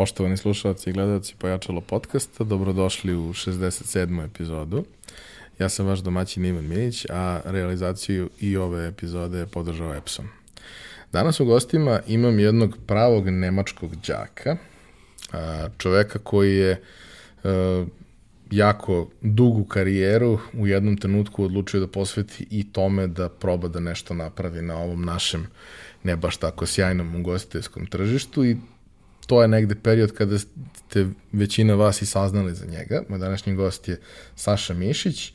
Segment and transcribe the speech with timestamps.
[0.00, 4.24] Poštovani slušalci i gledalci Pojačalo podcasta, dobrodošli u 67.
[4.24, 4.84] epizodu.
[5.58, 10.28] Ja sam vaš domaćin Ivan Minić, a realizaciju i ove epizode je podržao Epson.
[11.12, 14.56] Danas u gostima imam jednog pravog nemačkog đaka,
[15.78, 16.80] čoveka koji je e,
[18.50, 24.14] jako dugu karijeru u jednom trenutku odlučio da posveti i tome da proba da nešto
[24.14, 25.46] napravi na ovom našem
[26.02, 28.56] ne baš tako sjajnom ugostiteljskom tržištu i
[29.30, 33.02] to je negde period kada ste većina vas i saznali za njega.
[33.08, 34.00] Moj današnji gost je
[34.34, 35.32] Saša Mišić,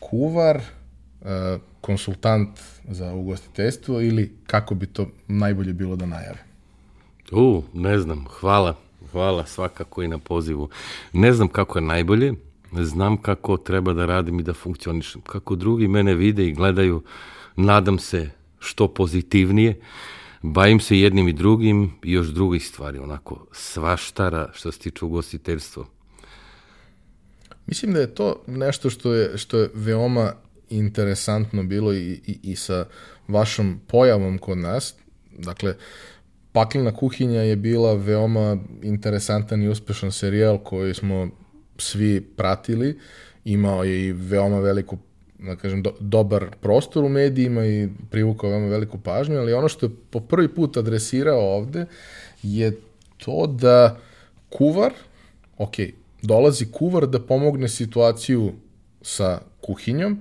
[0.00, 6.38] kuvar, e, konsultant za ugostiteljstvo ili kako bi to najbolje bilo da najave?
[7.32, 8.76] U, ne znam, hvala.
[9.12, 10.68] Hvala svakako i na pozivu.
[11.12, 12.32] Ne znam kako je najbolje,
[12.72, 15.20] znam kako treba da radim i da funkcionišem.
[15.20, 17.02] Kako drugi mene vide i gledaju,
[17.56, 19.80] nadam se što pozitivnije.
[20.46, 25.84] Bavim se jednim i drugim i još drugih stvari, onako svaštara što se tiče ugostiteljstva.
[27.66, 30.32] Mislim da je to nešto što je, što je veoma
[30.70, 32.86] interesantno bilo i, i, i sa
[33.28, 34.94] vašom pojavom kod nas.
[35.38, 35.74] Dakle,
[36.52, 41.28] Paklina kuhinja je bila veoma interesantan i uspešan serijal koji smo
[41.78, 42.98] svi pratili.
[43.44, 44.98] Imao je i veoma veliku
[45.38, 49.86] da kažem, do, dobar prostor u medijima i privukao veoma veliku pažnju, ali ono što
[49.86, 51.86] je po prvi put adresirao ovde
[52.42, 52.80] je
[53.16, 53.96] to da
[54.50, 54.92] kuvar,
[55.58, 55.74] ok,
[56.22, 58.52] dolazi kuvar da pomogne situaciju
[59.02, 60.20] sa kuhinjom,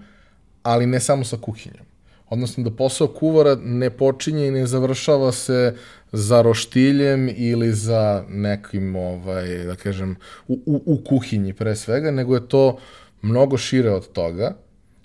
[0.64, 1.86] ali ne samo sa kuhinjom.
[2.30, 5.76] Odnosno da posao kuvara ne počinje i ne završava se
[6.12, 10.16] za roštiljem ili za nekim, ovaj, da kažem,
[10.48, 12.78] u, u, u kuhinji pre svega, nego je to
[13.22, 14.56] mnogo šire od toga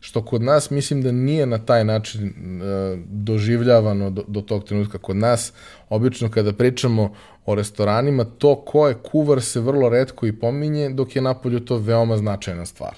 [0.01, 4.99] što kod nas mislim da nije na taj način e, doživljavano do, do tog trenutka.
[4.99, 5.53] Kod nas,
[5.89, 7.15] obično kada pričamo
[7.47, 11.77] o restoranima, to ko je kuvar se vrlo redko i pominje, dok je napolju to
[11.77, 12.95] veoma značajna stvar.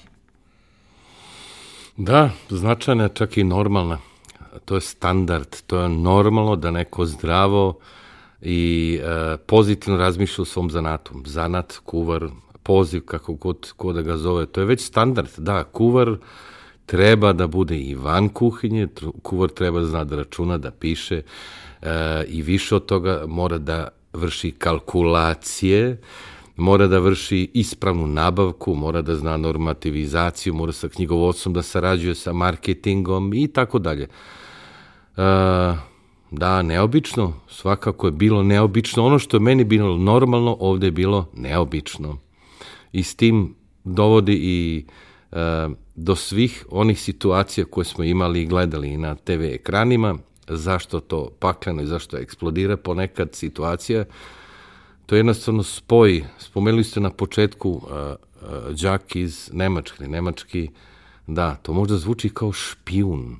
[1.97, 3.97] Da, značajna čak i normalna.
[4.65, 7.77] To je standard, to je normalno da neko zdravo
[8.41, 11.13] i e, pozitivno razmišlja u svom zanatu.
[11.25, 12.27] Zanat, kuvar,
[12.63, 15.29] poziv, kako god ko da ga zove, to je već standard.
[15.37, 16.17] Da, kuvar
[16.91, 18.87] treba da bude i van kuhinje,
[19.23, 21.21] kuvar treba da zna da računa, da piše
[21.81, 26.01] e, i više od toga mora da vrši kalkulacije,
[26.55, 32.33] mora da vrši ispravnu nabavku, mora da zna normativizaciju, mora sa knjigovodstvom da sarađuje sa
[32.33, 34.03] marketingom i tako dalje.
[34.03, 34.09] E,
[36.31, 39.05] da, neobično, svakako je bilo neobično.
[39.05, 42.17] Ono što je meni bilo normalno, ovde je bilo neobično.
[42.91, 44.85] I s tim dovodi i
[45.31, 45.69] e,
[46.03, 50.17] do svih onih situacija koje smo imali i gledali na TV ekranima,
[50.47, 54.05] zašto to pakleno i zašto eksplodira ponekad situacija,
[55.05, 56.23] to je jednostavno spoj.
[56.37, 60.69] Spomenuli ste na početku uh, uh, đak iz Nemačke, nemački,
[61.27, 63.37] da, to možda zvuči kao špijun.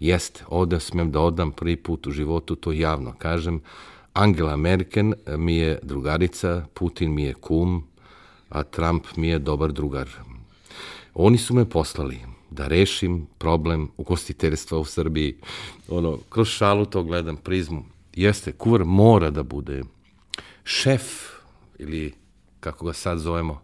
[0.00, 3.60] Jeste, ovde smem da odam prvi put u životu, to javno kažem.
[4.12, 7.84] Angela Merkel mi je drugarica, Putin mi je kum,
[8.48, 10.35] a Trump mi je dobar drugar.
[11.18, 15.36] Oni su me poslali da rešim problem ugostiteljstva u Srbiji.
[15.88, 17.84] Ono, kroz šalu to gledam, prizmu.
[18.14, 19.82] Jeste, kuvar mora da bude
[20.64, 21.02] šef,
[21.78, 22.12] ili
[22.60, 23.62] kako ga sad zovemo,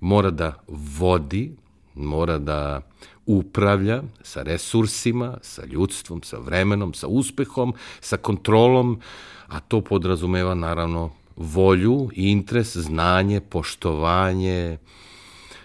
[0.00, 0.62] mora da
[0.98, 1.52] vodi,
[1.94, 2.80] mora da
[3.26, 9.00] upravlja sa resursima, sa ljudstvom, sa vremenom, sa uspehom, sa kontrolom,
[9.46, 14.78] a to podrazumeva naravno volju, interes, znanje, poštovanje,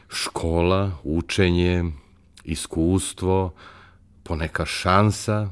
[0.10, 1.84] škola, učenje,
[2.44, 3.54] iskustvo,
[4.24, 5.50] poneka šansa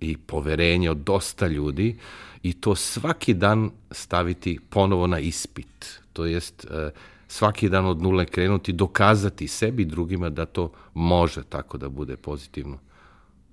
[0.00, 1.98] i poverenje od dosta ljudi
[2.42, 6.00] i to svaki dan staviti ponovo na ispit.
[6.12, 6.90] To jest e,
[7.28, 12.78] svaki dan od nule krenuti, dokazati sebi drugima da to može tako da bude pozitivno.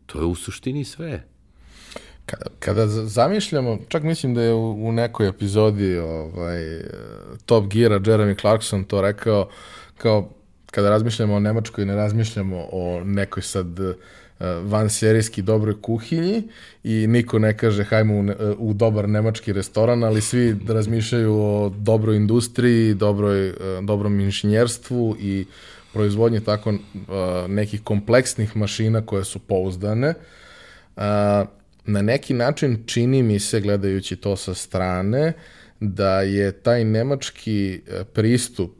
[0.06, 1.24] To je u suštini sve.
[2.26, 6.62] Kada, kada zamišljamo, čak mislim da je u, u nekoj epizodi ovaj,
[7.46, 9.50] Top Geara Jeremy Clarkson to rekao,
[9.98, 10.30] kao
[10.72, 13.96] kada razmišljamo o Nemačkoj, ne razmišljamo o nekoj sad uh,
[14.64, 16.44] van serijski dobroj kuhinji
[16.84, 18.26] i niko ne kaže hajmo u,
[18.58, 25.46] u dobar nemački restoran, ali svi razmišljaju o dobroj industriji, dobroj, uh, dobrom inženjerstvu i
[25.94, 26.74] proizvodnje tako
[27.48, 30.14] nekih kompleksnih mašina koje su pouzdane.
[31.86, 35.34] Na neki način čini mi se, gledajući to sa strane,
[35.80, 37.82] da je taj nemački
[38.14, 38.72] pristup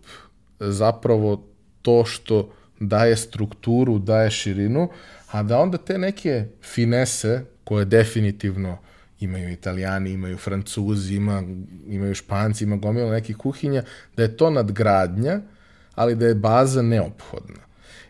[0.60, 1.49] zapravo
[1.90, 2.50] to što
[2.80, 4.90] daje strukturu, daje širinu,
[5.32, 8.78] a da onda te neke finese koje definitivno
[9.20, 11.44] imaju italijani, imaju francuzi, ima,
[11.88, 13.84] imaju španci, ima gomila nekih kuhinja,
[14.18, 15.42] da je to nadgradnja,
[15.96, 17.60] ali da je baza neophodna.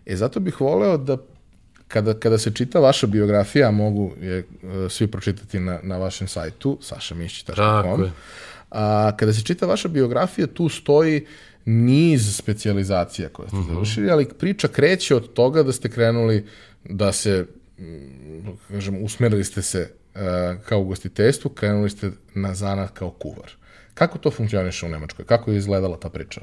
[0.05, 1.17] E, zato bih voleo da
[1.87, 6.77] kada, kada se čita vaša biografija, mogu je uh, svi pročitati na, na vašem sajtu,
[6.81, 8.11] sašamišći.com,
[8.71, 11.25] a kada se čita vaša biografija, tu stoji
[11.69, 13.71] niz specializacija koje ste uh mhm.
[13.71, 13.73] -huh.
[13.73, 16.45] završili, ali priča kreće od toga da ste krenuli
[16.83, 17.45] da se,
[18.69, 20.21] kažem, usmerili ste se uh,
[20.65, 23.51] kao ugostiteljstvu, krenuli ste na zanat kao kuvar.
[23.93, 25.25] Kako to funkcioniše u Nemačkoj?
[25.25, 26.41] Kako je izgledala ta priča?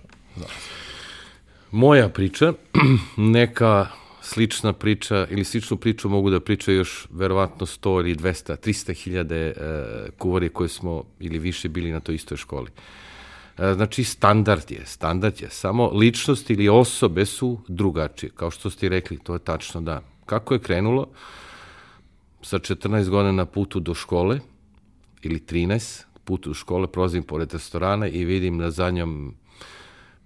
[1.71, 2.53] Moja priča,
[3.17, 3.87] neka
[4.23, 9.55] slična priča ili sličnu priču mogu da pričaju još verovatno 100 ili 200, 300 hiljade
[9.57, 12.71] uh, kuvari koje smo ili više bili na toj istoj školi.
[12.71, 13.06] Uh,
[13.57, 15.51] znači, standard je, standard je.
[15.51, 18.31] Samo ličnost ili osobe su drugačije.
[18.31, 20.03] Kao što ste rekli, to je tačno da.
[20.27, 21.07] Kako je krenulo?
[22.43, 24.41] Sa 14 godina na putu do škole,
[25.23, 29.35] ili 13, putu do škole, prozim pored restorana i vidim na zadnjom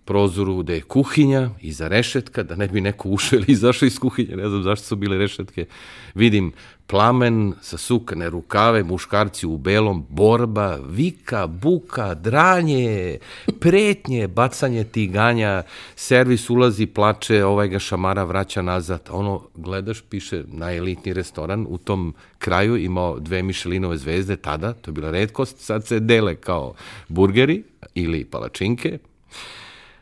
[0.05, 4.37] prozoru da je kuhinja, iza rešetka, da ne bi neko ušao ili izašao iz kuhinje,
[4.37, 5.67] ne znam zašto su bile rešetke.
[6.15, 6.53] Vidim
[6.87, 13.19] plamen sa sukane rukave, muškarci u belom, borba, vika, buka, dranje,
[13.61, 15.63] pretnje, bacanje tiganja,
[15.97, 19.09] servis ulazi, plače, ovaj ga šamara vraća nazad.
[19.11, 24.93] Ono, gledaš, piše najelitni restoran u tom kraju, imao dve Michelinove zvezde tada, to je
[24.93, 26.75] bila redkost, sad se dele kao
[27.09, 27.63] burgeri
[27.95, 28.99] ili palačinke,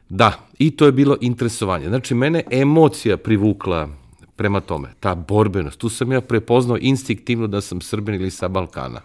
[0.09, 1.89] Da, i to je bilo interesovanje.
[1.89, 3.89] Znači, mene emocija privukla
[4.37, 5.79] prema tome, ta borbenost.
[5.79, 9.01] Tu sam ja prepoznao instinktivno da sam Srbin ili sa Balkana.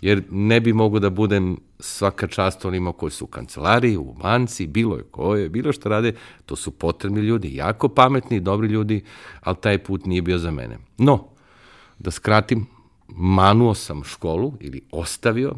[0.00, 4.66] Jer ne bi mogo da budem svaka čast onima koji su u kancelariji, u manci,
[4.66, 6.14] bilo je koje, bilo što rade,
[6.46, 9.04] to su potrebni ljudi, jako pametni, dobri ljudi,
[9.40, 10.78] ali taj put nije bio za mene.
[10.98, 11.28] No,
[11.98, 12.66] da skratim,
[13.08, 15.54] manuo sam školu ili ostavio,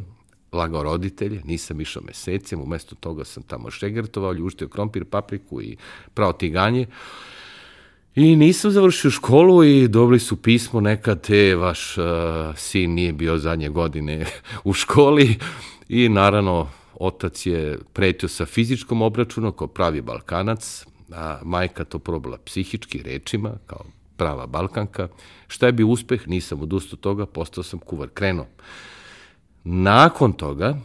[0.55, 5.77] lagao roditelje, nisam išao mesecima, umesto toga sam tamo šegertovao, ljuštio krompir, papriku i
[6.15, 6.87] prao tiganje.
[8.15, 12.05] I nisam završio školu i dobili su pismo nekad, te, vaš uh,
[12.57, 14.27] sin nije bio zadnje godine
[14.65, 15.39] u školi
[15.89, 22.39] i naravno otac je pretio sa fizičkom obračunom kao pravi balkanac, a majka to probala
[22.39, 23.85] psihički rečima, kao
[24.17, 25.09] prava balkanka.
[25.49, 26.29] Šta je bio uspeh?
[26.29, 28.09] Nisam odustao toga, postao sam kuvar.
[28.09, 28.47] Krenuo
[29.65, 30.77] Nakon toga,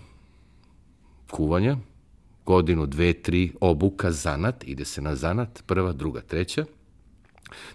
[1.31, 1.77] kuvanja,
[2.45, 6.65] godinu, dve, tri, obuka, zanat, ide se na zanat, prva, druga, treća,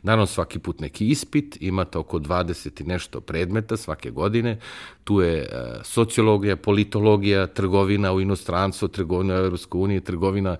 [0.03, 4.59] Naravno, svaki put neki ispit, imate oko 20 i nešto predmeta svake godine.
[5.05, 5.47] Tu je e,
[5.83, 10.57] sociologija, politologija, trgovina u inostranstvu, trgovina u Evropskoj uniji, trgovina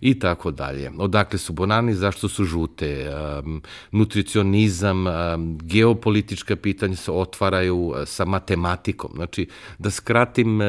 [0.00, 0.90] i tako dalje.
[0.98, 3.10] Odakle su bonani, zašto su žute,
[3.44, 9.10] um, nutricionizam, um, geopolitička pitanja se otvaraju sa matematikom.
[9.14, 10.60] Znači, da skratim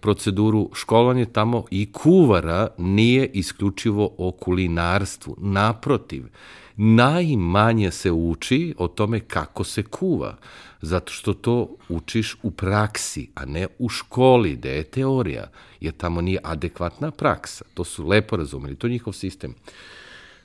[0.00, 5.36] proceduru školovanja tamo i kuvara nije isključivo o kulinarstvu.
[5.38, 6.24] Naprotiv,
[6.76, 10.36] najmanje se uči o tome kako se kuva,
[10.82, 15.50] zato što to učiš u praksi, a ne u školi, gde je teorija,
[15.80, 17.64] jer tamo nije adekvatna praksa.
[17.74, 19.54] To su lepo razumeli, to je njihov sistem.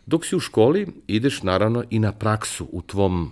[0.06, 3.32] Dok si u školi, ideš naravno i na praksu u tvom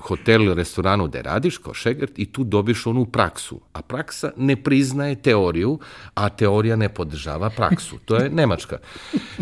[0.00, 3.60] hotelu ili restoranu gde radiš kao šegrt i tu dobiš onu praksu.
[3.72, 5.78] A praksa ne priznaje teoriju,
[6.14, 7.98] a teorija ne podržava praksu.
[8.04, 8.78] To je Nemačka.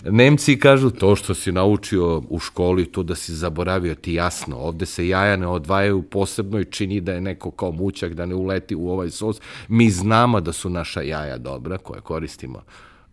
[0.05, 4.57] Nemci kažu to što si naučio u školi, to da si zaboravio ti jasno.
[4.57, 8.35] Ovde se jaja ne odvajaju posebno i čini da je neko kao mućak da ne
[8.35, 9.41] uleti u ovaj sos.
[9.69, 12.63] Mi znamo da su naša jaja dobra koje koristimo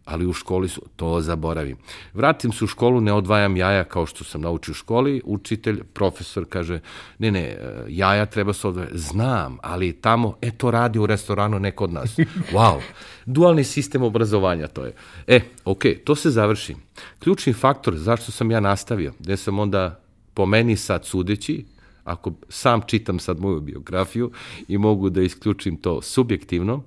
[0.05, 1.77] ali u školi su, to zaboravim.
[2.13, 6.45] Vratim se u školu, ne odvajam jaja kao što sam naučio u školi, učitelj, profesor
[6.49, 6.79] kaže,
[7.19, 7.57] ne, ne,
[7.87, 8.97] jaja treba se odvajati.
[8.97, 12.17] Znam, ali tamo, e, to radi u restoranu neko od nas.
[12.53, 12.79] Wow,
[13.25, 14.93] dualni sistem obrazovanja to je.
[15.27, 16.75] E, ok, to se završi.
[17.19, 19.99] Ključni faktor zašto sam ja nastavio, gde sam onda
[20.33, 21.65] po meni sad sudeći,
[22.03, 24.31] ako sam čitam sad moju biografiju
[24.67, 26.83] i mogu da isključim to subjektivno,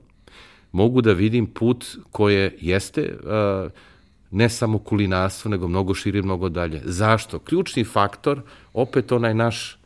[0.72, 3.70] mogu da vidim put koje jeste uh,
[4.30, 6.82] ne samo kulinarstvo, nego mnogo šire, mnogo dalje.
[6.84, 7.38] Zašto?
[7.38, 9.78] Ključni faktor, opet onaj naš,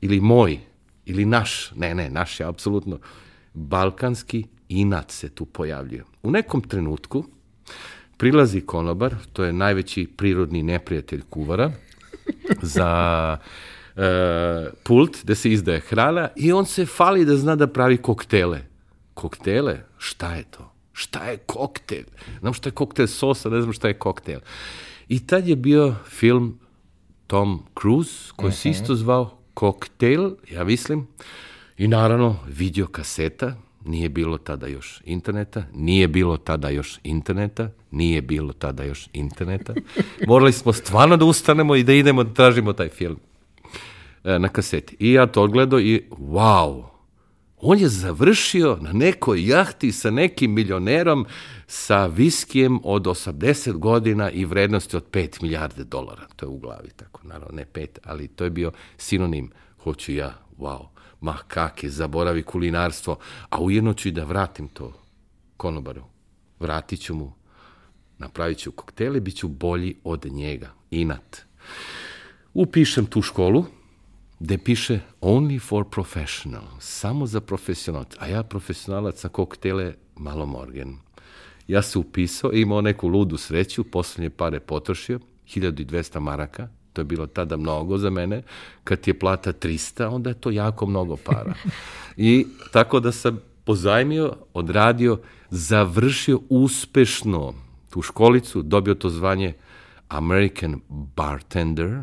[0.00, 0.58] ili moj,
[1.06, 2.98] ili naš, ne, ne, naš je apsolutno,
[3.54, 6.04] balkanski inat se tu pojavljuje.
[6.22, 7.24] U nekom trenutku
[8.16, 11.72] prilazi konobar, to je najveći prirodni neprijatelj kuvara,
[12.62, 13.38] za
[13.96, 14.02] uh,
[14.84, 18.71] pult gde se izdaje hrana i on se fali da zna da pravi koktele
[19.14, 20.72] koktele, šta je to?
[20.92, 22.04] Šta je koktel?
[22.40, 24.40] Znam šta je koktel sosa, ne znam šta je koktel.
[25.08, 26.58] I tad je bio film
[27.26, 28.62] Tom Cruise, koji uh -huh.
[28.62, 28.82] se mhm.
[28.82, 31.06] isto zvao Koktel, ja mislim,
[31.78, 33.54] I naravno, video kaseta,
[33.84, 39.74] nije bilo tada još interneta, nije bilo tada još interneta, nije bilo tada još interneta.
[40.28, 43.18] Morali smo stvarno da ustanemo i da idemo da tražimo taj film
[44.24, 44.96] e, na kaseti.
[44.98, 46.82] I ja to odgledao i wow,
[47.62, 51.26] on je završio na nekoj jahti sa nekim milionerom
[51.66, 56.26] sa viskijem od 80 godina i vrednosti od 5 milijarde dolara.
[56.36, 59.50] To je u glavi tako, naravno ne 5, ali to je bio sinonim.
[59.82, 60.86] Hoću ja, wow,
[61.20, 64.92] ma kak je, zaboravi kulinarstvo, a ujedno ću i da vratim to
[65.56, 66.02] konobaru.
[66.60, 67.32] Vratit ću mu,
[68.18, 70.70] napravit ću koktele, bit ću bolji od njega.
[70.90, 71.42] Inat.
[72.54, 73.64] Upišem tu školu,
[74.42, 80.96] gde piše only for professional, samo za profesionalac, a ja profesionalac sa koktele malo morgen.
[81.68, 87.26] Ja se upisao, imao neku ludu sreću, poslednje pare potrošio, 1200 maraka, to je bilo
[87.26, 88.42] tada mnogo za mene,
[88.84, 91.54] kad je plata 300, onda je to jako mnogo para.
[92.16, 95.20] I tako da sam pozajmio, odradio,
[95.50, 97.54] završio uspešno
[97.90, 99.54] tu školicu, dobio to zvanje
[100.08, 102.02] American Bartender,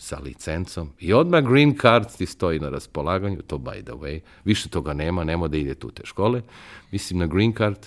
[0.00, 4.68] sa licencom i odmah green card ti stoji na raspolaganju, to by the way, više
[4.68, 6.42] toga nema, nema da ide tu te škole,
[6.90, 7.86] mislim na green card,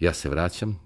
[0.00, 0.80] ja se vraćam,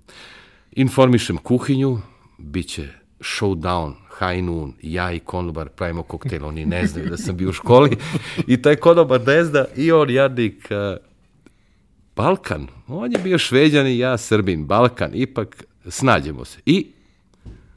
[0.72, 1.98] informišem kuhinju,
[2.38, 2.88] bit će
[3.20, 7.52] showdown, high noon, ja i konobar pravimo koktel, oni ne znaju da sam bio u
[7.52, 7.96] školi
[8.46, 10.96] i taj konobar ne zna i on jadnik uh,
[12.16, 16.58] Balkan, on je bio šveđan i ja Srbin, Balkan, ipak snađemo se.
[16.66, 16.86] I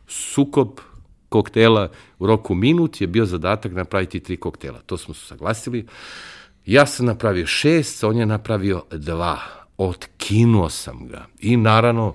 [0.08, 0.80] sukob
[1.30, 1.90] koktela
[2.20, 4.80] u roku minut je bio zadatak napraviti tri koktela.
[4.86, 5.86] To smo se saglasili.
[6.66, 9.40] Ja sam napravio šest, on je napravio dva.
[9.78, 11.26] Otkinuo sam ga.
[11.40, 12.14] I naravno,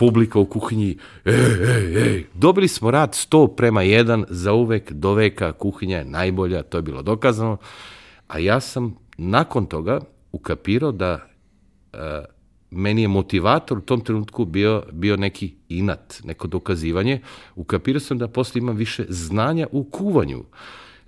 [0.00, 1.34] publika u kuhinji, ej,
[1.76, 2.26] ej, ej.
[2.34, 6.82] Dobili smo rad 100 prema 1 za uvek, do veka, kuhinja je najbolja, to je
[6.82, 7.56] bilo dokazano.
[8.28, 10.00] A ja sam nakon toga
[10.32, 11.28] ukapirao da
[11.92, 12.00] uh,
[12.70, 17.20] meni je motivator u tom trenutku bio, bio neki inat, neko dokazivanje.
[17.54, 20.44] Ukapirao sam da posle imam više znanja u kuvanju.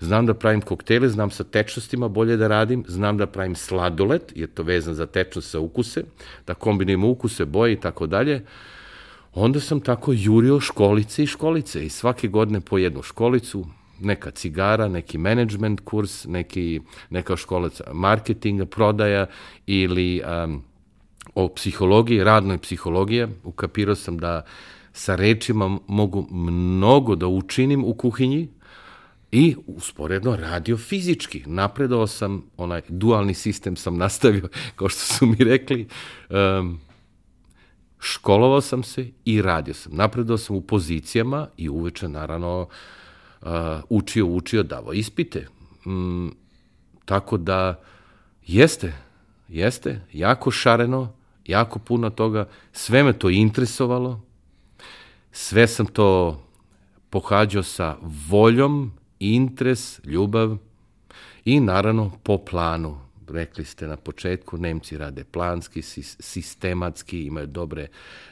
[0.00, 4.46] Znam da pravim koktele, znam sa tečnostima bolje da radim, znam da pravim sladolet, je
[4.46, 6.04] to vezan za tečnost sa ukuse,
[6.46, 8.44] da kombinujem ukuse, boje i tako dalje.
[9.34, 13.66] Onda sam tako jurio školice i školice i svake godine po jednu školicu,
[14.00, 19.26] neka cigara, neki management kurs, neki, neka škola marketinga, prodaja
[19.66, 20.62] ili um,
[21.34, 24.44] o psihologiji, radnoj psihologije, ukapirao sam da
[24.92, 28.48] sa rečima mogu mnogo da učinim u kuhinji
[29.32, 31.42] i usporedno radio fizički.
[31.46, 35.88] Napredovao sam, onaj dualni sistem sam nastavio, kao što su mi rekli,
[36.30, 36.80] um,
[38.00, 39.96] školovao sam se i radio sam.
[39.96, 42.68] Napredovao sam u pozicijama i uveče, naravno,
[43.42, 43.48] uh,
[43.88, 45.46] učio, učio, davo ispite.
[45.84, 46.36] Um,
[47.04, 47.80] tako da,
[48.46, 48.92] jeste,
[49.52, 51.12] jeste, jako šareno,
[51.46, 54.20] jako puno toga, sve me to interesovalo,
[55.32, 56.40] sve sam to
[57.10, 57.96] pohađao sa
[58.28, 60.56] voljom, interes, ljubav
[61.44, 62.98] i naravno po planu.
[63.28, 67.88] Rekli ste na početku, Nemci rade planski, sistematski, imaju dobre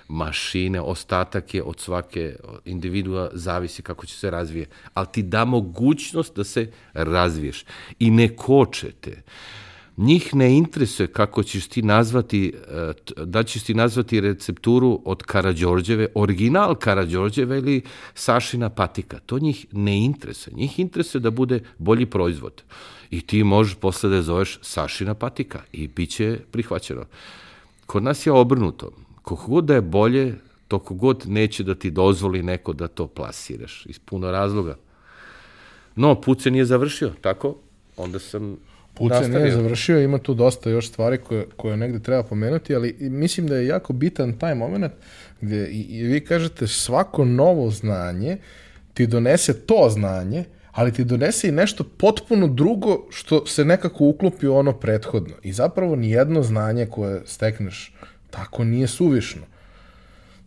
[0.08, 6.36] mašine, ostatak je od svake individua, zavisi kako će se razvije, ali ti da mogućnost
[6.36, 7.64] da se razviješ.
[7.98, 9.10] I ne kočete.
[9.10, 9.69] Uh,
[10.00, 12.52] njih ne interesuje kako ćeš ti nazvati,
[13.16, 17.82] e, da ćeš ti nazvati recepturu od Karadžorđeve, original Karadžorđeve ili
[18.14, 19.18] Sašina patika.
[19.26, 20.54] To njih ne interesuje.
[20.54, 22.62] Njih interesuje da bude bolji proizvod.
[23.10, 27.04] I ti možeš posle da zoveš Sašina patika i bit će prihvaćeno.
[27.86, 28.90] Kod nas je obrnuto.
[29.22, 30.38] Kako god da je bolje,
[30.68, 33.86] toko god neće da ti dozvoli neko da to plasiraš.
[33.86, 34.76] Iz puno razloga.
[35.96, 37.56] No, put se nije završio, tako?
[37.96, 38.56] Onda sam
[38.94, 42.96] Put se nije završio, ima tu dosta još stvari koje, koje negde treba pomenuti, ali
[43.00, 44.92] mislim da je jako bitan taj moment
[45.40, 48.38] gde i, i vi kažete svako novo znanje
[48.94, 54.46] ti donese to znanje, ali ti donese i nešto potpuno drugo što se nekako uklopi
[54.46, 55.34] u ono prethodno.
[55.42, 57.94] I zapravo nijedno znanje koje stekneš
[58.30, 59.42] tako nije suvišno.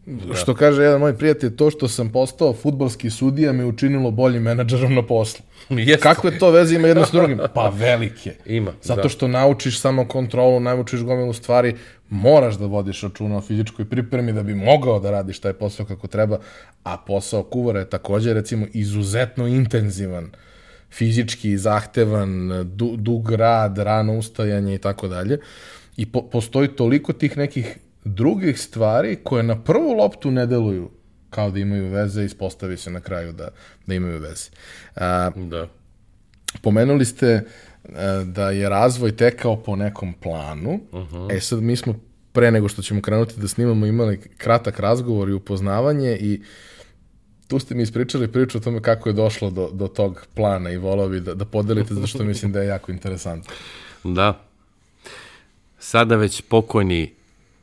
[0.06, 0.36] Da.
[0.36, 4.94] Što kaže jedan moj prijatelj, to što sam postao futbalski sudija me učinilo boljim menadžerom
[4.94, 5.46] na poslu.
[5.70, 5.98] Jeste.
[5.98, 7.40] Kakve to veze ima jedno s drugim?
[7.54, 8.36] Pa velike.
[8.46, 8.74] Ima.
[8.82, 9.10] Zato da.
[9.10, 11.76] što naučiš samo kontrolu, naučiš gomilu stvari,
[12.10, 16.08] moraš da vodiš računa o fizičkoj pripremi da bi mogao da radiš taj posao kako
[16.08, 16.40] treba,
[16.84, 20.32] a posao kuvara je takođe recimo izuzetno intenzivan
[20.92, 25.40] fizički zahtevan, du, dug rad, rano ustajanje i tako dalje.
[25.98, 30.90] I po, postoji toliko tih nekih drugih stvari koje na prvu loptu ne deluju
[31.30, 33.48] kao da imaju veze, ispostavi se na kraju da,
[33.88, 34.50] da imaju veze.
[34.96, 35.68] A, da.
[36.62, 37.44] Pomenuli ste e,
[38.26, 40.80] da je razvoj tekao po nekom planu.
[40.92, 41.38] Uh -huh.
[41.38, 42.00] E sad mi smo
[42.32, 46.42] pre nego što ćemo krenuti da snimamo imali kratak razgovor i upoznavanje i
[47.48, 50.78] tu ste mi ispričali priču o tome kako je došlo do, do tog plana i
[50.78, 53.54] volao bi da, da podelite, zato što mislim da je jako interesantno.
[54.04, 54.40] Da.
[55.80, 57.14] Sada već pokojni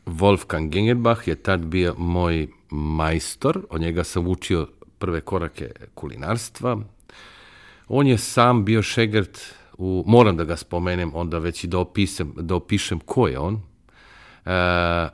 [0.07, 6.79] Wolfgang Gengerbach je tad bio moj majstor, od njega sam učio prve korake kulinarstva.
[7.89, 9.41] On je sam bio šegrt
[9.79, 13.55] u, moram da ga spomenem, onda već i da, opisem, da opišem ko je on.
[13.55, 14.53] Uh,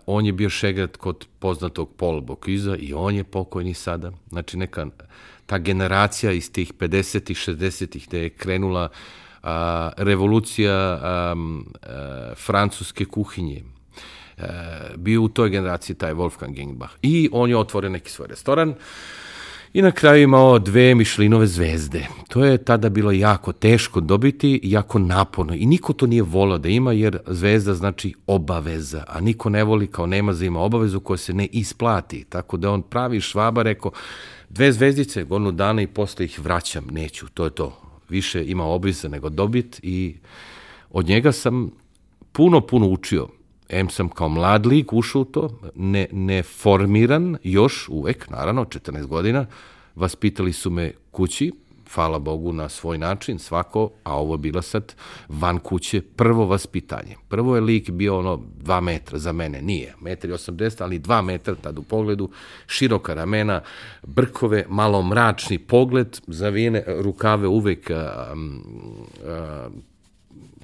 [0.06, 4.12] on je bio šegret kod poznatog Paul Bocuse i on je pokojni sada.
[4.28, 4.86] Znači neka
[5.46, 9.48] ta generacija iz tih 50-ih, 60-ih gde je krenula uh,
[9.96, 11.00] revolucija
[11.32, 13.62] um, uh, francuske kuhinje.
[14.38, 14.44] Uh,
[14.96, 16.94] bio u toj generaciji taj Wolfgang Gengbach.
[17.02, 18.74] I on je otvorio neki svoj restoran.
[19.72, 22.06] I na kraju imao dve Mišlinove zvezde.
[22.28, 25.54] To je tada bilo jako teško dobiti, jako naporno.
[25.54, 29.04] I niko to nije volao da ima, jer zvezda znači obaveza.
[29.08, 32.24] A niko ne voli kao nema za ima obavezu koja se ne isplati.
[32.28, 33.90] Tako da on pravi švaba rekao,
[34.48, 36.86] dve zvezdice, godinu dana i posle ih vraćam.
[36.90, 37.80] Neću, to je to.
[38.08, 40.14] Više ima obaveza nego dobit i
[40.90, 41.70] od njega sam
[42.32, 43.28] puno, puno učio
[43.68, 49.06] em sam kao mlad lik ušao u to, ne, ne formiran, još uvek, naravno, 14
[49.06, 49.46] godina,
[49.94, 51.52] vaspitali su me kući,
[51.94, 54.94] hvala Bogu na svoj način, svako, a ovo bila sad
[55.28, 57.16] van kuće, prvo vaspitanje.
[57.28, 61.54] Prvo je lik bio ono dva metra za mene, nije, metri 80, ali dva metra
[61.54, 62.30] tad u pogledu,
[62.66, 63.60] široka ramena,
[64.02, 68.62] brkove, malo mračni pogled, zavijene rukave uvek um,
[69.66, 69.82] um,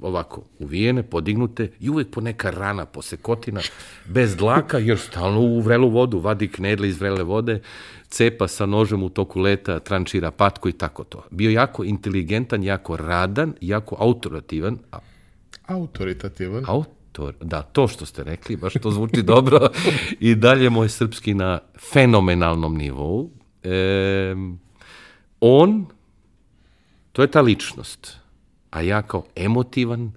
[0.02, 3.60] ovako uvijene, podignute i uvek po neka rana, posekotina,
[4.06, 7.60] bez dlaka, jer stalno u vrelu vodu, vadi knedle iz vrele vode,
[8.08, 11.24] cepa sa nožem u toku leta, trančira patku i tako to.
[11.30, 14.78] Bio jako inteligentan, jako radan, jako autorativan.
[15.66, 16.64] Autoritativan?
[16.66, 19.68] Autor, da, to što ste rekli, baš to zvuči dobro.
[20.20, 21.58] I dalje moj srpski na
[21.92, 23.30] fenomenalnom nivou.
[23.62, 24.34] E,
[25.40, 25.86] on,
[27.12, 28.21] to je ta ličnost
[28.72, 30.12] a ja kao emotivan,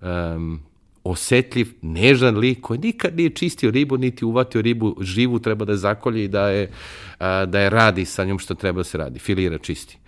[0.00, 0.60] um,
[1.04, 5.76] osetljiv, nežan lik koji nikad nije čistio ribu, niti uvatio ribu živu, treba da je
[5.76, 6.70] zakolje i da je,
[7.18, 9.98] a, da je radi sa njom što treba da se radi, filira čisti.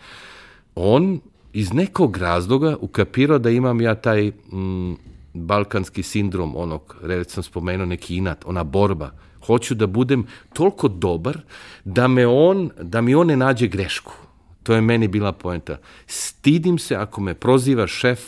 [0.75, 1.21] On
[1.53, 4.95] iz nekog razloga ukapirao da imam ja taj mm,
[5.35, 9.11] balkanski sindrom, onog, reći sam spomenuo neki inat, ona borba.
[9.47, 11.39] Hoću da budem toliko dobar
[11.85, 14.26] da me on, da mi on ne nađe grešku
[14.67, 15.79] To je meni bila poenta.
[16.07, 18.21] Stidim se ako me proziva šef,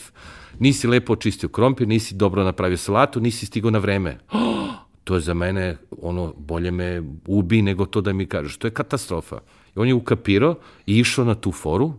[0.59, 4.17] nisi lepo očistio krompir, nisi dobro napravio salatu, nisi stigo na vreme.
[5.03, 8.57] To je za mene, ono, bolje me ubi nego to da mi kažeš.
[8.57, 9.39] To je katastrofa.
[9.75, 11.93] I on je ukapirao i išao na tu foru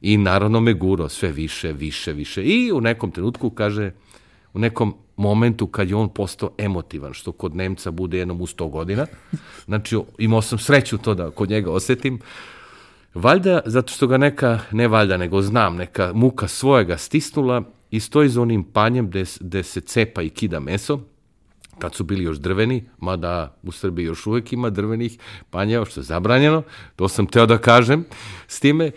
[0.00, 2.42] i naravno me guro sve više, više, više.
[2.42, 3.92] I u nekom trenutku kaže,
[4.54, 8.70] u nekom momentu kad je on postao emotivan, što kod Nemca bude jednom u 100
[8.70, 9.06] godina.
[9.66, 12.20] Znači, imao sam sreću to da kod njega osetim.
[13.16, 18.28] Valjda, zato što ga neka, ne valjda, nego znam, neka muka svojega stisnula i stoji
[18.28, 21.00] za onim panjem gde, gde se cepa i kida meso,
[21.78, 25.18] kad su bili još drveni, mada u Srbiji još uvek ima drvenih
[25.50, 26.62] panjeva, što je zabranjeno,
[26.96, 28.04] to sam teo da kažem
[28.48, 28.90] s time,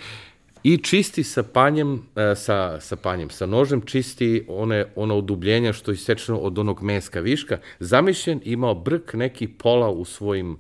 [0.64, 5.92] i čisti sa panjem, e, sa, sa panjem, sa nožem, čisti one, ono udubljenja što
[5.92, 10.58] je isečeno od onog meska viška, zamišljen, imao brk neki pola u svojim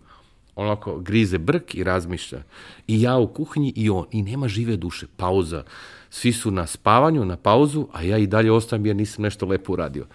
[0.60, 2.43] onako grize brk i razmišlja.
[2.88, 4.06] I ja u kuhinji i on.
[4.12, 5.08] I nema žive duše.
[5.17, 5.63] Pauza.
[6.10, 9.74] Svi su na spavanju, na pauzu, a ja i dalje ostajem jer nisam nešto lepo
[9.74, 10.08] uradio.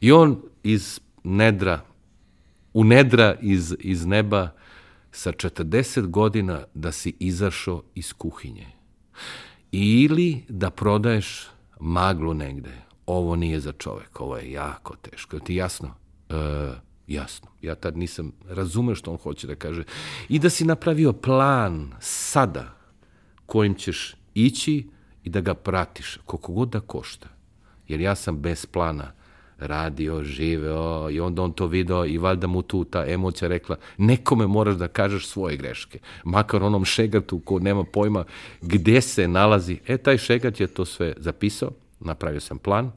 [0.00, 1.80] I on iz nedra,
[2.74, 4.48] u nedra iz, iz neba
[5.12, 8.66] sa 40 godina da si izašao iz kuhinje.
[9.72, 11.46] Ili da prodaješ
[11.80, 12.82] maglu negde.
[13.06, 15.38] Ovo nije za čovek, ovo je jako teško.
[15.38, 15.94] Ti jasno?
[16.28, 16.34] E,
[17.12, 17.48] Jasno.
[17.62, 19.84] Ja tad nisam razumeo što on hoće da kaže.
[20.28, 22.76] I da si napravio plan sada
[23.46, 24.88] kojim ćeš ići
[25.24, 27.28] i da ga pratiš, koliko god da košta.
[27.88, 29.12] Jer ja sam bez plana
[29.58, 34.46] radio, živeo i onda on to video i valjda mu tu ta emocija rekla nekome
[34.46, 35.98] moraš da kažeš svoje greške.
[36.24, 38.24] Makar onom šegrtu ko nema pojma
[38.60, 39.78] gde se nalazi.
[39.86, 41.70] E, taj šegrat je to sve zapisao,
[42.00, 42.92] napravio sam plan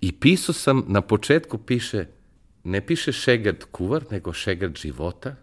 [0.00, 2.06] i pisao sam, na početku piše
[2.64, 5.36] ne piše šegard kuvar, nego šegard života.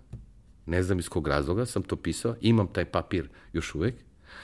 [0.66, 2.36] Ne znam iz kog razloga sam to pisao.
[2.42, 3.96] Imam taj papir još uvek.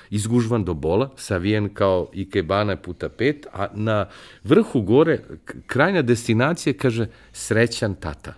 [0.10, 4.10] Izgužvan do bola, savijen kao ikebana puta pet, a na
[4.44, 5.20] vrhu gore,
[5.68, 8.34] krajnja destinacija, kaže, srećan tata.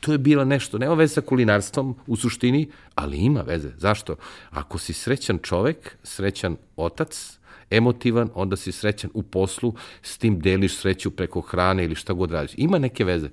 [0.00, 3.70] To je bilo nešto, nema veze sa kulinarstvom u suštini, ali ima veze.
[3.76, 4.16] Zašto?
[4.50, 7.38] Ako si srećan čovek, srećan otac,
[7.70, 12.30] emotivan, onda si srećan u poslu, s tim deliš sreću preko hrane ili šta god
[12.30, 12.52] radiš.
[12.56, 13.28] Ima neke veze.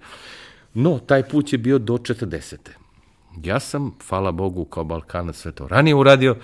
[0.74, 2.56] No, taj put je bio do 40.
[3.44, 6.36] Ja sam, hvala Bogu, kao Balkana sve to ranije uradio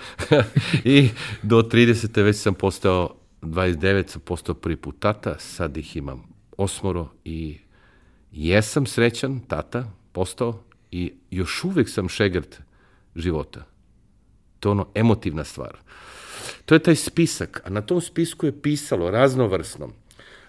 [0.84, 1.08] i
[1.42, 2.22] do 30.
[2.22, 6.22] već sam postao, 29 sam postao prvi put tata, sad ih imam
[6.56, 7.58] osmoro i
[8.32, 12.60] jesam srećan tata, postao i još uvek sam šegrt
[13.16, 13.64] života.
[14.60, 15.78] To je ono emotivna stvar.
[16.66, 19.88] To je taj spisak, a na tom spisku je pisalo raznovrsno.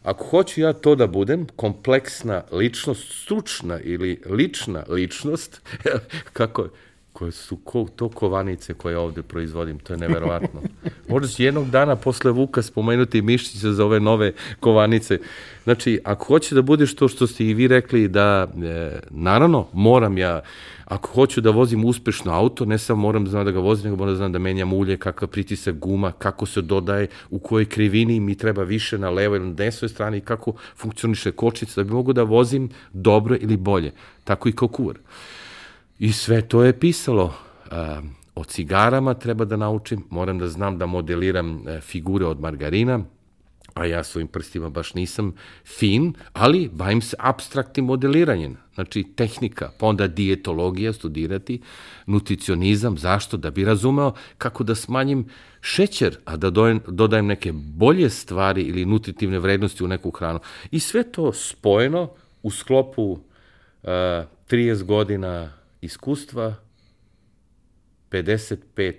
[0.04, 5.62] Ako hoću ja to da budem, kompleksna ličnost, stručna ili lična ličnost,
[6.34, 6.70] kako
[7.14, 10.62] koje su ko, to kovanice koje ovde proizvodim, to je neverovatno.
[11.10, 15.20] Možda će jednog dana posle Vuka spomenuti mišiće za ove nove kovanice.
[15.64, 20.18] Znači, ako hoće da budeš to što ste i vi rekli, da, e, naravno, moram
[20.18, 20.42] ja,
[20.94, 23.96] ako hoću da vozim uspešno auto, ne samo moram da znam da ga vozim, nego
[23.96, 28.20] moram da znam da menjam ulje, kakav pritisak guma, kako se dodaje, u kojoj krivini
[28.20, 32.14] mi treba više na levo ili na desnoj strani, kako funkcioniše kočica, da bi mogu
[32.14, 33.92] da vozim dobro ili bolje.
[34.24, 34.98] Tako i kao kuvar.
[36.00, 37.34] I sve to je pisalo.
[38.36, 43.00] O cigarama treba da naučim, moram da znam da modeliram e, figure od margarina,
[43.74, 45.34] a ja svojim prstima baš nisam
[45.66, 51.62] fin, ali bavim se abstraktnim modeliranjem, znači tehnika, pa onda dijetologija studirati,
[52.06, 53.38] nutricionizam, zašto?
[53.38, 55.26] Da bi razumeo kako da smanjim
[55.62, 56.50] šećer, a da
[56.88, 60.40] dodajem neke bolje stvari ili nutritivne vrednosti u neku hranu.
[60.72, 62.10] I sve to spojeno
[62.44, 63.20] u sklopu uh,
[63.84, 66.56] e, 30 godina iskustva
[68.12, 68.94] 55,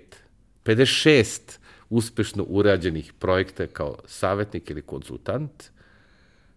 [0.65, 5.63] 56 uspešno urađenih projekta kao savjetnik ili konsultant,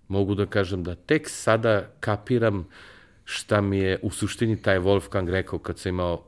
[0.09, 2.69] mogu da kažem da tek sada kapiram
[3.25, 6.25] šta mi je u suštini taj Wolfgang rekao kad sam imao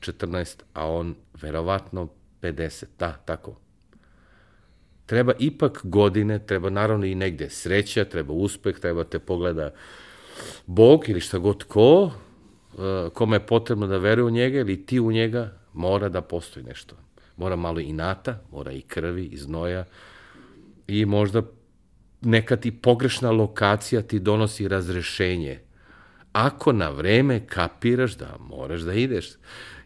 [0.00, 2.08] 14, a on verovatno
[2.42, 3.56] 50, da, tako.
[5.06, 9.70] Treba ipak godine, treba naravno i negde sreća, treba uspeh, treba te pogleda
[10.66, 12.10] Bog ili šta god ko,
[12.78, 16.66] Eh, kome je potrebno da veruje u njega ili ti u njega, mora da postoji
[16.66, 16.96] nešto.
[17.38, 19.84] Mora malo i nata, mora i krvi, i znoja
[20.88, 21.42] i možda
[22.20, 25.60] neka ti pogrešna lokacija ti donosi razrešenje.
[26.32, 29.30] Ako na vreme kapiraš da moraš da ideš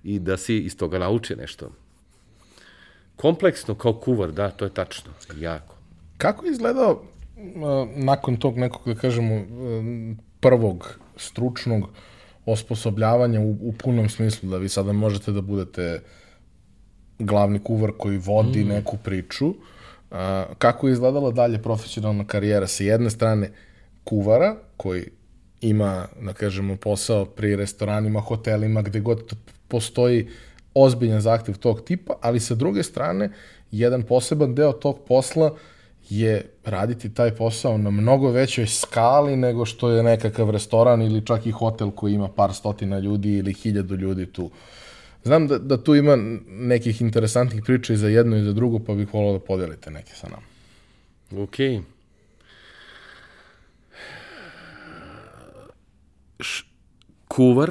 [0.05, 1.71] i da si iz toga nauči nešto.
[3.17, 5.77] Kompleksno kao kuvar, da, to je tačno, jako.
[6.19, 9.45] Kako je izgledao uh, nakon tog nekog, da kažemo, uh,
[10.41, 11.89] prvog stručnog
[12.47, 16.03] osposobljavanja u, u punom smislu, da vi sada možete da budete
[17.27, 18.69] glavni kuvar koji vodi mm.
[18.69, 19.55] neku priču.
[20.11, 22.67] A, kako je izgledala dalje profesionalna karijera?
[22.67, 23.51] Sa jedne strane
[24.05, 25.05] kuvara koji
[25.61, 29.35] ima, da kažemo, posao pri restoranima, hotelima, gde god
[29.69, 30.29] postoji
[30.75, 33.31] ozbiljan zahtev tog tipa, ali sa druge strane,
[33.71, 35.59] jedan poseban deo tog posla uh,
[36.09, 41.47] je raditi taj posao na mnogo većoj skali nego što je nekakav restoran ili čak
[41.47, 44.51] i hotel koji ima par stotina ljudi ili hiljadu ljudi tu.
[45.25, 48.95] Znam da, da tu ima nekih interesantnih priča i za jedno i za drugo, pa
[48.95, 50.47] bih volao da podelite neke sa nama.
[51.43, 51.57] Ok.
[56.41, 56.65] Š,
[57.29, 57.71] kuvar,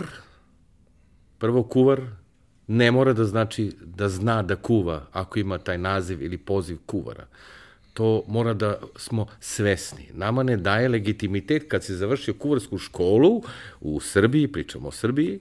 [1.37, 2.01] prvo kuvar
[2.67, 7.25] ne mora da znači da zna da kuva ako ima taj naziv ili poziv kuvara.
[7.93, 10.07] To mora da smo svesni.
[10.13, 13.43] Nama ne daje legitimitet kad se završio kuvarsku školu
[13.81, 15.39] u Srbiji, pričamo o Srbiji,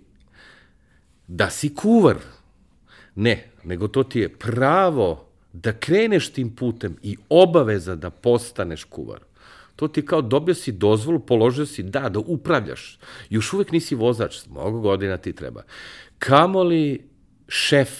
[1.31, 2.17] da si kuvar.
[3.15, 9.21] Ne, nego to ti je pravo da kreneš tim putem i obaveza da postaneš kuvar.
[9.77, 12.99] To ti kao dobio si dozvolu, položio si da, da upravljaš.
[13.31, 15.63] Još uvek nisi vozač, mnogo godina ti treba.
[16.19, 17.09] Kamoli
[17.49, 17.91] šef,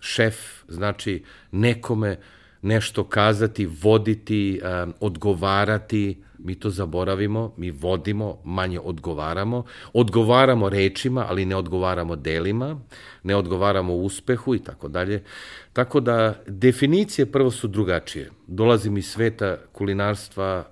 [0.00, 0.36] šef,
[0.68, 2.18] znači nekome
[2.62, 11.44] nešto kazati, voditi, um, odgovarati, mi to zaboravimo, mi vodimo, manje odgovaramo, odgovaramo rečima, ali
[11.44, 12.80] ne odgovaramo delima,
[13.22, 15.22] ne odgovaramo uspehu i tako dalje.
[15.72, 18.30] Tako da definicije prvo su drugačije.
[18.46, 20.64] Dolazim iz sveta kulinarstva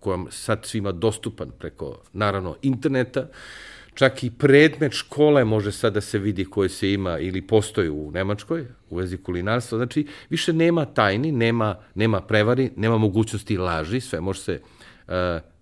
[0.00, 3.28] kojom sad svima dostupan preko, naravno, interneta,
[3.94, 8.10] čak i predmet škole može sad da se vidi koje se ima ili postoji u
[8.10, 9.78] Nemačkoj, u vezi kulinarstva.
[9.78, 14.60] Znači, više nema tajni, nema, nema prevari, nema mogućnosti laži, sve može se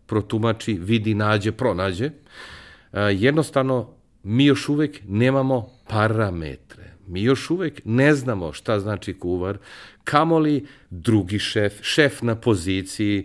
[0.07, 2.07] protumači, vidi, nađe, pronađe.
[2.07, 3.89] Uh, jednostavno,
[4.23, 6.93] mi još uvek nemamo parametre.
[7.07, 9.59] Mi još uvek ne znamo šta znači kuvar,
[10.07, 13.25] kamoli drugi šef, šef na poziciji,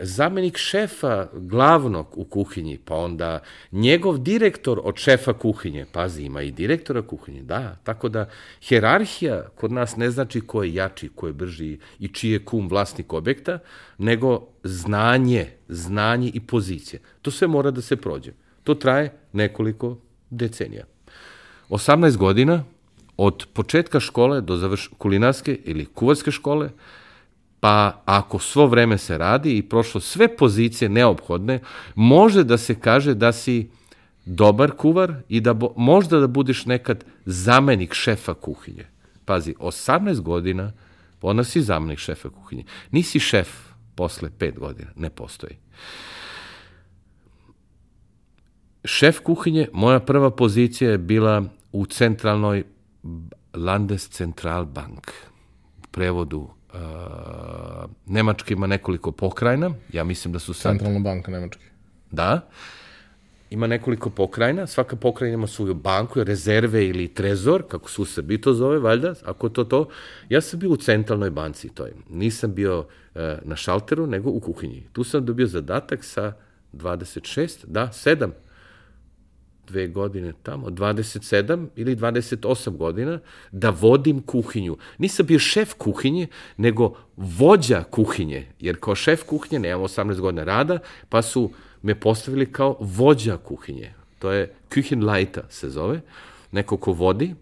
[0.00, 6.50] zamenik šefa glavnog u kuhinji, pa onda njegov direktor od šefa kuhinje, pazi, ima i
[6.50, 8.28] direktora kuhinje, da, tako da
[8.68, 12.68] herarhija kod nas ne znači ko je jači, ko je brži i čiji je kum
[12.68, 13.58] vlasnik objekta,
[13.98, 17.00] nego znanje, znanje i pozicije.
[17.22, 18.32] To sve mora da se prođe.
[18.64, 19.98] To traje nekoliko
[20.30, 20.84] decenija.
[21.70, 22.64] 18 godina
[23.18, 26.70] od početka škole do završ kulinarske ili kuvarske škole,
[27.60, 31.60] pa ako svo vreme se radi i prošlo sve pozicije neophodne,
[31.94, 33.70] može da se kaže da si
[34.24, 38.86] dobar kuvar i da bo, možda da budeš nekad zamenik šefa kuhinje.
[39.24, 40.72] Pazi, 18 godina,
[41.22, 42.64] onda si zamenik šefa kuhinje.
[42.90, 43.48] Nisi šef
[43.94, 45.56] posle 5 godina, ne postoji.
[48.84, 52.64] Šef kuhinje, moja prva pozicija je bila u centralnoj
[53.54, 55.10] Landeszentralbank,
[55.78, 60.72] u prevodu uh, Nemačka ima nekoliko pokrajina, ja mislim da su sad...
[60.72, 61.64] Centralna banka Nemačke.
[62.10, 62.48] Da,
[63.50, 68.40] ima nekoliko pokrajina, svaka pokrajina ima svoju banku, rezerve ili trezor, kako su u Srbiji
[68.40, 69.88] to zove, valjda, ako to to.
[70.28, 71.94] Ja sam bio u centralnoj banci, to je.
[72.10, 72.86] Nisam bio uh,
[73.42, 74.86] na šalteru, nego u kuhinji.
[74.92, 76.32] Tu sam dobio zadatak sa
[76.72, 78.30] 26, da, 7
[79.68, 83.20] dve godine tamo, 27 ili 28 godina,
[83.52, 84.76] da vodim kuhinju.
[84.98, 86.26] Nisam bio šef kuhinje,
[86.56, 90.78] nego vođa kuhinje, jer kao šef kuhinje nemam 18 godina rada,
[91.08, 91.50] pa su
[91.82, 93.92] me postavili kao vođa kuhinje.
[94.18, 96.00] To je Küchenleiter se zove,
[96.52, 97.34] neko ko vodi,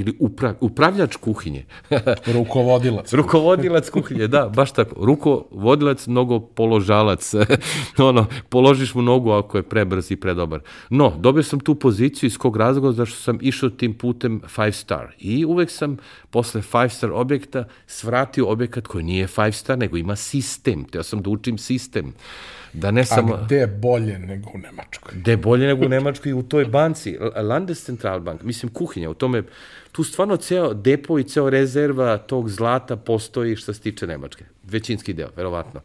[0.00, 1.64] ili uprav, upravljač kuhinje.
[2.34, 3.12] Rukovodilac.
[3.12, 5.04] Rukovodilac kuhinje, da, baš tako.
[5.04, 7.34] Rukovodilac, mnogo položalac.
[8.10, 10.60] ono, položiš mu nogu ako je prebrz i predobar.
[10.90, 15.14] No, dobio sam tu poziciju iz kog razloga zašto sam išao tim putem five star.
[15.18, 15.96] I uvek sam
[16.30, 20.84] posle five star objekta svratio objekat koji nije five star, nego ima sistem.
[20.84, 22.14] Teo sam da učim sistem.
[22.72, 23.34] Da ne samo...
[23.34, 25.12] A gde je bolje nego u Nemačkoj?
[25.14, 27.18] Gde je bolje nego u Nemačkoj i u toj banci.
[27.36, 29.42] Landescentralbank, mislim kuhinja, u tome
[29.92, 34.44] tu stvarno ceo depo i ceo rezerva tog zlata postoji što se tiče Nemačke.
[34.64, 35.80] Većinski deo, verovatno.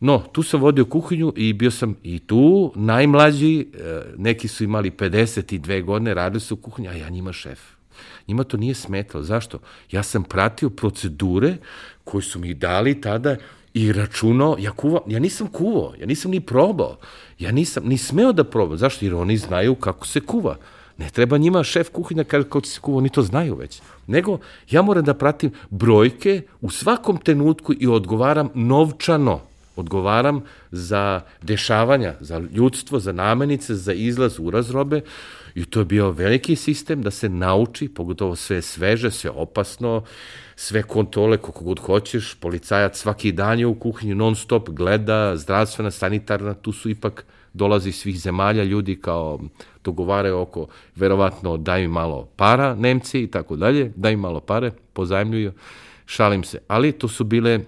[0.00, 4.90] No, tu sam vodio kuhinju i bio sam i tu najmlađi, e, neki su imali
[4.90, 7.60] 52 godine, radili su u kuhinju, a ja njima šef.
[8.28, 9.24] Njima to nije smetalo.
[9.24, 9.58] Zašto?
[9.90, 11.56] Ja sam pratio procedure
[12.04, 13.36] koje su mi dali tada
[13.74, 16.98] i računao, ja, kuva, ja nisam kuvao, ja nisam ni probao,
[17.38, 18.78] ja nisam ni smeo da probam.
[18.78, 19.04] Zašto?
[19.04, 20.56] Jer oni znaju kako se kuva.
[20.98, 23.80] Ne treba njima šef kuhinja kaže kako se kuva, oni to znaju već.
[24.06, 24.38] Nego
[24.70, 29.40] ja moram da pratim brojke u svakom trenutku i odgovaram novčano.
[29.76, 35.00] Odgovaram za dešavanja, za ljudstvo, za namenice, za izlaz u razrobe.
[35.54, 40.02] I to je bio veliki sistem da se nauči, pogotovo sve sveže, sve opasno,
[40.56, 45.90] sve kontrole koliko god hoćeš, policajac svaki dan je u kuhinji non stop, gleda, zdravstvena,
[45.90, 49.40] sanitarna, tu su ipak dolazi svih zemalja, ljudi kao
[49.84, 55.52] dogovaraju oko, verovatno daju malo para, Nemci i tako dalje, daju malo pare, pozajemljuju,
[56.06, 56.58] šalim se.
[56.68, 57.60] Ali to su bile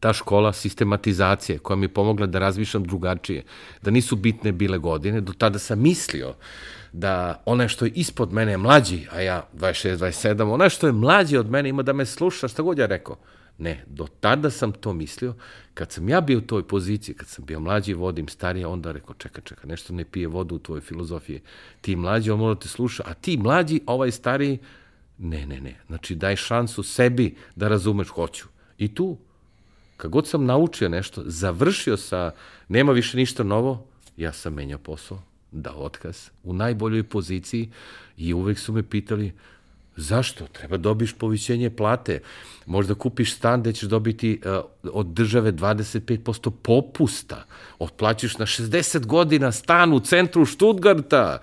[0.00, 3.44] ta škola sistematizacije koja mi je pomogla da razmišljam drugačije,
[3.82, 6.34] da nisu bitne bile godine, do tada sam mislio
[6.92, 10.92] da onaj što je ispod mene je mlađi, a ja 26, 27, onaj što je
[10.92, 13.16] mlađi od mene ima da me sluša, šta god ja rekao.
[13.58, 15.34] Ne, do tada sam to mislio.
[15.74, 19.14] Kad sam ja bio u toj poziciji, kad sam bio mlađi, vodim starije, onda rekao,
[19.14, 21.40] čeka, čeka, nešto ne pije vodu u tvojoj filozofiji.
[21.80, 24.58] Ti mlađi, on mora da te sluša, a ti mlađi, ovaj stariji,
[25.18, 25.76] ne, ne, ne.
[25.86, 28.46] Znači, daj šansu sebi da razumeš, hoću.
[28.78, 29.16] I tu,
[29.96, 32.30] kad god sam naučio nešto, završio sa,
[32.68, 37.70] nema više ništa novo, ja sam menjao posao, dao otkaz, u najboljoj poziciji
[38.16, 39.32] i uvek su me pitali,
[40.00, 40.46] Zašto?
[40.46, 42.20] Treba dobiš povićenje plate.
[42.66, 47.44] Možda kupiš stan gde ćeš dobiti uh, od države 25% popusta.
[47.78, 51.38] Otplaćiš na 60 godina stan u centru Štutgarta.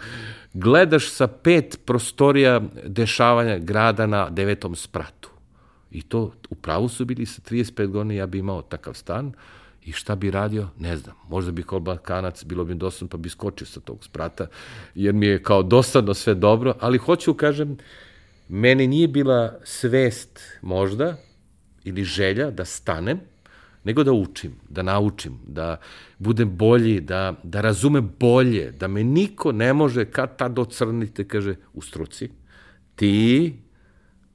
[0.53, 5.29] Gledaš sa pet prostorija dešavanja grada na devetom spratu.
[5.91, 9.33] I to u pravu su bili sa 35 godina ja bi imao takav stan.
[9.85, 10.67] I šta bi radio?
[10.79, 11.15] Ne znam.
[11.29, 14.47] Možda bi kao Balkanac, bilo bi dosadno, pa bi skočio sa tog sprata,
[14.95, 17.77] jer mi je kao dosadno sve dobro, ali hoću, kažem,
[18.47, 21.17] meni nije bila svest možda
[21.83, 23.19] ili želja da stanem,
[23.83, 25.77] nego da učim, da naučim, da
[26.17, 31.55] budem bolji, da, da razumem bolje, da me niko ne može kad tad ocrnite, kaže,
[31.73, 32.29] u struci.
[32.95, 33.53] Ti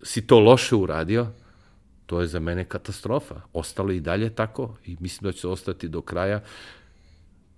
[0.02, 1.26] si to loše uradio,
[2.06, 3.40] to je za mene katastrofa.
[3.52, 6.40] Ostalo i dalje tako i mislim da će ostati do kraja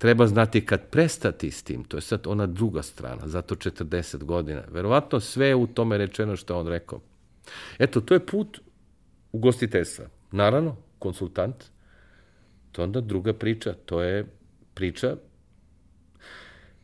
[0.03, 4.63] treba znati kad prestati s tim, to je sad ona druga strana, zato 40 godina.
[4.71, 7.01] Verovatno sve je u tome rečeno što on rekao.
[7.79, 8.61] Eto, to je put
[9.33, 10.05] ugostiteljstva.
[10.33, 11.65] Naravno, konsultant,
[12.73, 14.27] to je onda druga priča, to je
[14.75, 15.17] priča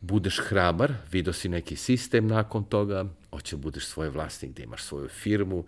[0.01, 5.07] budeš hrabar, vidio si neki sistem nakon toga, hoće budeš svoj vlasnik, da imaš svoju
[5.07, 5.65] firmu.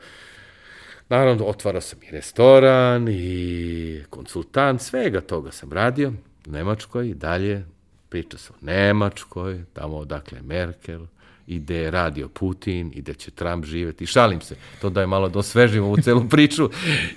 [1.09, 6.13] Naravno, otvarao sam i restoran i konsultant, svega toga sam radio
[6.45, 7.65] Nemačkoj dalje
[8.11, 11.05] priča sam o Nemačkoj, tamo odakle Merkel,
[11.47, 14.05] i gde je radio Putin i gde će Trump živeti.
[14.05, 16.69] Šalim se, to da je malo dosvežimo u celu priču.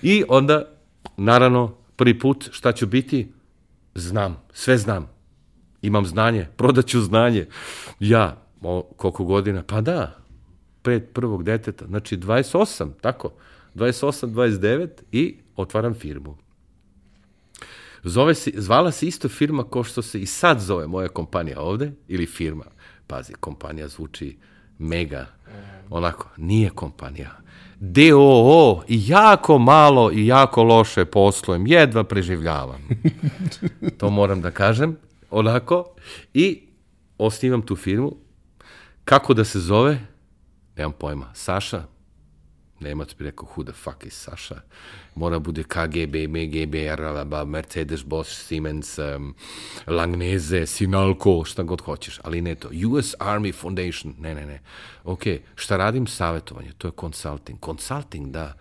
[0.03, 0.69] I onda,
[1.17, 3.33] naravno, prvi put šta ću biti,
[3.95, 5.11] znam, sve znam.
[5.83, 7.47] Imam znanje, prodaću znanje.
[8.01, 9.63] Ja, o, koliko godina?
[9.67, 10.19] Pa da,
[10.83, 13.33] pred prvog deteta, znači 28, tako,
[13.75, 16.37] 28, 29 i otvaram firmu.
[18.05, 21.93] Zove se, zvala se isto firma kao što se i sad zove moja kompanija ovde,
[22.09, 22.65] ili firma.
[23.07, 24.37] Pazi, kompanija zvuči
[24.79, 25.27] mega,
[25.91, 27.31] onako, nije kompanija.
[27.81, 32.89] DOO i jako malo i jako loše poslujem, jedva preživljavam.
[33.99, 34.97] to moram da kažem,
[35.31, 35.95] onako.
[36.35, 36.63] I
[37.19, 38.17] osnivam tu firmu.
[39.05, 39.99] Kako da se zove?
[40.77, 41.31] Nemam pojma.
[41.35, 41.85] Saša,
[42.85, 44.61] Nemac bi rekao, who the fuck is Saša?
[45.15, 49.35] Mora bude KGB, MGB, RLB, Mercedes, Bosch, Siemens, um,
[49.87, 52.69] Langnese, Sinalco, šta god hoćeš, ali ne to.
[52.69, 54.61] US Army Foundation, ne, ne, ne.
[55.05, 55.23] Ok,
[55.55, 56.07] šta radim?
[56.07, 57.59] Savetovanje, to je consulting.
[57.65, 58.55] Consulting, da.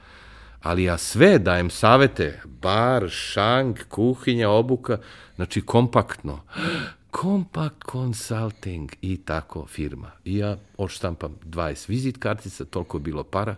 [0.62, 4.98] Ali ja sve dajem savete, bar, šank, kuhinja, obuka,
[5.36, 6.40] znači kompaktno.
[7.22, 10.12] Compact Consulting i tako firma.
[10.26, 13.56] I ja odštampam 20 vizit kartica, toliko je bilo para,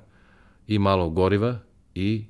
[0.68, 1.60] i malo goriva
[1.96, 2.26] i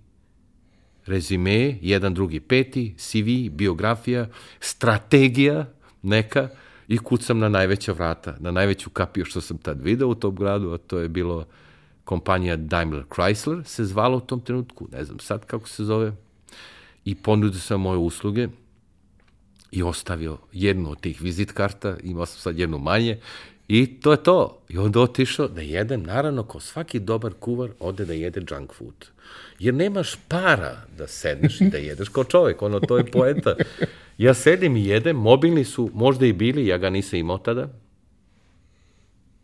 [1.06, 5.66] rezime, jedan, drugi, peti, CV, biografija, strategija
[6.02, 6.50] neka
[6.88, 10.72] i kucam na najveća vrata, na najveću kapiju što sam tad video u tom gradu,
[10.72, 11.46] a to je bilo
[12.04, 16.14] kompanija Daimler Chrysler, se zvala u tom trenutku, ne znam sad kako se zove,
[17.06, 18.48] i ponudio sam moje usluge
[19.72, 23.20] i ostavio jednu od tih vizit karta, imao sam sad jednu manje
[23.68, 24.62] I to je to.
[24.70, 29.06] I onda otišao da jedem, naravno, ko svaki dobar kuvar, ode da jede junk food.
[29.60, 33.56] Jer nemaš para da sedneš i da jedeš kao čovek, ono, to je poeta.
[34.18, 37.70] Ja sedim i jedem, mobilni su možda i bili, ja ga nisam imao tada.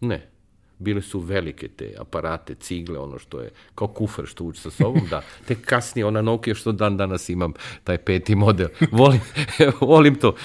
[0.02, 0.28] Ne.
[0.80, 5.02] Bile su velike te aparate, cigle, ono što je kao kufer što uči sa sobom,
[5.10, 5.22] da.
[5.48, 7.54] Te kasnije ona Nokia što dan danas imam,
[7.84, 8.68] taj peti model.
[8.92, 9.22] Volim,
[9.82, 10.36] volim to.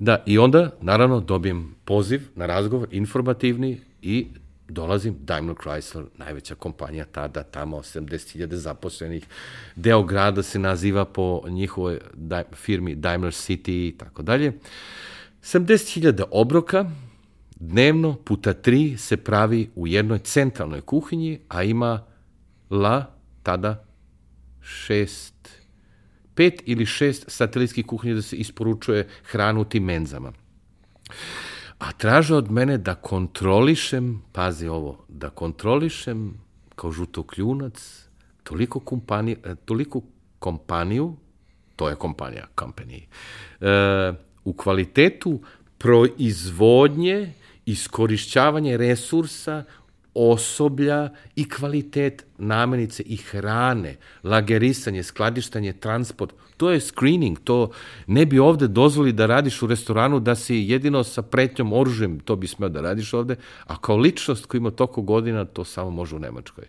[0.00, 4.26] Da, i onda, naravno, dobijem poziv na razgovor, informativni, i
[4.68, 9.26] dolazim, Daimler Chrysler, najveća kompanija tada, tamo 70.000 zaposlenih,
[9.76, 12.00] deo grada se naziva po njihovoj
[12.54, 14.52] firmi Daimler City i tako dalje.
[15.42, 16.90] 70.000 obroka,
[17.56, 22.04] dnevno puta tri se pravi u jednoj centralnoj kuhinji, a ima
[22.70, 23.06] la,
[23.42, 23.84] tada,
[24.62, 25.39] šest
[26.34, 30.32] pet ili šest satelitskih kuhinja da se isporučuje hranu tim menzama.
[31.78, 36.34] A traže od mene da kontrolišem, pazi ovo, da kontrolišem
[36.74, 38.06] kao žutokljunac
[38.42, 40.02] toliko, kompaniju, e, toliko
[40.38, 41.16] kompaniju,
[41.76, 43.00] to je kompanija, company,
[43.60, 44.12] e,
[44.44, 45.40] u kvalitetu
[45.78, 47.32] proizvodnje,
[47.66, 49.64] iskorišćavanje resursa
[50.14, 57.70] osoblja i kvalitet namenice i hrane, lagerisanje, skladištanje, transport, to je screening, to
[58.06, 62.36] ne bi ovde dozvoli da radiš u restoranu da si jedino sa pretnjom oružjem, to
[62.36, 66.16] bi smeo da radiš ovde, a kao ličnost koja ima toko godina, to samo može
[66.16, 66.64] u Nemačkoj.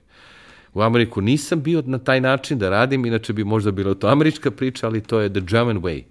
[0.74, 4.52] U Ameriku nisam bio na taj način da radim, inače bi možda bila to američka
[4.52, 6.04] priča, ali to je the German way.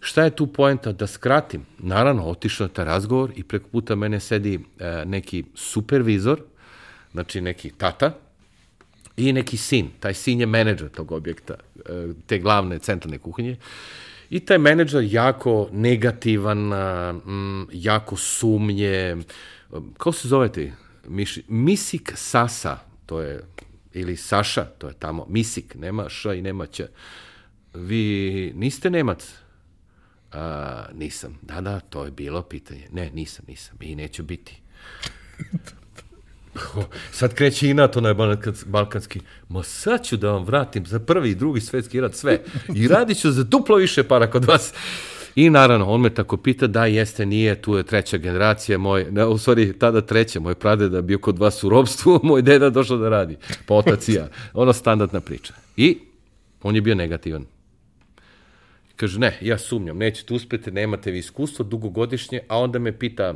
[0.00, 0.92] Šta je tu poenta?
[0.92, 1.66] Da skratim.
[1.78, 6.40] Naravno, otišao na taj razgovor i preko puta mene sedi e, neki supervizor,
[7.12, 8.12] znači neki tata,
[9.16, 9.90] i neki sin.
[10.00, 13.56] Taj sin je menedžer tog objekta, e, te glavne centralne kuhinje.
[14.30, 19.16] I taj menedžer jako negativan, m, jako sumnje,
[19.92, 20.72] kako se zove ti?
[21.48, 23.40] Misik Sasa, to je,
[23.92, 26.80] ili Saša, to je tamo, misik, nema š i nema ć.
[27.74, 29.45] Vi niste Nemac?
[30.36, 31.38] A, nisam.
[31.42, 32.88] Da, da, to je bilo pitanje.
[32.92, 33.76] Ne, nisam, nisam.
[33.80, 34.60] I neću biti.
[37.12, 38.14] Sad kreće i NATO na
[38.66, 39.20] balkanski.
[39.48, 42.40] Ma sad ću da vam vratim za prvi i drugi svetski rat sve.
[42.74, 44.72] I radit ću za duplo više para kod vas.
[45.34, 49.24] I naravno, on me tako pita, da, jeste, nije, tu je treća generacija, moj, ne,
[49.24, 53.08] u stvari, tada treća, moj pradeda bio kod vas u robstvu, moj deda došao da
[53.08, 54.28] radi, pa otac i ja.
[54.54, 55.54] Ono standardna priča.
[55.76, 55.98] I
[56.62, 57.44] on je bio negativan.
[58.96, 63.34] Kaže, ne, ja sumnjam, nećete uspeti, nemate vi iskustvo, dugogodišnje, a onda me pita,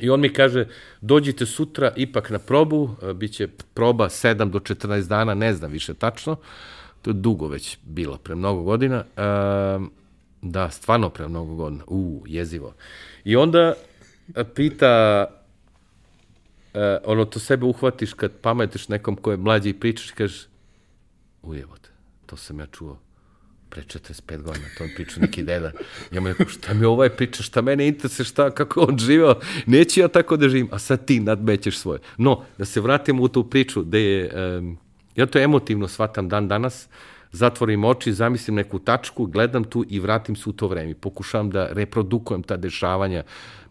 [0.00, 0.66] i on mi kaže,
[1.00, 5.94] dođite sutra ipak na probu, bit će proba 7 do 14 dana, ne znam više
[5.94, 6.36] tačno,
[7.02, 9.04] to je dugo već bilo, pre mnogo godina,
[10.42, 12.74] da, stvarno pre mnogo godina, u, jezivo.
[13.24, 13.74] I onda
[14.54, 15.24] pita,
[17.04, 20.10] ono, to sebe uhvatiš kad pametiš nekom ko je mlađi i pričaš?
[20.10, 20.46] I kažeš,
[21.42, 21.88] ujevote,
[22.26, 22.98] to sam ja čuo
[23.70, 25.72] pre 45 godina, to mi priča neki deda.
[26.12, 30.00] Ja mu rekao, šta mi ovaj priča, šta mene interesuje, šta, kako on živao, neću
[30.00, 32.00] ja tako da živim, a sad ti nadmećeš svoje.
[32.16, 34.78] No, da se vratimo u tu priču, da je, um,
[35.16, 36.88] ja to emotivno shvatam dan danas,
[37.32, 40.94] zatvorim oči, zamislim neku tačku, gledam tu i vratim se u to vreme.
[40.94, 43.22] Pokušavam da reprodukujem ta dešavanja.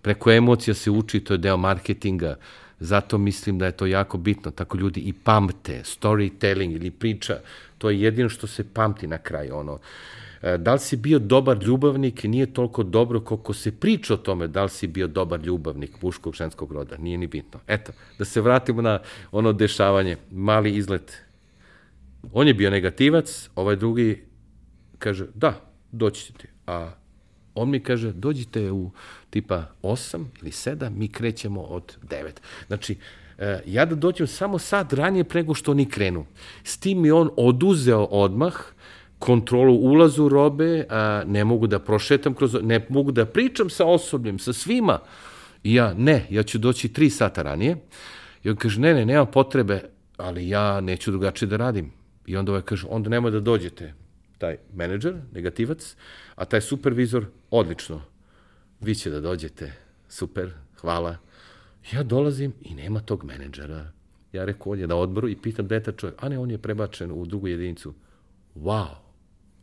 [0.01, 2.35] Preko emocija se uči, to je deo marketinga.
[2.79, 4.51] Zato mislim da je to jako bitno.
[4.51, 7.39] Tako ljudi i pamte, storytelling ili priča
[7.77, 9.55] To je jedino što se pamti na kraju.
[9.55, 9.79] Ono.
[10.41, 14.47] E, da li si bio dobar ljubavnik nije toliko dobro koliko se priča o tome
[14.47, 16.97] da li si bio dobar ljubavnik muškog, ženskog roda.
[16.97, 17.59] Nije ni bitno.
[17.67, 18.99] Eto, da se vratimo na
[19.31, 20.17] ono dešavanje.
[20.31, 21.17] Mali izlet.
[22.33, 24.23] On je bio negativac, ovaj drugi
[24.99, 26.47] kaže, da, doći ćete.
[26.67, 26.91] A
[27.57, 28.91] on mi kaže, dođite u
[29.29, 32.31] tipa 8 ili 7, mi krećemo od 9.
[32.67, 32.97] Znači,
[33.37, 36.25] E, ja da dođem samo sad ranije prego što oni krenu.
[36.63, 38.53] S tim mi on oduzeo odmah
[39.19, 44.39] kontrolu ulazu robe, a, ne mogu da prošetam kroz, ne mogu da pričam sa osobljem,
[44.39, 44.99] sa svima.
[45.63, 47.77] I ja, ne, ja ću doći tri sata ranije.
[48.43, 49.81] I on kaže, ne, ne, nema potrebe,
[50.17, 51.91] ali ja neću drugačije da radim.
[52.25, 53.93] I onda ovaj kaže, onda nema da dođete.
[54.37, 55.95] Taj menadžer, negativac,
[56.37, 58.01] a taj supervizor, odlično.
[58.81, 59.73] Vi će da dođete,
[60.09, 61.17] super, hvala,
[61.93, 63.91] Ja dolazim i nema tog menedžera.
[64.33, 66.23] Ja rekao, on je na odboru i pitam gde je ta čovjek.
[66.23, 67.93] A ne, on je prebačen u drugu jedinicu.
[68.55, 68.87] Wow,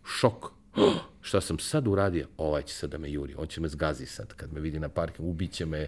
[0.04, 0.44] šok.
[0.76, 2.26] Oh, šta sam sad uradio?
[2.36, 4.88] Ovaj će sad da me juri, on će me zgazi sad kad me vidi na
[4.88, 5.86] parkingu, ubiće me,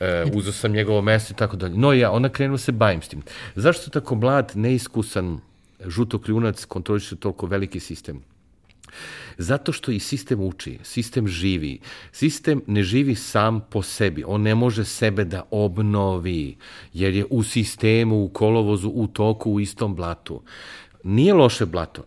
[0.00, 1.76] e, uzao sam njegovo mesto i tako dalje.
[1.76, 3.22] No ja, onda krenuo se bavim s tim.
[3.54, 5.40] Zašto tako mlad, neiskusan,
[5.86, 8.22] žutokljunac kontroliše toliko veliki sistem?
[9.38, 11.80] Zato što i sistem uči, sistem živi.
[12.12, 16.56] Sistem ne živi sam po sebi, on ne može sebe da obnovi,
[16.92, 20.42] jer je u sistemu, u kolovozu, u toku, u istom blatu.
[21.04, 22.04] Nije loše blato,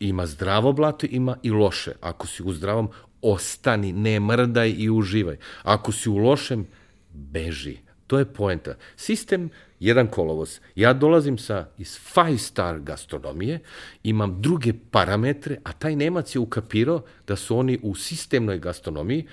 [0.00, 1.92] ima zdravo blato, ima i loše.
[2.00, 2.88] Ako si u zdravom,
[3.22, 5.36] ostani, ne mrdaj i uživaj.
[5.62, 6.66] Ako si u lošem,
[7.12, 7.78] beži.
[8.12, 8.74] To je poenta.
[8.96, 9.48] Sistem
[9.80, 10.58] jedan kolovoz.
[10.76, 13.60] Ja dolazim sa iz five star gastronomije,
[14.02, 19.26] imam druge parametre, a taj Nemac je ukapirao da su oni u sistemnoj gastronomiji,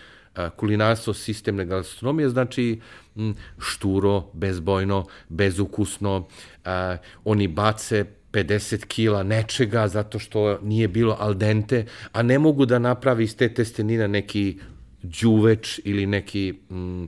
[0.55, 2.79] kulinarstvo sistemne gastronomije, znači
[3.59, 6.27] šturo, bezbojno, bezukusno,
[7.25, 12.79] oni bace 50 kila nečega zato što nije bilo al dente, a ne mogu da
[12.79, 14.59] napravi iz te testenina neki
[15.01, 17.05] đuveč ili neki mm,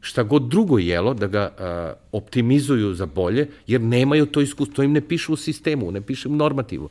[0.00, 4.82] šta god drugo jelo, da ga a, optimizuju za bolje, jer nemaju to iskustvo, to
[4.82, 6.88] im ne piše u sistemu, ne piše u normativu.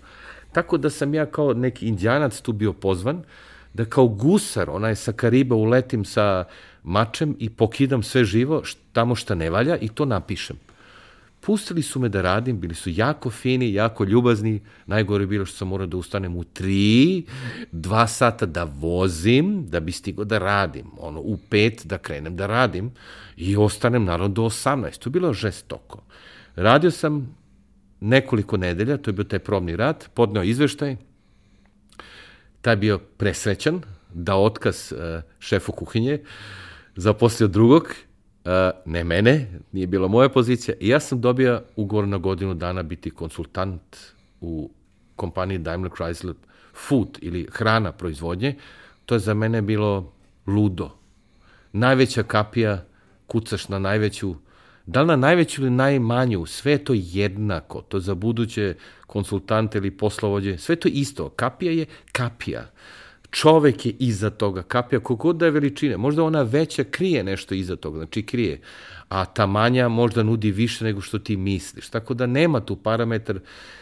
[0.51, 3.23] Tako da sam ja kao neki indijanac tu bio pozvan,
[3.73, 6.45] da kao gusar, onaj sa Kariba uletim sa
[6.83, 10.57] mačem i pokidam sve živo tamo šta ne valja i to napišem.
[11.41, 14.61] Pustili su me da radim, bili su jako fini, jako ljubazni.
[14.85, 17.23] Najgore je bilo što sam morao da ustanem u tri,
[17.71, 20.85] dva sata da vozim, da bi stigo da radim.
[20.97, 22.91] Ono, u pet da krenem da radim
[23.37, 24.99] i ostanem naravno do 18.
[24.99, 26.01] To je bilo žestoko.
[26.55, 27.35] Radio sam
[27.99, 30.95] nekoliko nedelja, to je bio taj probni rad, podneo izveštaj,
[32.61, 33.81] taj bio presrećan,
[34.13, 36.19] da otkaz uh, šefu kuhinje,
[36.95, 37.93] zaposlio drugog
[38.85, 40.75] ne mene, nije bila moja pozicija.
[40.79, 43.97] I ja sam dobio ugovor na godinu dana biti konsultant
[44.41, 44.69] u
[45.15, 46.33] kompaniji Daimler Chrysler
[46.87, 48.55] Food ili hrana proizvodnje.
[49.05, 50.13] To je za mene bilo
[50.47, 50.89] ludo.
[51.71, 52.85] Najveća kapija,
[53.27, 54.35] kucaš na najveću,
[54.85, 57.81] da li na najveću ili najmanju, sve je to jednako.
[57.81, 58.75] To za buduće
[59.07, 61.29] konsultante ili poslovođe, sve to isto.
[61.29, 62.69] Kapija je kapija.
[63.31, 67.75] Čovek je iza toga, kapija, kogod da je veličine, možda ona veća krije nešto iza
[67.75, 68.61] toga, znači krije,
[69.09, 71.89] a ta manja možda nudi više nego što ti misliš.
[71.89, 73.39] Tako da nema tu parametar,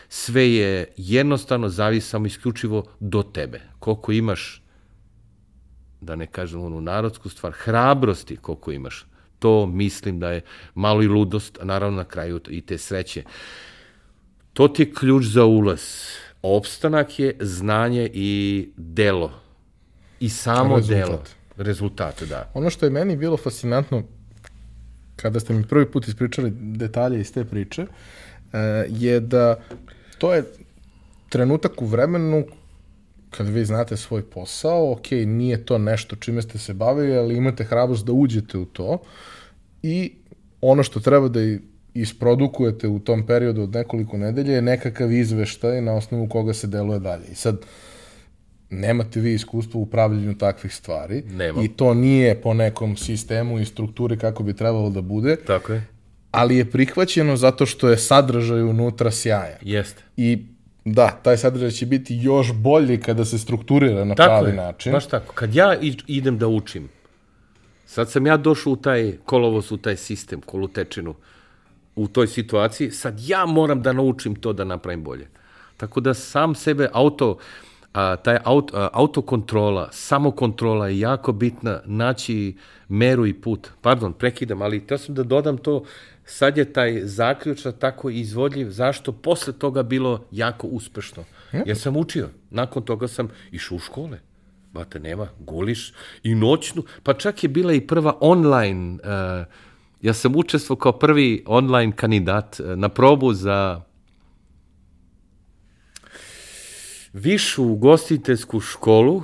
[0.09, 3.61] sve je jednostavno zavisi samo isključivo do tebe.
[3.79, 4.61] Koliko imaš,
[6.01, 9.05] da ne kažem onu narodsku stvar, hrabrosti koliko imaš,
[9.39, 10.41] to mislim da je
[10.75, 13.23] malo i ludost, a naravno na kraju i te sreće.
[14.53, 15.81] To ti je ključ za ulaz
[16.41, 19.31] opstanak je znanje i delo.
[20.19, 20.97] I samo Rezultat.
[20.97, 21.23] delo.
[21.57, 22.51] Rezultate, da.
[22.53, 24.03] Ono što je meni bilo fascinantno,
[25.15, 27.85] kada ste mi prvi put ispričali detalje iz te priče,
[28.53, 29.59] eh, je da
[30.17, 30.43] to je
[31.29, 32.45] trenutak u vremenu
[33.29, 37.63] kad vi znate svoj posao, ok, nije to nešto čime ste se bavili, ali imate
[37.63, 38.97] hrabrost da uđete u to
[39.83, 40.11] i
[40.61, 41.39] ono što treba da
[41.93, 46.99] isprodukujete u tom periodu od nekoliko nedelje je nekakav izveštaj na osnovu koga se deluje
[46.99, 47.25] dalje.
[47.31, 47.65] I sad,
[48.69, 51.65] nemate vi iskustvo u upravljanju takvih stvari Nemam.
[51.65, 55.35] i to nije po nekom sistemu i strukturi kako bi trebalo da bude.
[55.35, 55.87] Tako je.
[56.31, 59.57] Ali je prihvaćeno zato što je sadržaj unutra sjajan.
[59.61, 60.03] Jeste.
[60.17, 60.45] I
[60.85, 64.55] da, taj sadržaj će biti još bolji kada se strukturira na tako pravi je.
[64.55, 64.91] način.
[64.91, 65.33] Baš tako.
[65.33, 65.75] Kad ja
[66.07, 66.89] idem da učim,
[67.85, 71.15] sad sam ja došao u taj kolovoz, u taj sistem, kolutečinu,
[71.97, 75.27] u toj situaciji, sad ja moram da naučim to da napravim bolje.
[75.77, 77.37] Tako da sam sebe auto,
[77.93, 82.55] a, taj auto, a, autokontrola, samokontrola je jako bitna, naći
[82.89, 83.67] meru i put.
[83.81, 85.83] Pardon, prekidam, ali teo sam da dodam to,
[86.25, 91.23] sad je taj zaključak tako izvodljiv, zašto posle toga bilo jako uspešno.
[91.65, 94.19] Jer sam učio, nakon toga sam išao u škole.
[94.73, 95.93] Bate, nema, goliš
[96.23, 99.45] i noćnu, pa čak je bila i prva online, uh,
[100.01, 103.81] ja sam učestvovao kao prvi online kandidat na probu za
[107.13, 109.23] višu ugostiteljsku školu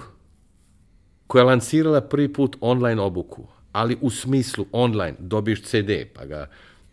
[1.28, 6.50] koja je lancirala prvi put online obuku, ali u smislu online, dobiješ CD, pa ga,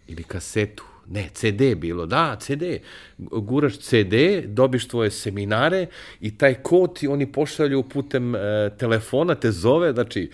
[0.06, 2.62] ili kasetu, ne, CD bilo, da, CD,
[3.18, 4.14] guraš CD,
[4.46, 5.86] dobiš tvoje seminare
[6.20, 8.38] i taj kod ti oni pošalju putem e,
[8.78, 10.30] telefona, te zove, znači,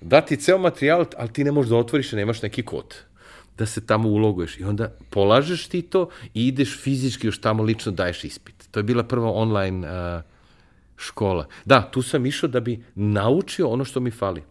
[0.00, 3.10] da ti ceo materijal, ali ti ne možeš da otvoriš, nemaš neki kod
[3.60, 4.60] da se tamo uloguješ.
[4.60, 8.68] I onda polažeš ti to i ideš fizički još tamo lično daješ ispit.
[8.70, 10.22] To je bila prva online uh,
[10.96, 11.46] škola.
[11.64, 14.42] Da, tu sam išao da bi naučio ono što mi fali.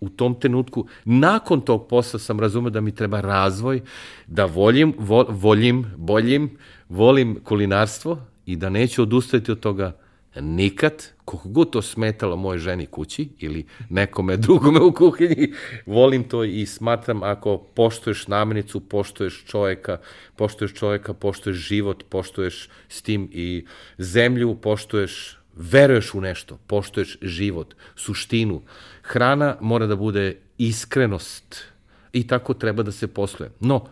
[0.00, 3.82] U tom trenutku, nakon tog posla sam razumeo da mi treba razvoj,
[4.26, 6.56] da voljim, vo, voljim, boljim,
[6.88, 9.96] volim kulinarstvo i da neću odustati od toga
[10.36, 15.52] nikad, koliko god to smetalo moje ženi kući ili nekome drugome u kuhinji,
[15.86, 19.98] volim to i smatram ako poštuješ namirnicu, poštuješ čovjeka,
[20.36, 23.66] poštuješ čovjeka, poštuješ život, poštuješ s tim i
[23.98, 28.62] zemlju, poštuješ, veruješ u nešto, poštuješ život, suštinu.
[29.02, 31.64] Hrana mora da bude iskrenost
[32.12, 33.50] i tako treba da se posluje.
[33.60, 33.86] No,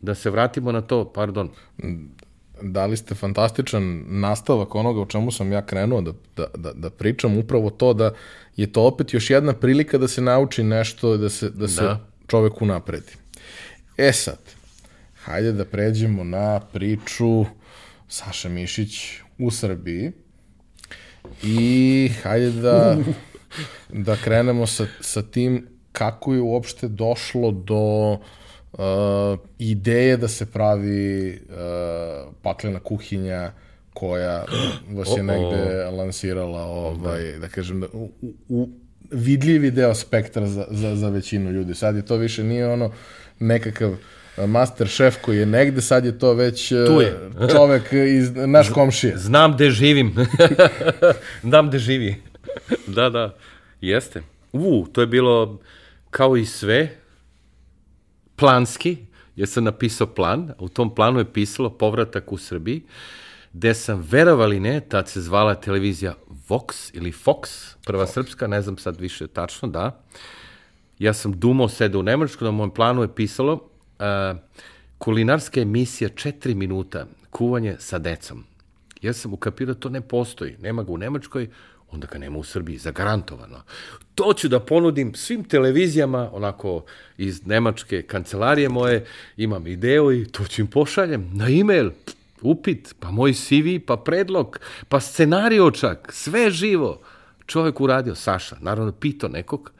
[0.00, 1.50] da se vratimo na to, pardon,
[2.62, 7.38] dali ste fantastičan nastavak onoga o čemu sam ja krenuo da, da, da, da pričam,
[7.38, 8.12] upravo to da
[8.56, 12.00] je to opet još jedna prilika da se nauči nešto, da se, da se da.
[12.26, 13.12] čovek unapredi.
[13.96, 14.38] E sad,
[15.24, 17.44] hajde da pređemo na priču
[18.08, 19.00] Saša Mišić
[19.38, 20.12] u Srbiji
[21.42, 22.96] i hajde da,
[24.06, 28.18] da krenemo sa, sa tim kako je uopšte došlo do uh,
[28.78, 33.52] uh, ideje da se pravi uh, paklena kuhinja
[33.94, 34.44] koja
[34.90, 38.10] vas je negde lansirala ovaj, da kažem, da, u,
[38.48, 38.68] u
[39.10, 41.74] vidljivi deo spektra za, za, za većinu ljudi.
[41.74, 42.92] Sad je to više nije ono
[43.38, 43.98] nekakav uh,
[44.46, 47.18] master šef koji je negde, sad je to već uh, tu je.
[47.52, 49.16] čovek iz naš komšije.
[49.16, 50.14] Znam gde živim.
[51.42, 52.22] Znam gde živi.
[52.86, 53.34] da, da,
[53.80, 54.22] jeste.
[54.52, 55.58] U, to je bilo
[56.10, 56.88] kao i sve,
[58.44, 58.96] planski,
[59.36, 62.82] jer sam napisao plan, u tom planu je pisalo povratak u Srbiji,
[63.52, 66.14] gde sam, verovali ne, tad se zvala televizija
[66.48, 68.12] Vox ili Fox, prva Fox.
[68.12, 70.02] srpska, ne znam sad više tačno, da.
[70.98, 74.38] Ja sam dumao sede u Nemačku, na mom planu je pisalo uh,
[74.98, 78.44] kulinarska emisija 4 minuta, kuvanje sa decom.
[79.02, 81.48] Ja sam ukapirao to ne postoji, nema ga u Nemačkoj,
[81.94, 83.62] onda ga nema u Srbiji, zagarantovano.
[84.14, 86.84] To ću da ponudim svim televizijama, onako
[87.18, 91.90] iz nemačke kancelarije moje, imam ideju i to ću im pošaljem na e-mail,
[92.40, 97.00] upit, pa moj CV, pa predlog, pa scenario čak, sve živo.
[97.46, 99.72] Čovek uradio, Saša, naravno pitao nekog,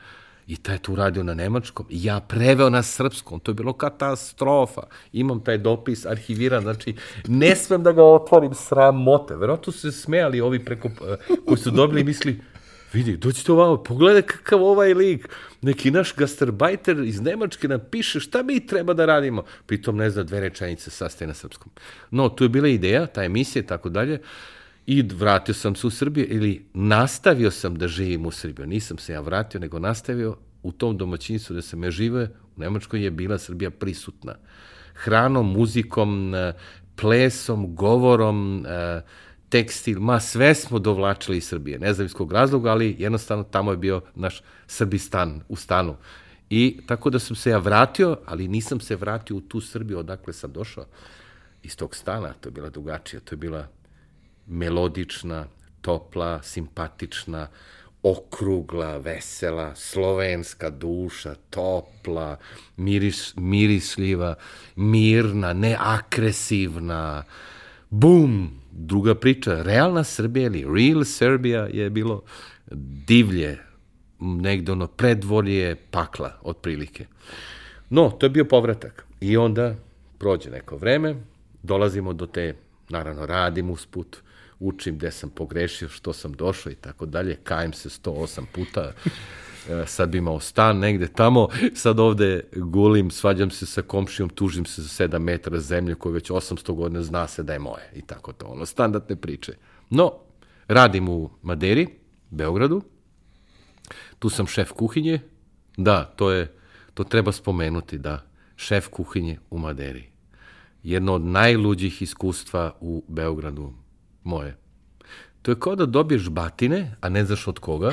[0.47, 1.87] I taj je to uradio na nemačkom.
[1.91, 3.41] Ja preveo na srpskom.
[3.41, 4.83] To je bilo katastrofa.
[5.13, 6.63] Imam taj dopis arhiviran.
[6.63, 6.95] Znači,
[7.29, 9.37] ne smem da ga otvorim sramote.
[9.37, 11.17] Verovatno su se smejali ovi preko, eh,
[11.47, 12.41] koji su dobili i misli,
[12.93, 15.29] vidi, dođite ovamo, pogledaj kakav ovaj lik.
[15.63, 19.45] Neki naš gastarbajter iz Nemačke napiše šta mi treba da radimo.
[19.67, 21.73] Pritom ne zna dve rečenice sastaje na srpskom.
[22.11, 24.21] No, tu je bila ideja, ta emisija i tako dalje.
[24.87, 28.67] I vratio sam se u Srbiju ili nastavio sam da živim u Srbiju.
[28.67, 32.31] Nisam se ja vratio, nego nastavio u tom domaćinstvu da sam ja žive.
[32.57, 34.35] U Nemačkoj je bila Srbija prisutna.
[34.95, 36.53] Hranom, muzikom, e,
[36.97, 39.03] plesom, govorom, e,
[39.49, 41.79] tekstil, ma sve smo dovlačili iz Srbije.
[41.79, 45.97] Ne znam iz kog razloga, ali jednostavno tamo je bio naš Srbistan u stanu.
[46.51, 50.33] I tako da sam se ja vratio, ali nisam se vratio u tu Srbiju odakle
[50.33, 50.85] sam došao
[51.63, 52.33] iz tog stana.
[52.41, 53.67] To je bila drugačija, to je bila
[54.47, 55.47] melodična,
[55.81, 57.49] topla, simpatična,
[58.03, 62.37] okrugla, vesela, slovenska duša, topla,
[62.77, 64.35] miris, mirisljiva,
[64.77, 67.25] mirna, neagresivna,
[67.91, 72.23] bum, druga priča, realna Srbija ili real Serbia je bilo
[73.07, 73.59] divlje,
[74.21, 77.07] negde ono predvorje pakla, otprilike.
[77.91, 79.07] No, to je bio povratak.
[79.21, 79.75] I onda
[80.19, 81.15] prođe neko vreme,
[81.63, 82.55] dolazimo do te,
[82.89, 84.17] naravno, radim usput,
[84.59, 88.93] učim gde sam pogrešio, što sam došao i tako dalje, kajem se 108 puta,
[89.71, 94.67] e, sad bi imao stan negde tamo, sad ovde gulim, svađam se sa komšijom, tužim
[94.67, 98.03] se za 7 metara zemlje koje već 800 godina zna se da je moje i
[98.03, 99.53] tako to, ono, standardne priče.
[99.91, 100.13] No,
[100.69, 101.87] radim u Maderi,
[102.31, 102.83] Beogradu,
[104.19, 105.21] tu sam šef kuhinje,
[105.77, 106.55] da, to je,
[106.95, 108.27] to treba spomenuti, da,
[108.57, 110.05] šef kuhinje u Maderi.
[110.83, 113.73] Jedno od najluđih iskustva u Beogradu
[114.25, 114.57] moje.
[115.43, 117.93] To je kao da dobiješ batine, a ne znaš od koga,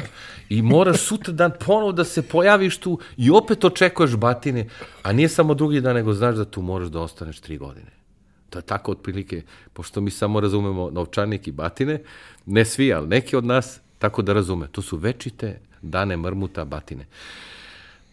[0.50, 4.68] i moraš sutra dan ponovo da se pojaviš tu i opet očekuješ batine,
[5.04, 7.92] a nije samo drugi dan, nego znaš da tu moraš da ostaneš tri godine.
[8.50, 9.42] To je tako otprilike,
[9.74, 12.02] pošto mi samo razumemo novčanik i batine,
[12.46, 14.68] ne svi, ali neki od nas, tako da razume.
[14.68, 17.06] To su večite dane mrmuta batine.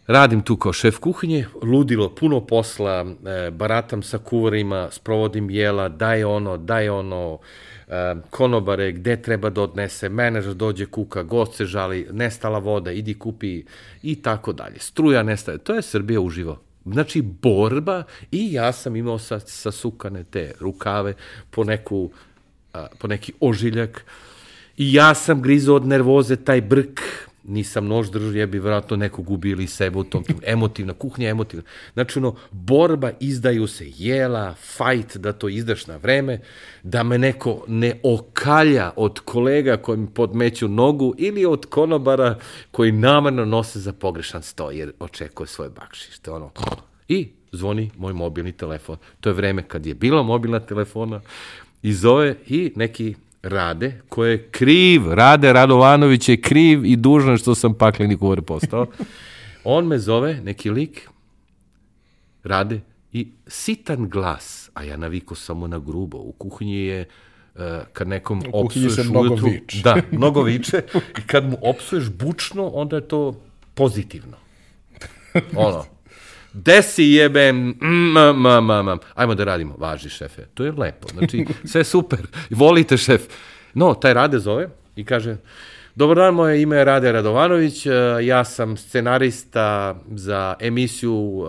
[0.06, 6.24] Radim tu kao šef kuhinje, ludilo, puno posla, e, baratam sa kuvarima, sprovodim jela, daj
[6.24, 7.38] ono, daj ono,
[8.30, 13.64] konobare, gde treba da odnese, menadžer dođe kuka, gost se žali, nestala voda, idi kupi
[14.03, 14.78] i tako dalje.
[14.78, 16.61] Struja nestaje, to je Srbija uživo.
[16.84, 21.14] Znači, borba i ja sam imao sa, sasukane te rukave
[21.51, 22.11] po, neku,
[22.72, 24.05] a, po neki ožiljak
[24.76, 27.01] i ja sam grizao od nervoze taj brk,
[27.45, 31.64] nisam nož držao, ja bi vratno neko gubio ili sebe u tom, emotivna, kuhnja emotivna.
[31.93, 36.41] Znači, ono, borba, izdaju se jela, fajt, da to izdaš na vreme,
[36.82, 42.39] da me neko ne okalja od kolega koji mi podmeću nogu ili od konobara
[42.70, 46.18] koji namerno nose za pogrešan sto, jer očekuje svoje bakšiš.
[46.18, 46.51] To ono,
[47.09, 48.97] i zvoni moj mobilni telefon.
[49.20, 51.20] To je vreme kad je bila mobilna telefona
[51.82, 57.55] i zove i neki Rade, ko je kriv, Rade Radovanović je kriv i dužan što
[57.55, 58.86] sam pakleni kuvar postao.
[59.64, 61.09] On me zove, neki lik,
[62.45, 62.80] Rade,
[63.12, 66.18] i sitan glas, a ja naviku samo na grubo.
[66.18, 67.09] U kuhinji je
[67.55, 67.61] uh,
[67.93, 69.82] kad nekom opsuješ mnogo ujutru, vič.
[69.82, 70.82] da, mnogo viče,
[71.18, 73.41] i kad mu opsuješ bučno, onda je to
[73.74, 74.36] pozitivno.
[75.57, 75.84] Ono,
[76.53, 78.99] desi jebem, mm, mm, mm, mm.
[79.14, 80.46] ajmo da radimo, važi šefe.
[80.55, 82.20] To je lepo, znači sve super,
[82.51, 83.22] volite šef.
[83.74, 85.36] No, taj Rade zove i kaže,
[85.99, 87.90] Dobar dan, moje ime je Rade Radovanović, e,
[88.22, 91.49] ja sam scenarista za emisiju uh,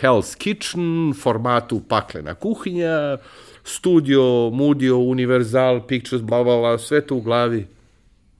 [0.00, 3.18] Hell's Kitchen, formatu Paklena kuhinja,
[3.64, 7.66] studio, Mudio, Universal, Pictures, bla, bla, bla, sve to u glavi.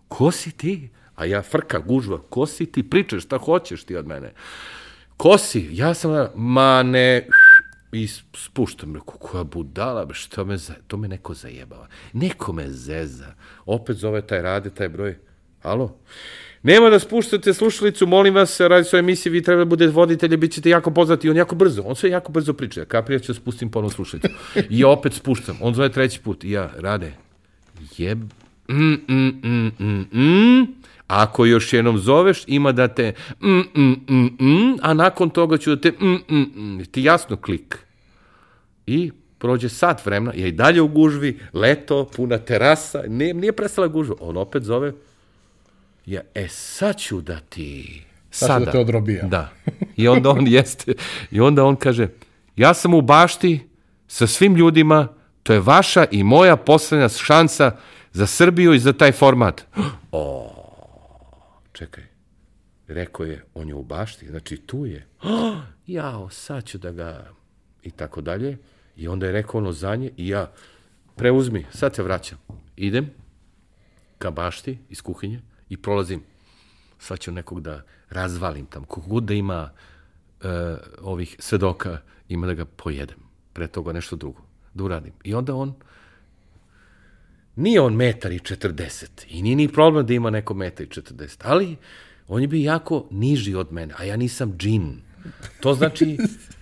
[0.09, 0.89] Ko si ti?
[1.15, 2.83] A ja frka, gužva, ko si ti?
[2.83, 4.33] Pričaš, šta hoćeš ti od mene?
[5.17, 5.69] Ko si?
[5.73, 7.27] Ja sam, ma ne,
[7.93, 8.07] i
[8.37, 11.87] spuštam, rekao, koja budala, što me, za, to me neko zajebava.
[12.13, 13.35] Neko me zeza.
[13.67, 15.17] Opet zove taj rade, taj broj.
[15.63, 15.99] Alo?
[16.63, 20.37] Nema da spuštate slušalicu, molim vas, radi se o emisiji, vi treba da budete voditelji,
[20.37, 22.85] bit ćete jako poznati, on jako brzo, on sve jako brzo priča.
[22.85, 24.29] Kaprija ću da spustim ponovno slušalicu.
[24.71, 27.13] I ja opet spuštam, on zove treći put, i ja, rade,
[27.99, 28.23] jeb,
[28.69, 30.67] mm, mm, mm, mm, mm,
[31.13, 35.75] Ako još jednom zoveš, ima da te mm, mm, mm, mm, a nakon toga ću
[35.75, 37.79] da te mm, mm, mm, ti jasno klik.
[38.87, 43.89] I prođe sat vremena, ja i dalje u gužvi, leto, puna terasa, nije, nije prestala
[43.89, 44.15] gužva.
[44.21, 44.93] On opet zove,
[46.07, 48.03] ja, e, sad ću da ti...
[48.31, 48.53] Sada.
[48.53, 49.27] Sad da te odrobija.
[49.27, 49.51] Da.
[49.97, 50.95] I onda on jeste,
[51.31, 52.09] i onda on kaže,
[52.57, 53.61] ja sam u bašti
[54.09, 55.09] sa svim ljudima,
[55.43, 57.77] to je vaša i moja poslednja šansa
[58.13, 59.63] za Srbiju i za taj format.
[60.13, 60.52] O,
[61.83, 62.05] čekaj,
[62.89, 65.07] rekao je, on je u bašti, znači tu je.
[65.23, 67.31] Oh, jao, sad ću da ga...
[67.83, 68.59] I tako dalje.
[68.97, 70.53] I onda je rekao ono za nje i ja,
[71.17, 72.39] preuzmi, sad se vraćam.
[72.77, 73.11] Idem
[74.19, 76.23] ka bašti iz kuhinje i prolazim.
[76.99, 78.85] Sad ću nekog da razvalim tam.
[78.85, 80.51] Kogod da ima uh,
[81.01, 83.19] ovih svedoka, ima da ga pojedem.
[83.53, 84.43] Pre toga nešto drugo.
[84.75, 85.13] Da uradim.
[85.25, 85.75] I onda on
[87.57, 91.37] Nije on metar i 40 i nije ni problem da ima neko metar i 40,
[91.43, 91.77] ali
[92.29, 95.01] on je bio jako niži od mene, a ja nisam džin.
[95.61, 96.19] To znači,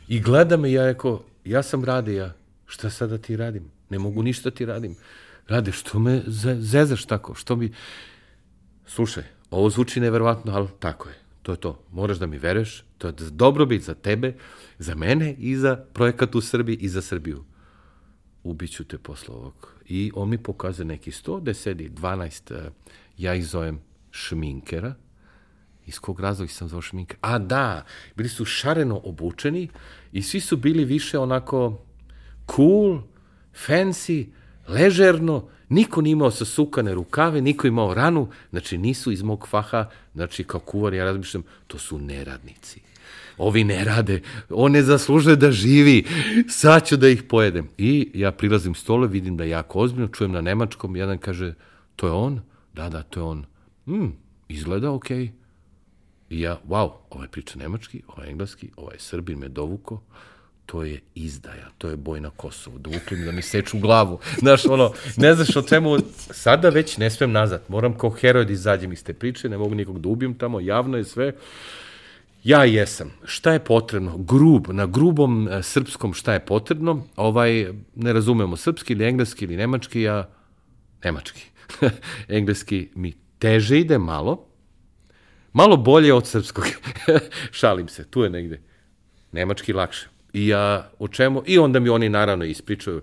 [0.08, 2.32] i gleda me ja rekao, ja sam rade, ja,
[2.66, 3.70] šta sada ti radim?
[3.90, 4.96] Ne mogu ništa ti radim.
[5.48, 6.22] Rade, što me
[6.58, 7.34] zezaš tako?
[7.34, 7.72] Što mi...
[8.86, 11.14] Slušaj, ovo zvuči neverovatno, ali tako je.
[11.42, 11.82] To je to.
[11.92, 12.84] Moraš da mi veruješ.
[12.98, 14.34] To je dobrobit za tebe,
[14.78, 17.44] za mene i za projekat u Srbiji i za Srbiju.
[18.42, 19.74] ubiću te posle ovog.
[19.90, 22.72] I on mi pokazuje neki sto, gde sedi 12, uh,
[23.18, 23.80] ja ih zovem
[24.10, 24.94] šminkera,
[25.86, 27.18] iz kog razloga sam zvao šminkera?
[27.20, 27.84] A da,
[28.16, 29.68] bili su šareno obučeni
[30.12, 31.82] i svi su bili više onako
[32.56, 33.00] cool,
[33.66, 34.26] fancy,
[34.68, 40.44] ležerno, niko nije imao sasukane rukave, niko imao ranu, znači nisu iz mog faha, znači
[40.44, 42.80] kao kuvar, ja razmišljam, to su neradnici.
[43.40, 44.20] Ovi ne rade,
[44.50, 46.04] on ne zaslužuje da živi,
[46.48, 47.68] sad ću da ih pojedem.
[47.78, 51.54] I ja prilazim stole, vidim da je jako ozbiljno, čujem na nemačkom, jedan kaže,
[51.96, 52.40] to je on?
[52.74, 53.44] Da, da, to je on.
[53.86, 54.12] Hmm,
[54.48, 55.18] izgleda okej.
[55.18, 55.30] Okay.
[56.30, 60.02] I ja, wow, ovaj priča nemački, ovaj engleski, ovaj srbin me dovuko,
[60.66, 64.18] to je izdaja, to je boj na Kosovu, dovukli mi da mi seču glavu.
[64.38, 65.96] Znaš, ono, ne znaš o čemu,
[66.30, 69.74] sada već ne smem nazad, moram kao heroj da izađem iz te priče, ne mogu
[69.74, 71.32] nikog da ubijem tamo, javno je sve.
[72.44, 73.10] Ja jesam.
[73.24, 74.18] Šta je potrebno?
[74.18, 77.06] Grub, na grubom e, srpskom šta je potrebno?
[77.16, 80.30] Ovaj, ne razumemo, srpski ili engleski ili nemački, ja,
[81.04, 81.42] nemački.
[82.28, 84.46] engleski mi teže ide malo,
[85.52, 86.64] malo bolje od srpskog.
[87.58, 88.60] Šalim se, tu je negde.
[89.32, 90.08] Nemački lakše.
[90.32, 91.42] I ja, o čemu?
[91.46, 93.02] I onda mi oni naravno ispričaju.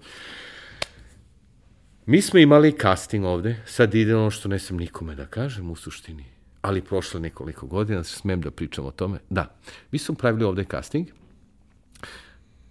[2.06, 5.76] Mi smo imali casting ovde, sad ide ono što ne sam nikome da kažem u
[5.76, 6.26] suštini,
[6.62, 9.20] ali prošlo nekoliko godina, smem da pričam o tome.
[9.30, 9.56] Da,
[9.92, 11.08] mi smo pravili ovde casting,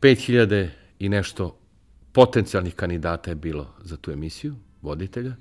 [0.01, 0.69] 5000
[0.99, 1.59] i nešto
[2.13, 5.37] potencijalnih kandidata je bilo za tu emisiju, voditelja,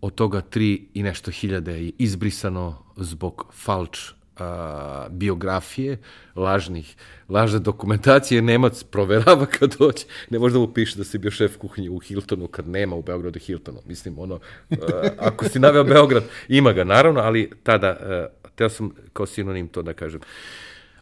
[0.00, 5.98] od toga tri i nešto hiljade je izbrisano zbog falč a, biografije,
[6.36, 6.96] lažnih,
[7.28, 11.56] lažne dokumentacije, Nemac proverava kad dođe, ne može da mu piše da si bio šef
[11.56, 13.78] kuhinje u Hiltonu, kad nema u Beogradu Hiltonu.
[13.86, 14.76] Mislim, ono, a,
[15.18, 19.82] ako si naveo Beograd, ima ga, naravno, ali tada, a, teo sam kao sinonim to
[19.82, 20.20] da kažem.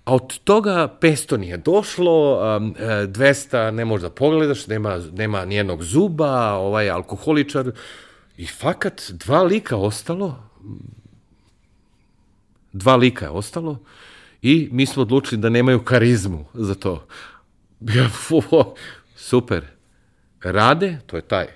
[0.05, 6.53] A od toga 500 nije došlo, 200 ne možeš da pogledaš, nema, nema nijednog zuba,
[6.53, 7.73] ovaj alkoholičar,
[8.37, 10.37] i fakat dva lika ostalo,
[12.79, 13.79] dva lika je ostalo
[14.43, 17.07] i mi smo odlučili da nemaju karizmu za to.
[17.81, 18.09] Ja,
[19.17, 19.65] super.
[20.43, 21.47] Rade, to je taj.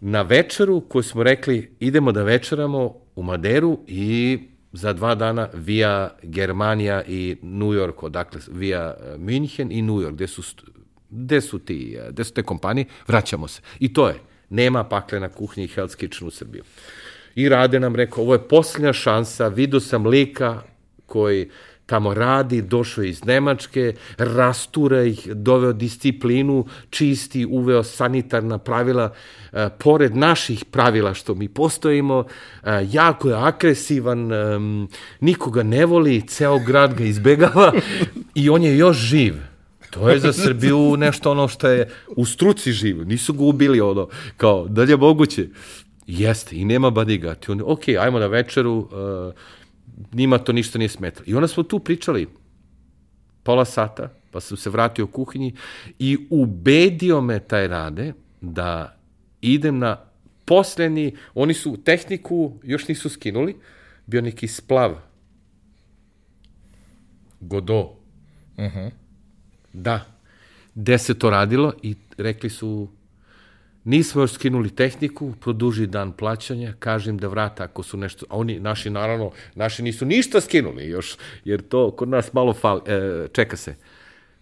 [0.00, 4.38] Na večeru koju smo rekli idemo da večeramo u Maderu i
[4.72, 10.12] za dva dana via Germanija i New York, odakle via eh, München i New York,
[10.12, 10.42] gde su,
[11.10, 13.62] gde su, ti, eh, gde su te kompanije, vraćamo se.
[13.78, 14.14] I to je.
[14.50, 16.62] Nema paklena kuhnje i Hell's Kitchen u Srbiji.
[17.38, 20.60] I Rade nam rekao, ovo je posljednja šansa, vidio sam lika
[21.06, 21.50] koji
[21.86, 29.12] tamo radi, došao iz Nemačke, rastura ih, doveo disciplinu, čisti, uveo sanitarna pravila,
[29.52, 32.24] e, pored naših pravila što mi postojimo,
[32.64, 34.36] e, jako je agresivan, e,
[35.20, 37.72] nikoga ne voli, ceo grad ga izbegava
[38.34, 39.34] i on je još živ.
[39.90, 43.04] To je za Srbiju nešto ono što je u struci živo.
[43.04, 45.48] Nisu ga ubili ono, kao, da li je moguće?
[46.08, 47.48] Jeste, i nema bodyguard.
[47.48, 49.34] I on, ok, ajmo na večeru, uh,
[50.12, 51.24] njima to ništa nije smetalo.
[51.26, 52.28] I onda smo tu pričali
[53.42, 55.54] pola sata, pa sam se vratio u kuhinji
[55.98, 58.96] i ubedio me taj rade da
[59.40, 59.96] idem na
[60.44, 63.56] poslednji, oni su tehniku još nisu skinuli,
[64.06, 64.94] bio neki splav.
[67.40, 67.80] Godo.
[67.80, 68.78] Uh Mhm.
[68.78, 68.90] -huh.
[69.72, 70.06] Da.
[70.74, 72.88] Gde se to radilo i rekli su
[73.88, 78.60] Nismo još skinuli tehniku, produži dan plaćanja, kažem da vrata ako su nešto, a oni,
[78.60, 83.56] naši naravno, naši nisu ništa skinuli još, jer to kod nas malo fali, e, čeka
[83.56, 83.74] se.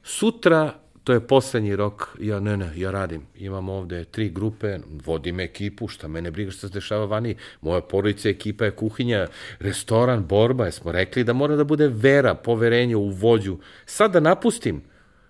[0.02, 0.74] Sutra,
[1.04, 5.88] to je poslednji rok, ja ne, ne, ja radim, imam ovde tri grupe, vodim ekipu,
[5.88, 9.26] šta mene briga što se dešava vani, moja porodica ekipa je kuhinja,
[9.58, 13.58] restoran, borba, smo rekli da mora da bude vera, poverenje u vođu.
[13.84, 14.82] Sad da napustim,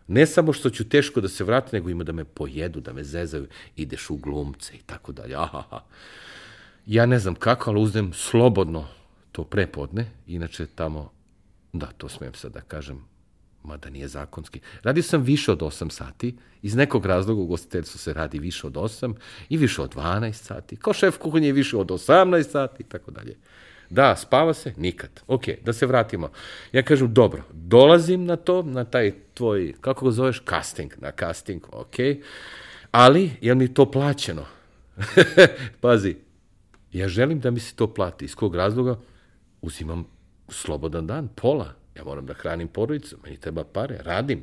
[0.08, 3.04] Ne samo što ću teško da se vratim, nego ima da me pojedu, da me
[3.04, 3.46] zezaju,
[3.76, 5.36] ideš u glumce i tako dalje.
[6.86, 8.86] Ja ne znam kako, ali uzmem slobodno
[9.32, 11.10] to prepodne, inače tamo,
[11.72, 13.04] da, to smijem sad da kažem,
[13.62, 14.60] mada nije zakonski.
[14.82, 18.72] Radio sam više od 8 sati, iz nekog razloga u gostiteljstvu se radi više od
[18.72, 19.14] 8
[19.48, 23.36] i više od 12 sati, kao šef kuhinje više od 18 sati i tako dalje.
[23.90, 24.72] Da, spava se?
[24.76, 25.10] Nikad.
[25.26, 26.30] Ok, da se vratimo.
[26.72, 31.62] Ja kažem, dobro, dolazim na to, na taj tvoj, kako ga zoveš, casting, na casting,
[31.72, 31.96] ok,
[32.90, 34.44] ali je mi to plaćeno?
[35.80, 36.16] Pazi,
[36.92, 38.24] ja želim da mi se to plati.
[38.24, 38.96] Iz kog razloga?
[39.62, 40.06] Uzimam
[40.48, 41.72] slobodan dan, pola.
[41.96, 44.42] Ja moram da hranim porodicu, meni treba pare, radim.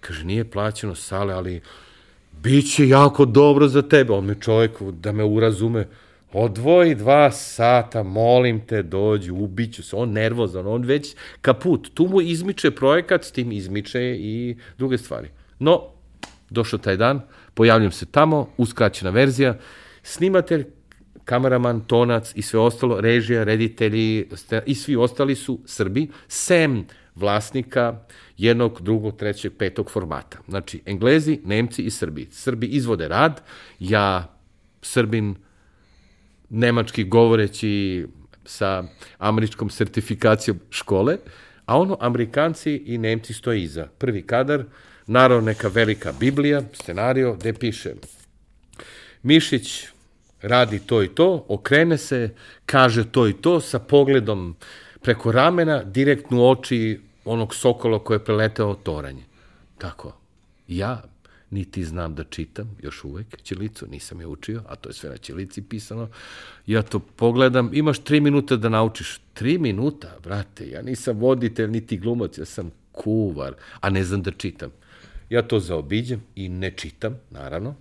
[0.00, 1.60] Kaže, nije plaćeno sale, ali
[2.42, 4.12] bit će jako dobro za tebe.
[4.12, 5.88] On me čovjek da me urazume,
[6.32, 9.96] Odvoji dva sata, molim te, dođi, ubiću se.
[9.96, 11.90] On nervozan, on već kaput.
[11.94, 15.28] Tu mu izmiče projekat, s tim izmiče i druge stvari.
[15.58, 15.82] No,
[16.50, 17.20] došao taj dan,
[17.54, 19.58] pojavljam se tamo, uskraćena verzija,
[20.02, 20.64] snimatelj,
[21.24, 24.28] kameraman, tonac i sve ostalo, režija, reditelji
[24.66, 28.00] i svi ostali su Srbi, sem vlasnika
[28.36, 30.38] jednog, drugog, trećeg, petog formata.
[30.48, 32.28] Znači, Englezi, Nemci i Srbi.
[32.30, 33.42] Srbi izvode rad,
[33.78, 34.36] ja,
[34.82, 35.34] Srbin,
[36.50, 38.06] nemački govoreći
[38.44, 38.84] sa
[39.18, 41.16] američkom sertifikacijom škole,
[41.66, 43.86] a ono, Amerikanci i Nemci stoje iza.
[43.98, 44.64] Prvi kadar,
[45.06, 47.94] naravno neka velika Biblija, scenario, gde piše
[49.22, 49.86] Mišić
[50.42, 52.34] radi to i to, okrene se,
[52.66, 54.56] kaže to i to, sa pogledom
[55.02, 59.22] preko ramena, direktno u oči onog sokola koje je preletao toranje.
[59.78, 60.16] Tako.
[60.68, 61.02] Ja
[61.50, 65.16] niti znam da čitam, još uvek, ćilicu, nisam je učio, a to je sve na
[65.16, 66.08] ćilici pisano.
[66.66, 69.20] Ja to pogledam, imaš tri minuta da naučiš.
[69.34, 74.30] Tri minuta, brate, ja nisam voditelj, niti glumac, ja sam kuvar, a ne znam da
[74.30, 74.70] čitam.
[75.30, 77.74] Ja to zaobiđem i ne čitam, naravno.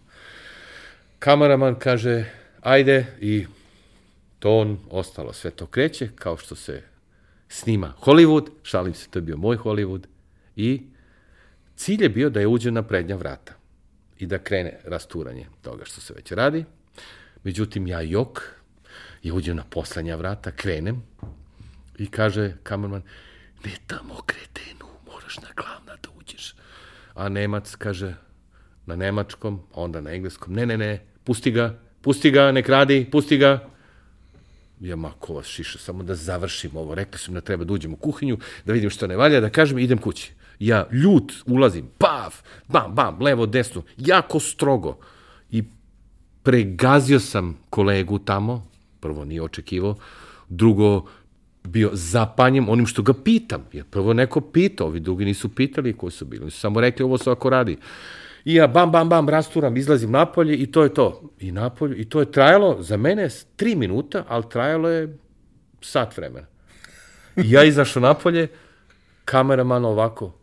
[1.20, 2.26] Kameraman kaže,
[2.62, 3.46] ajde, i
[4.40, 6.84] ton, ostalo, sve to kreće, kao što se
[7.50, 10.04] snima Hollywood, šalim se, to je bio moj Hollywood,
[10.56, 10.82] i
[11.76, 13.59] cilj je bio da je uđe na prednja vrata
[14.20, 16.66] i da krene rasturanje toga što se već radi.
[17.44, 18.42] Međutim, ja jok,
[19.24, 21.04] ja uđem na poslednja vrata, krenem
[21.98, 23.02] i kaže kamerman,
[23.66, 26.56] ne tamo kretenu, moraš na glavna da uđeš.
[27.14, 28.16] A Nemac kaže
[28.86, 33.38] na nemačkom, onda na engleskom, ne, ne, ne, pusti ga, pusti ga, nek radi, pusti
[33.38, 33.70] ga.
[34.80, 36.96] Ja, ma, ko vas šiša, samo da završim ovo.
[36.96, 39.50] Rekli su mi da treba da uđem u kuhinju, da vidim što ne valja, da
[39.50, 40.32] kažem, idem kući.
[40.60, 44.98] Ja ljut ulazim, paf, bam, bam, levo, desno, jako strogo.
[45.52, 45.64] I
[46.44, 48.68] pregazio sam kolegu tamo,
[49.00, 49.96] prvo nije očekivao,
[50.50, 51.06] drugo
[51.64, 53.66] bio zapanjem onim što ga pitam.
[53.74, 57.18] Jer prvo neko pitao, ovi drugi nisu pitali koji su bili, su samo rekli ovo
[57.18, 57.78] se ako radi.
[58.46, 61.22] I ja bam, bam, bam, rasturam, izlazim napolje i to je to.
[61.40, 65.18] I napolje, i to je trajalo za mene tri minuta, ali trajalo je
[65.82, 66.48] sat vremena.
[67.36, 68.48] I ja izašao napolje,
[69.26, 70.39] kameraman ovako,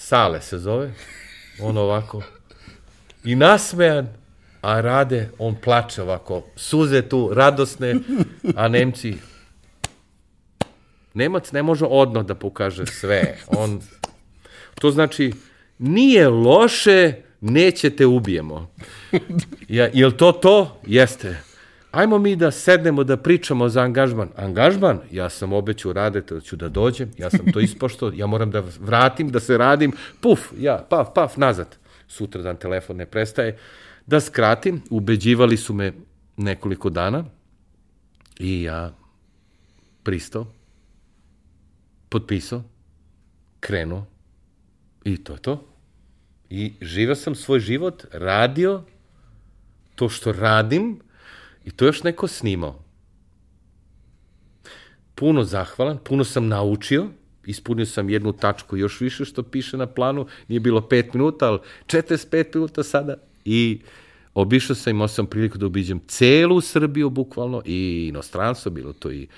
[0.00, 0.92] Sale se zove,
[1.60, 2.22] on ovako,
[3.24, 4.08] i nasmejan,
[4.60, 7.94] a rade, on plače ovako, suze tu, radosne,
[8.56, 9.16] a Nemci,
[11.14, 13.80] Nemac ne može odno da pokaže sve, on,
[14.74, 15.32] to znači,
[15.78, 18.70] nije loše, nećete ubijemo.
[19.68, 20.80] Ja, je li to to?
[20.86, 21.47] Jeste.
[21.90, 24.28] Ajmo mi da sednemo da pričamo za angažman.
[24.36, 25.00] Angažman?
[25.10, 28.62] Ja sam obećao radete da ću da dođem, ja sam to ispošto, ja moram da
[28.80, 31.76] vratim, da se radim, puf, ja, paf, paf, nazad.
[32.08, 33.58] Sutra dan telefon ne prestaje.
[34.06, 35.92] Da skratim, ubeđivali su me
[36.36, 37.24] nekoliko dana
[38.38, 38.94] i ja
[40.02, 40.46] pristao,
[42.08, 42.62] potpisao,
[43.60, 44.06] krenuo
[45.04, 45.64] i to je to.
[46.50, 48.82] I živao sam svoj život, radio
[49.94, 51.00] to što radim
[51.68, 52.84] i to još neko snimao.
[55.14, 57.06] Puno zahvalan, puno sam naučio,
[57.46, 61.58] ispunio sam jednu tačku još više što piše na planu, nije bilo 5 minuta, ali
[61.86, 63.16] 45 minuta sada.
[63.44, 63.80] I
[64.34, 69.28] obišao sam, imao sam priliku da obiđem celu Srbiju bukvalno i inostranstvo, bilo to i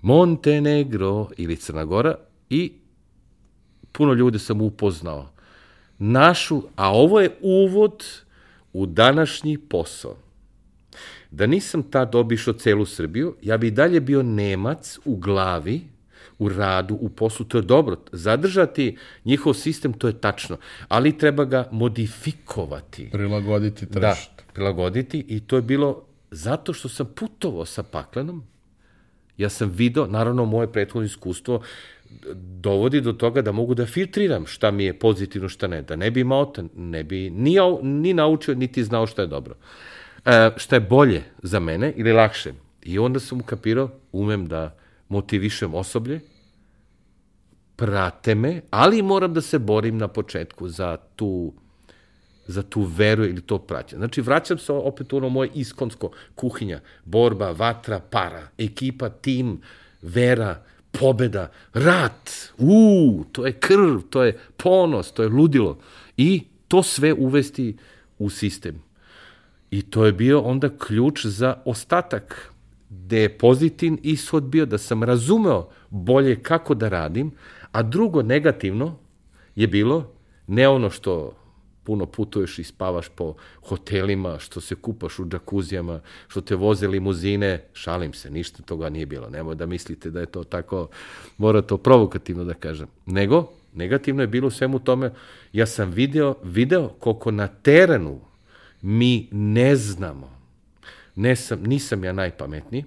[0.00, 2.14] Montenegro ili Crna Gora.
[2.50, 2.72] I
[3.92, 5.30] puno ljude sam upoznao.
[5.98, 8.04] Našu, a ovo je uvod
[8.72, 10.27] u današnji posao.
[11.30, 15.80] Da nisam tad obišao celu Srbiju, ja bi dalje bio Nemac u glavi,
[16.38, 17.96] u radu, u poslu, to je dobro.
[18.12, 20.56] Zadržati njihov sistem, to je tačno,
[20.88, 23.08] ali treba ga modifikovati.
[23.12, 24.32] Prilagoditi tržište.
[24.36, 28.42] Da, prilagoditi i to je bilo zato što sam putovao sa paklenom,
[29.36, 31.62] ja sam video, naravno moje prethodno iskustvo,
[32.34, 35.82] dovodi do toga da mogu da filtriram šta mi je pozitivno, šta ne.
[35.82, 39.54] Da ne bi imao, ne bi ni, ni naučio, niti znao šta je dobro.
[40.56, 42.52] Šta je bolje za mene ili lakše.
[42.82, 44.76] I onda sam ukapirao, umem da
[45.08, 46.20] motivišem osoblje,
[47.76, 51.52] prate me, ali moram da se borim na početku za tu
[52.48, 53.98] za tu veru ili to praćenje.
[53.98, 59.60] Znači, vraćam se opet u ono moje iskonsko kuhinja, borba, vatra, para, ekipa, tim,
[60.02, 60.62] vera,
[60.92, 65.78] pobeda, rat, u, to je krv, to je ponos, to je ludilo.
[66.16, 67.76] I to sve uvesti
[68.18, 68.87] u sistem.
[69.70, 72.52] I to je bio onda ključ za ostatak,
[72.90, 77.30] gde je pozitivn ishod bio da sam razumeo bolje kako da radim,
[77.72, 78.96] a drugo negativno
[79.56, 80.12] je bilo
[80.46, 81.34] ne ono što
[81.84, 83.34] puno putuješ i spavaš po
[83.68, 89.06] hotelima, što se kupaš u džakuzijama, što te voze limuzine, šalim se, ništa toga nije
[89.06, 89.30] bilo.
[89.30, 90.88] Nemoj da mislite da je to tako,
[91.38, 92.86] mora to provokativno da kažem.
[93.06, 95.10] Nego, Negativno je bilo svemu tome,
[95.52, 98.20] ja sam video, video koliko na terenu
[98.82, 100.38] mi ne znamo.
[101.14, 102.84] Ne sam, nisam ja najpametniji,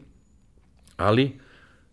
[0.97, 1.39] ali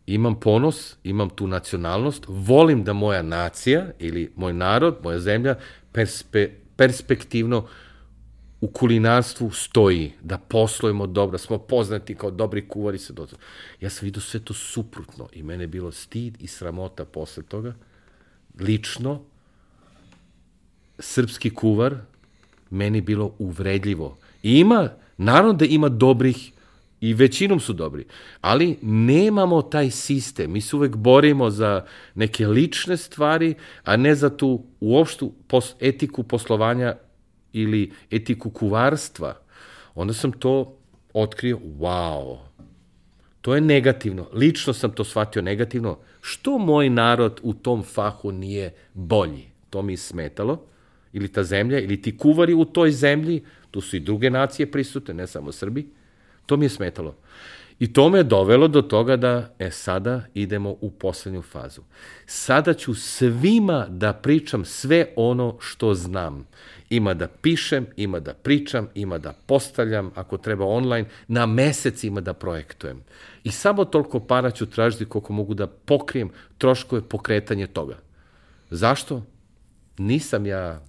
[0.07, 5.55] imam ponos, imam tu nacionalnost, volim da moja nacija ili moj narod, moja zemlja
[5.93, 7.67] perspe, perspektivno
[8.61, 13.39] u kulinarstvu stoji, da poslujemo dobro, da smo poznati kao dobri kuvari se dozvo.
[13.81, 17.75] Ja sam vidio sve to suprotno i mene je bilo stid i sramota posle toga.
[18.61, 19.23] Lično,
[20.99, 21.97] srpski kuvar
[22.71, 24.17] meni bilo uvredljivo.
[24.43, 26.53] I ima, naravno da ima dobrih
[27.01, 28.05] i većinom su dobri,
[28.41, 30.53] ali nemamo taj sistem.
[30.53, 33.55] Mi se uvek borimo za neke lične stvari,
[33.85, 36.97] a ne za tu uopštu pos, etiku poslovanja
[37.53, 39.35] ili etiku kuvarstva.
[39.95, 40.77] Onda sam to
[41.15, 42.37] otkrio, wow,
[43.41, 44.27] to je negativno.
[44.33, 45.99] Lično sam to shvatio negativno.
[46.21, 49.45] Što moj narod u tom fahu nije bolji?
[49.71, 50.63] To mi smetalo.
[51.13, 55.15] Ili ta zemlja, ili ti kuvari u toj zemlji, tu su i druge nacije prisutne,
[55.15, 55.87] ne samo Srbi.
[56.47, 57.17] To mi je smetalo.
[57.79, 61.83] I to me je dovelo do toga da, e, sada idemo u poslednju fazu.
[62.27, 66.47] Sada ću svima da pričam sve ono što znam.
[66.91, 72.21] Ima da pišem, ima da pričam, ima da postavljam, ako treba online, na mesec ima
[72.21, 73.03] da projektujem.
[73.45, 77.99] I samo toliko para ću tražiti koliko mogu da pokrijem troškove pokretanje toga.
[78.71, 79.23] Zašto?
[79.99, 80.83] Nisam ja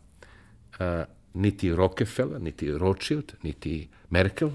[1.34, 4.50] niti Rockefeller, niti Rothschild, niti Merkel,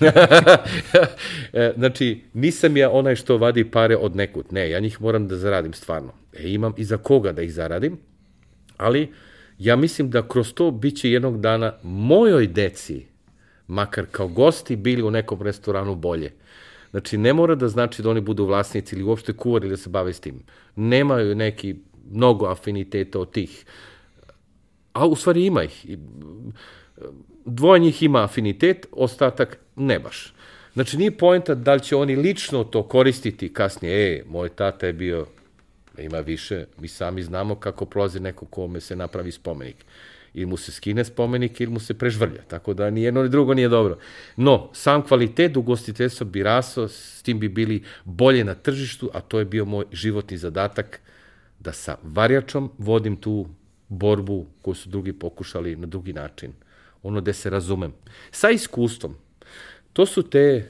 [1.52, 4.46] E, znači, nisam ja onaj što vadi pare od nekud.
[4.50, 6.12] Ne, ja njih moram da zaradim stvarno.
[6.32, 7.98] E, imam i za koga da ih zaradim,
[8.76, 9.12] ali
[9.58, 13.06] ja mislim da kroz to bit će jednog dana mojoj deci,
[13.66, 16.32] makar kao gosti, bili u nekom restoranu bolje.
[16.90, 20.12] Znači, ne mora da znači da oni budu vlasnici ili uopšte kuvari da se bave
[20.12, 20.42] s tim.
[20.76, 21.76] Nemaju neki
[22.10, 23.64] mnogo afiniteta od tih.
[24.92, 25.86] A u stvari ima ih
[27.44, 30.34] dvoje njih ima afinitet, ostatak ne baš.
[30.74, 34.16] Znači, nije poenta da li će oni lično to koristiti kasnije.
[34.16, 35.26] E, moj tata je bio,
[35.98, 39.76] ima više, mi sami znamo kako prolazi neko kome se napravi spomenik.
[40.34, 42.42] Ili mu se skine spomenik, ili mu se prežvrlja.
[42.48, 43.98] Tako da ni jedno ni drugo nije dobro.
[44.36, 49.38] No, sam kvalitet ugostiteljstva bi raso, s tim bi bili bolje na tržištu, a to
[49.38, 51.00] je bio moj životni zadatak
[51.60, 53.46] da sa varjačom vodim tu
[53.92, 56.52] borbu koju su drugi pokušali na drugi način
[57.02, 57.92] ono gde se razumem.
[58.30, 59.14] Sa iskustvom,
[59.92, 60.68] to su te,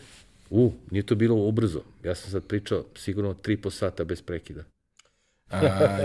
[0.50, 4.64] u, nije to bilo ubrzo, ja sam sad pričao sigurno tri po sata bez prekida.
[5.50, 5.58] A,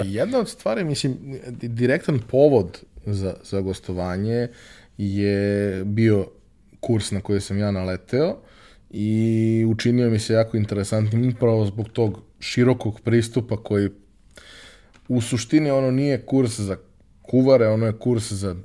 [0.05, 4.47] jedna od stvari, mislim, direktan povod za, za gostovanje
[4.97, 6.27] je bio
[6.79, 8.37] kurs na koji sam ja naleteo
[8.89, 13.89] i učinio mi se jako interesantnim upravo zbog tog širokog pristupa koji
[15.07, 16.77] u suštini ono nije kurs za
[17.29, 18.55] kuvare, ono je kurs za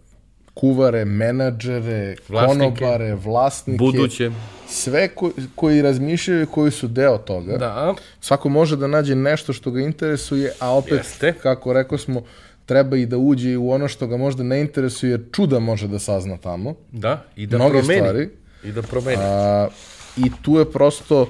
[0.55, 3.79] kuvare, menadžere, vlasnike, konobare, vlasnike.
[3.79, 4.31] Buduće.
[4.69, 7.57] Sve ko, koji razmišljaju koji su deo toga.
[7.57, 7.95] Da.
[8.21, 11.35] Svako može da nađe nešto što ga interesuje, a opet, Jeste.
[11.43, 12.23] kako rekao smo,
[12.67, 15.99] treba i da uđe u ono što ga možda ne interesuje, jer čuda može da
[15.99, 16.75] sazna tamo.
[16.93, 18.01] Da, i da Mnoge promeni.
[18.01, 18.29] Stvari.
[18.65, 19.23] I da promeni.
[19.23, 19.69] A,
[20.17, 21.27] I tu je prosto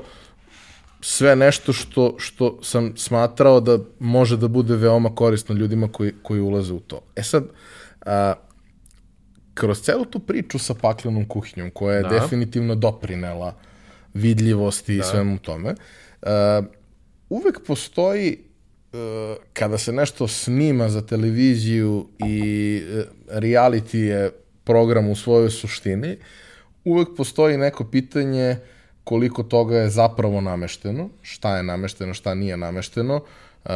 [1.05, 6.41] sve nešto što, što sam smatrao da može da bude veoma korisno ljudima koji, koji
[6.41, 7.01] ulaze u to.
[7.17, 7.45] E sad,
[8.07, 8.35] a,
[9.55, 12.09] kroz celu tu priču sa paklenom kuhinjom, koja je da.
[12.09, 13.55] definitivno doprinela
[14.15, 15.01] vidljivosti da.
[15.01, 15.75] i svemu tome,
[16.23, 16.29] uh,
[17.29, 18.39] uvek postoji
[18.93, 18.99] uh,
[19.53, 24.31] kada se nešto snima za televiziju i uh, reality je
[24.65, 26.17] program u svojoj suštini,
[26.85, 28.57] uvek postoji neko pitanje
[29.05, 33.17] koliko toga je zapravo namešteno, šta je namešteno, šta nije namešteno.
[33.65, 33.71] Uh,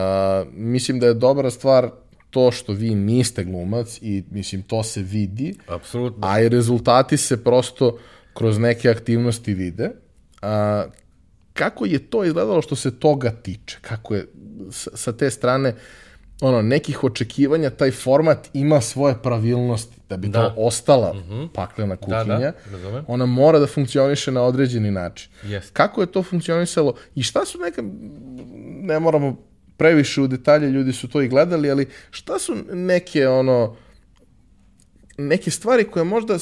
[0.53, 1.91] mislim da je dobra stvar
[2.31, 6.27] to što vi niste glumac i mislim to se vidi, Apsolutno.
[6.27, 7.99] a i rezultati se prosto
[8.35, 9.91] kroz neke aktivnosti vide.
[10.43, 10.85] A,
[11.53, 13.79] kako je to izgledalo što se toga tiče?
[13.81, 14.27] Kako je
[14.71, 15.75] sa, sa te strane
[16.41, 20.41] ono, nekih očekivanja, taj format ima svoje pravilnosti da bi da.
[20.41, 21.49] to ostala mm -hmm.
[21.55, 22.53] paklena kuhinja.
[22.71, 25.31] Da, da, ona mora da funkcioniše na određeni način.
[25.45, 25.73] Yes.
[25.73, 27.83] Kako je to funkcionisalo i šta su neka,
[28.81, 29.37] ne moramo
[29.77, 33.77] previše u detalje, ljudi su to i gledali, ali šta su neke ono
[35.19, 36.39] neke stvari koje možda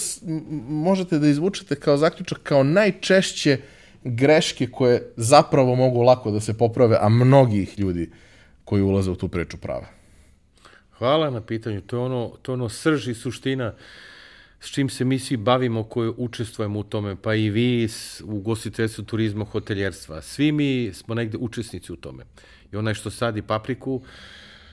[0.68, 3.58] možete da izvučete kao zaključak kao najčešće
[4.04, 8.10] greške koje zapravo mogu lako da se poprave, a mnogih ljudi
[8.64, 9.86] koji ulaze u tu priču prave.
[10.98, 11.80] Hvala na pitanju.
[11.80, 13.72] To je ono, to je ono srž i suština
[14.64, 17.88] s čim se mi svi bavimo koji učestvujemo u tome, pa i vi
[18.24, 20.22] u gostiteljstvu, turizmu, hoteljerstva.
[20.22, 22.24] Svi mi smo negde učesnici u tome.
[22.72, 24.02] I onaj što sadi papriku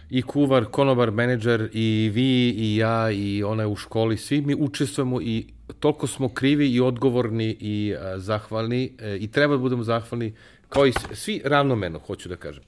[0.09, 4.55] i kuvar, konobar, menadžer, i vi, i ja, i ona je u školi, svi mi
[4.55, 5.45] učestvujemo i
[5.79, 10.33] toliko smo krivi i odgovorni i a, zahvalni e, i treba da budemo zahvalni
[10.69, 12.63] kao i svi ravnomeno, hoću da kažem.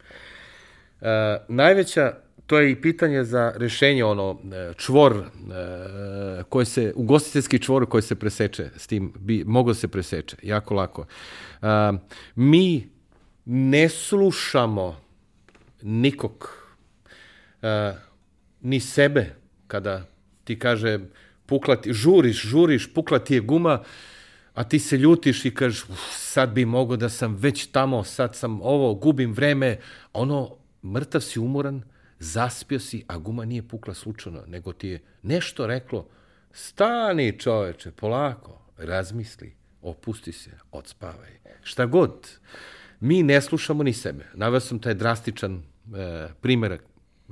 [1.03, 2.13] E, najveća
[2.47, 8.01] to je i pitanje za rešenje, ono, e, čvor, e, koji se, ugostiteljski čvor koji
[8.01, 11.05] se preseče, s tim bi mogo da se preseče, jako lako.
[11.61, 11.65] E,
[12.35, 12.89] mi
[13.45, 15.01] ne slušamo
[15.81, 16.57] nikog,
[18.61, 19.35] ni sebe,
[19.67, 20.05] kada
[20.43, 20.99] ti kaže
[21.45, 23.83] pukla ti, žuriš, žuriš, pukla ti je guma,
[24.53, 28.61] a ti se ljutiš i kažeš, sad bi mogo da sam već tamo, sad sam
[28.61, 29.77] ovo, gubim vreme,
[30.13, 31.83] ono, mrtav si umoran,
[32.19, 36.07] zaspio si, a guma nije pukla slučajno, nego ti je nešto reklo,
[36.51, 41.31] stani čoveče, polako, razmisli, opusti se, odspavaj.
[41.63, 42.29] Šta god,
[42.99, 44.25] mi ne slušamo ni sebe.
[44.33, 46.79] Naveo sam taj drastičan e, primer,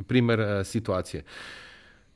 [0.07, 1.23] primer e, situacije.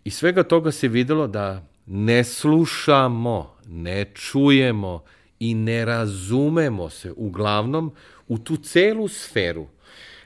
[0.03, 5.03] I svega toga se videlo da ne slušamo, ne čujemo
[5.39, 7.93] i ne razumemo se uglavnom
[8.27, 9.67] u tu celu sferu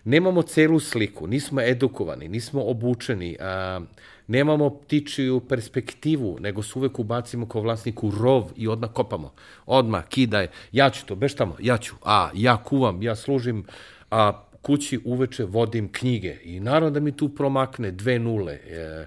[0.09, 3.81] nemamo celu sliku, nismo edukovani, nismo obučeni, a,
[4.27, 9.33] nemamo ptičiju perspektivu, nego se uvek ubacimo kao vlasniku rov i odmah kopamo.
[9.65, 13.65] Odmah, kidaj, ja ću to, beš tamo, ja ću, a, ja kuvam, ja služim,
[14.11, 18.53] a kući uveče vodim knjige i naravno da mi tu promakne dve nule.
[18.53, 19.05] E,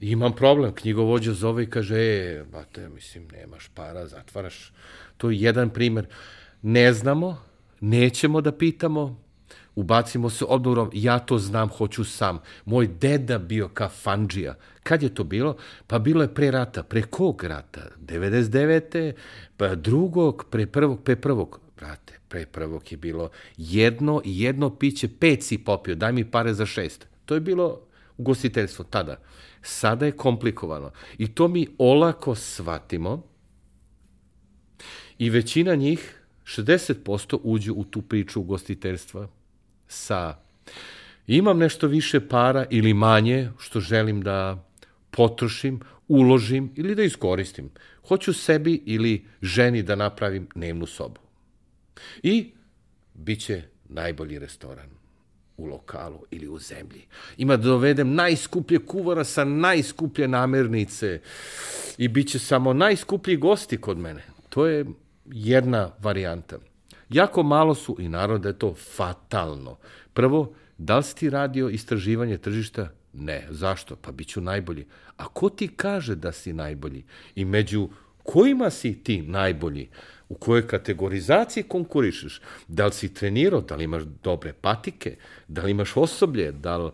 [0.00, 4.72] imam problem, knjigovođa zove i kaže, e, bate, mislim, nemaš para, zatvaraš.
[5.16, 6.06] To je jedan primer.
[6.62, 7.42] Ne znamo,
[7.80, 9.27] nećemo da pitamo,
[9.78, 12.38] ubacimo se odmorom, ja to znam, hoću sam.
[12.64, 14.54] Moj deda bio kafanđija.
[14.82, 15.56] Kad je to bilo?
[15.86, 16.82] Pa bilo je pre rata.
[16.82, 17.80] Pre kog rata?
[18.00, 19.12] 99.
[19.56, 21.60] Pa drugog, pre prvog, pre prvog.
[21.76, 26.54] Brate, pre prvog je bilo jedno i jedno piće, pet si popio, daj mi pare
[26.54, 27.06] za šest.
[27.24, 27.80] To je bilo
[28.16, 29.16] ugostiteljstvo tada.
[29.62, 30.90] Sada je komplikovano.
[31.18, 33.22] I to mi olako shvatimo
[35.18, 39.28] i većina njih 60% uđu u tu priču ugostiteljstva
[39.88, 40.36] sa
[41.26, 44.64] imam nešto više para ili manje što želim da
[45.10, 47.70] potrošim, uložim ili da iskoristim.
[48.08, 51.20] Hoću sebi ili ženi da napravim dnevnu sobu.
[52.22, 52.52] I
[53.14, 54.88] bit će najbolji restoran
[55.56, 57.02] u lokalu ili u zemlji.
[57.36, 61.20] Ima da dovedem najskuplje kuvara sa najskuplje namirnice
[61.98, 64.22] i bit će samo najskuplji gosti kod mene.
[64.48, 64.86] To je
[65.26, 66.58] jedna varijanta.
[67.10, 69.76] Jako malo su, i naravno da je to fatalno.
[70.12, 72.88] Prvo, da li si ti radio istraživanje tržišta?
[73.12, 73.46] Ne.
[73.50, 73.96] Zašto?
[73.96, 74.86] Pa bit ću najbolji.
[75.16, 77.04] A ko ti kaže da si najbolji?
[77.34, 77.88] I među
[78.22, 79.88] kojima si ti najbolji?
[80.28, 82.40] U kojoj kategorizaciji konkurišeš?
[82.68, 83.60] Da li si trenirao?
[83.60, 85.16] Da li imaš dobre patike?
[85.48, 86.52] Da li imaš osoblje?
[86.52, 86.90] Da li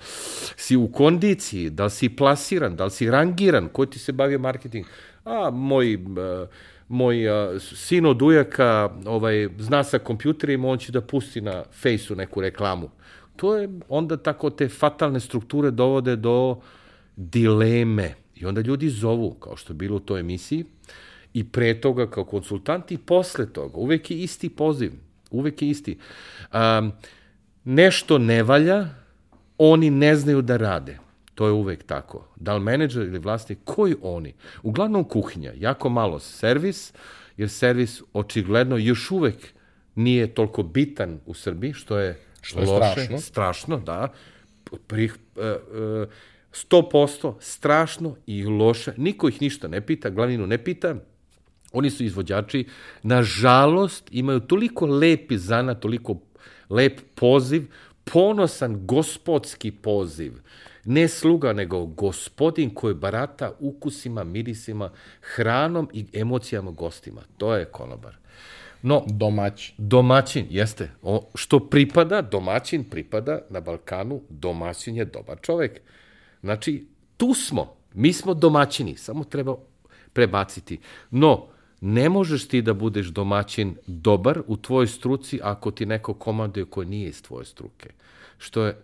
[0.56, 1.70] si u kondiciji?
[1.70, 2.76] Da li si plasiran?
[2.76, 3.68] Da li si rangiran?
[3.68, 4.86] Ko ti se bavio marketing?
[5.24, 5.94] A, moj...
[5.94, 6.48] Uh,
[6.88, 12.14] moj uh, sin od ujaka ovaj, zna sa kompjuterima, on će da pusti na fejsu
[12.14, 12.90] neku reklamu.
[13.36, 16.60] To je onda tako te fatalne strukture dovode do
[17.16, 18.14] dileme.
[18.34, 20.64] I onda ljudi zovu, kao što je bilo u toj emisiji,
[21.34, 23.76] i pre toga kao konsultanti i posle toga.
[23.76, 24.92] Uvek je isti poziv.
[25.30, 25.98] Uvek je isti.
[26.52, 26.92] Um,
[27.64, 28.86] nešto ne valja,
[29.58, 30.98] oni ne znaju da rade.
[31.34, 32.28] To je uvek tako.
[32.36, 34.34] Da li menadžer ili vlasnik, koji oni?
[34.62, 36.92] Uglavnom kuhinja, jako malo servis,
[37.36, 39.36] jer servis očigledno još uvek
[39.94, 43.18] nije toliko bitan u Srbiji, što je, što je loše, strašno.
[43.18, 44.08] strašno, da.
[44.86, 45.12] Pri, uh,
[46.02, 46.08] uh,
[46.54, 48.92] 100% strašno i loše.
[48.96, 50.94] Niko ih ništa ne pita, glavninu ne pita.
[51.72, 52.66] Oni su izvođači.
[53.02, 56.20] Nažalost, imaju toliko lepi zana, toliko
[56.70, 57.66] lep poziv,
[58.04, 60.32] ponosan gospodski poziv
[60.84, 64.90] ne sluga, nego gospodin koji barata ukusima, mirisima,
[65.20, 67.20] hranom i emocijama gostima.
[67.38, 68.16] To je konobar.
[68.82, 69.74] No, domaćin.
[69.78, 70.90] Domaćin, jeste.
[71.02, 75.80] O, što pripada, domaćin pripada na Balkanu, domaćin je dobar čovek.
[76.40, 76.86] Znači,
[77.16, 79.56] tu smo, mi smo domaćini, samo treba
[80.12, 80.78] prebaciti.
[81.10, 81.46] No,
[81.80, 86.86] ne možeš ti da budeš domaćin dobar u tvojoj struci ako ti neko komanduje koji
[86.86, 87.90] nije iz tvoje struke.
[88.38, 88.76] Što je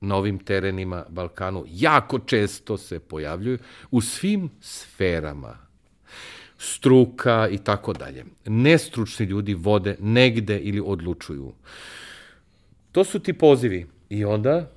[0.00, 3.58] na ovim terenima Balkanu jako često se pojavljuju
[3.90, 5.58] u svim sferama
[6.58, 8.24] struka i tako dalje.
[8.44, 11.52] Nestručni ljudi vode negde ili odlučuju.
[12.92, 13.86] To su ti pozivi.
[14.08, 14.70] I onda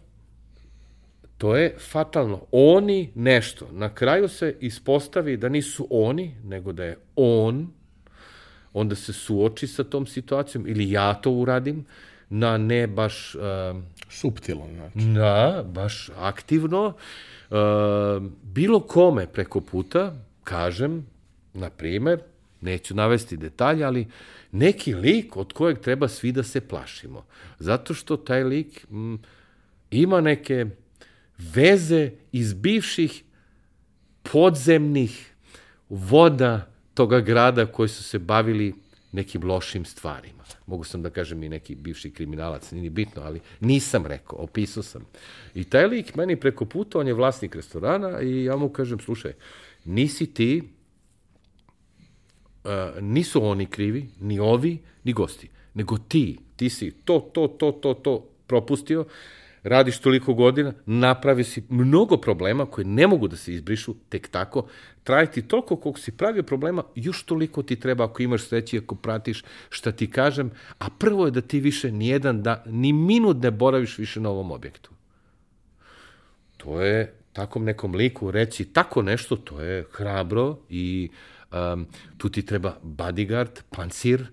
[1.38, 2.46] to je fatalno.
[2.52, 3.68] Oni nešto.
[3.72, 7.68] Na kraju se ispostavi da nisu oni, nego da je on,
[8.74, 11.86] onda se suoči sa tom situacijom, ili ja to uradim,
[12.32, 13.36] na ne baš...
[13.36, 13.42] Uh,
[14.10, 15.08] Subtilan, znači.
[15.08, 16.86] Da, baš aktivno.
[17.50, 17.58] Uh,
[18.44, 21.06] bilo kome preko puta, kažem,
[21.54, 22.20] na primer,
[22.62, 24.08] neću navesti detalje, ali
[24.52, 27.26] neki lik od kojeg treba svi da se plašimo.
[27.60, 29.20] Zato što taj lik m,
[29.92, 30.66] ima neke
[31.38, 33.24] veze iz bivših
[34.24, 35.34] podzemnih
[35.90, 38.74] voda toga grada koji su se bavili
[39.12, 40.44] nekim lošim stvarima.
[40.66, 45.06] Mogu sam da kažem i neki bivši kriminalac, nije bitno, ali nisam rekao, opisao sam.
[45.56, 49.34] I taj lik meni preko puta, on je vlasnik restorana i ja mu kažem, slušaj,
[49.86, 50.64] nisi ti,
[52.64, 52.72] uh,
[53.02, 57.94] nisu oni krivi, ni ovi, ni gosti, nego ti, ti si to, to, to, to,
[57.94, 59.06] to propustio,
[59.64, 64.68] radiš toliko godina, napravi si mnogo problema koje ne mogu da se izbrišu tek tako,
[65.04, 68.96] traje ti toliko koliko si pravio problema, još toliko ti treba ako imaš sreći, ako
[68.96, 73.38] pratiš šta ti kažem, a prvo je da ti više ni jedan da, ni minut
[73.44, 74.92] ne boraviš više na ovom objektu.
[76.58, 81.10] To je takom nekom liku reći tako nešto, to je hrabro i
[81.52, 84.28] um, tu ti treba bodyguard, pancir, uh,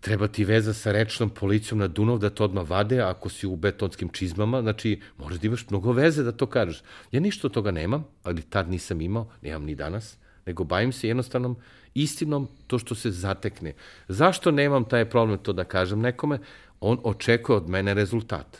[0.00, 3.56] treba ti veza sa rečnom policijom na Dunav da to odmah vade ako si u
[3.56, 6.82] betonskim čizmama, znači možda imaš mnogo veze da to kažeš.
[7.12, 10.16] Ja ništa od toga nemam, ali tad nisam imao, nemam ni danas,
[10.46, 11.56] nego bavim se jednostavnom
[11.94, 13.72] istinom to što se zatekne.
[14.08, 16.38] Zašto nemam taj problem to da kažem nekome?
[16.80, 18.58] On očekuje od mene rezultat.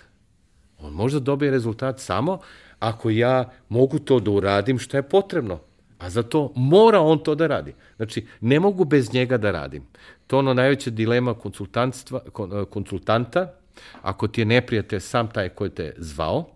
[0.78, 2.38] On možda dobije rezultat samo
[2.78, 5.60] ako ja mogu to da uradim što je potrebno.
[5.98, 7.74] A za to mora on to da radi.
[7.96, 9.82] Znači, ne mogu bez njega da radim.
[10.26, 12.30] To je ono najveća dilema konsultantstva, e,
[12.70, 13.54] konsultanta,
[14.02, 16.46] ako ti je neprijatelj sam taj koji te zvao,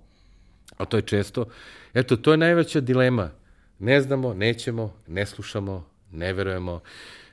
[0.76, 1.46] a to je često,
[1.94, 3.30] eto, to je najveća dilema.
[3.78, 6.80] Ne znamo, nećemo, ne slušamo, ne verujemo,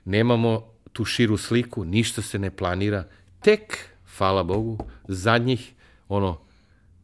[0.06, 0.64] nemamo
[0.94, 3.03] tu širu sliku, ništa se ne planira.
[3.41, 3.77] Tek,
[4.18, 4.77] hvala Bogu,
[5.07, 5.73] zadnjih,
[6.10, 6.40] ono,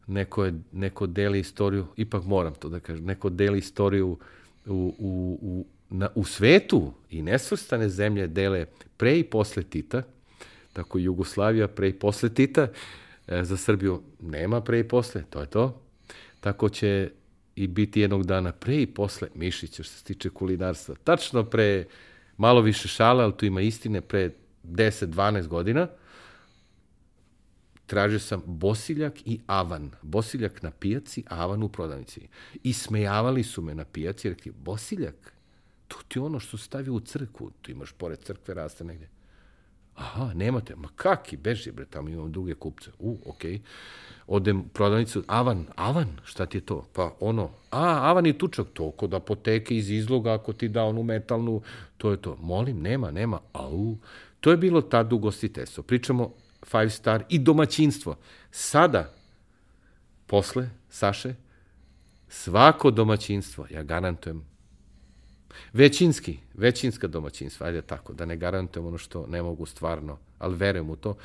[0.06, 4.18] neko, je, neko deli istoriju, ipak moram to da kažem, neko deli istoriju
[4.66, 8.66] u, u, u na, u svetu i nesvrstane zemlje dele
[8.96, 10.02] pre i posle Tita,
[10.72, 12.68] tako Jugoslavija pre i posle Tita,
[13.28, 15.82] e, za Srbiju nema pre i posle, to je to.
[16.40, 17.10] Tako će
[17.56, 20.94] i biti jednog dana pre i posle Mišića što se tiče kulinarstva.
[21.04, 21.84] Tačno pre,
[22.36, 24.30] malo više šala, ali tu ima istine, pre
[24.64, 25.88] 10-12 godina,
[27.86, 29.90] tražio sam bosiljak i avan.
[30.02, 32.28] Bosiljak na pijaci, avan u prodavnici.
[32.62, 35.32] I smejavali su me na pijaci, rekli, bosiljak?
[35.88, 39.08] To ti ono što stavi u crkvu, tu imaš pored crkve raste negde.
[39.96, 42.90] Aha, nemate, ma kaki, beži bre, tamo imam druge kupce.
[42.98, 43.52] U, okej.
[43.52, 43.60] Okay.
[44.26, 46.86] Odem u prodavnicu, avan, avan, šta ti je to?
[46.92, 51.02] Pa ono, a, avan i tučak, to kod apoteke iz izloga, ako ti da onu
[51.02, 51.62] metalnu,
[51.96, 52.36] to je to.
[52.40, 53.96] Molim, nema, nema, au.
[54.40, 55.82] To je bilo tad ugostiteljstvo.
[55.82, 56.32] Pričamo
[56.70, 58.16] five star i domaćinstvo.
[58.50, 59.12] Sada,
[60.26, 61.34] posle, Saše,
[62.28, 64.44] svako domaćinstvo, ja garantujem,
[65.72, 70.90] Većinski, većinska domaćinstva, ajde tako, da ne garantujem ono što ne mogu stvarno, ali verujem
[70.90, 71.16] u to.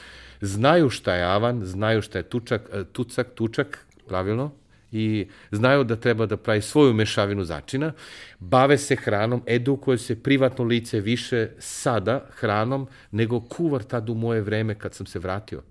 [0.41, 4.51] Znaju šta je avan, znaju šta je tučak, e, tucak, tučak, pravilno,
[4.91, 7.93] i znaju da treba da pravi svoju mešavinu začina,
[8.39, 14.41] bave se hranom, edukuje se privatno lice više sada hranom nego kuvar tad u moje
[14.41, 15.63] vreme kad sam se vratio.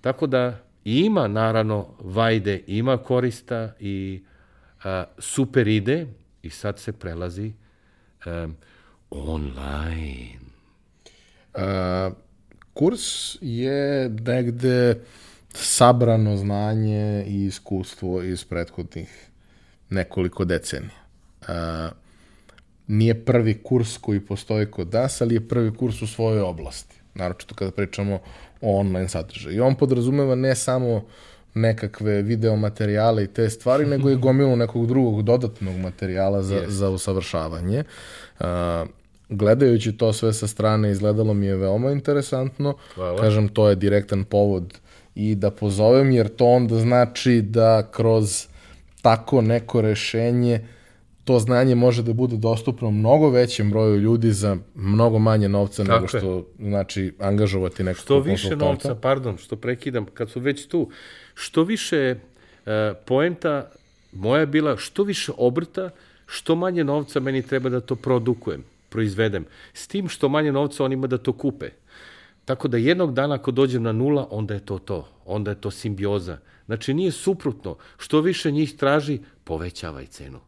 [0.00, 4.22] Tako da ima naravno vajde, ima korista i
[4.84, 6.06] a, super ide
[6.42, 7.52] i sad se prelazi
[8.26, 8.56] um,
[9.10, 10.28] online?
[11.54, 11.62] Uh,
[12.74, 15.00] kurs je negde
[15.62, 19.28] sabrano znanje i iskustvo iz prethodnih
[19.90, 21.06] nekoliko decenija.
[21.40, 21.46] Uh,
[22.86, 26.96] nije prvi kurs koji postoji kod nas, ali je prvi kurs u svojoj oblasti.
[27.14, 28.18] Naročito kada pričamo
[28.60, 29.56] o online sadržaju.
[29.56, 31.04] I on podrazumeva ne samo
[31.54, 36.68] nekakve video materijale i te stvari, nego i gomilu nekog drugog dodatnog materijala za, yes.
[36.68, 37.84] za usavršavanje.
[38.40, 38.46] Uh,
[39.28, 42.76] gledajući to sve sa strane izgledalo mi je veoma interesantno.
[42.94, 43.20] Hvala.
[43.20, 44.78] Kažem, to je direktan povod
[45.16, 48.46] i da pozovem, jer to onda znači da kroz
[49.02, 50.60] tako neko rešenje
[51.24, 55.94] to znanje može da bude dostupno mnogo većem broju ljudi za mnogo manje novca Tako
[55.94, 56.68] nego što je.
[56.68, 60.90] znači angažovati nekog Što više novca, pardon, što prekidam, kad su već tu,
[61.34, 62.72] što više uh,
[63.06, 63.70] poenta
[64.12, 65.90] moja je bila što više obrta,
[66.26, 69.44] što manje novca meni treba da to produkujem, proizvedem.
[69.74, 71.70] S tim što manje novca on ima da to kupe.
[72.46, 75.08] Tako da jednog dana ako dođem na nula, onda je to to.
[75.24, 76.38] Onda je to simbioza.
[76.66, 77.76] Znači nije suprotno.
[77.98, 80.40] Što više njih traži, povećavaj cenu.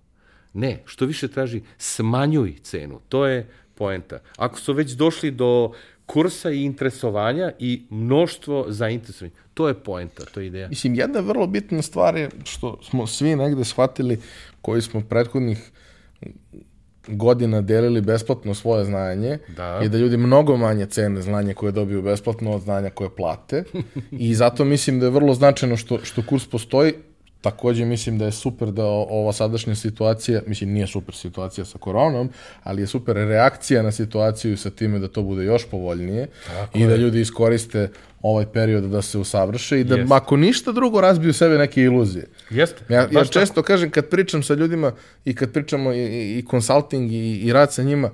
[0.53, 3.01] Ne, što više traži, smanjuj cenu.
[3.09, 4.19] To je poenta.
[4.37, 5.73] Ako su već došli do
[6.07, 9.35] kursa i interesovanja i mnoštvo zainteresovanja.
[9.55, 10.69] To je poenta, to je ideja.
[10.69, 14.21] Mislim, jedna vrlo bitna stvar je što smo svi negde shvatili
[14.63, 15.71] koji smo prethodnih
[17.09, 19.81] godina delili besplatno svoje znanje Da.
[19.85, 23.65] i da ljudi mnogo manje cene znanje koje dobiju besplatno od znanja koje plate
[24.11, 26.93] i zato mislim da je vrlo značajno što, što kurs postoji
[27.41, 32.31] Takođe mislim da je super da ova sadašnja situacija, mislim nije super situacija sa koronom,
[32.63, 36.87] ali je super reakcija na situaciju sa time da to bude još povoljnije Tako i
[36.87, 36.99] da je.
[36.99, 37.91] ljudi iskoriste
[38.23, 40.15] ovaj period da se usavrše i da Jeste.
[40.15, 42.27] ako ništa drugo razbiju sebe neke iluzije.
[42.51, 42.85] Jeste.
[42.89, 43.41] Ja, ja Baš tako.
[43.41, 44.93] često kažem kad pričam sa ljudima
[45.25, 48.11] i kad pričamo i, i, consulting i, i rad sa njima,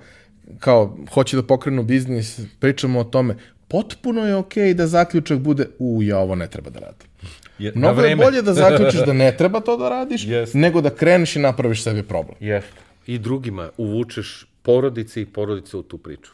[0.58, 3.36] kao hoće da pokrenu biznis, pričamo o tome,
[3.68, 7.08] potpuno je okej da zaključak bude u ja ovo ne treba da radim.
[7.58, 10.58] Je, Mnogo je bolje da zaključiš da ne treba to da radiš, Jeste.
[10.58, 12.36] nego da kreneš i napraviš sebi problem.
[12.40, 12.80] Jeste.
[13.06, 16.32] I drugima uvučeš porodice i porodice u tu priču.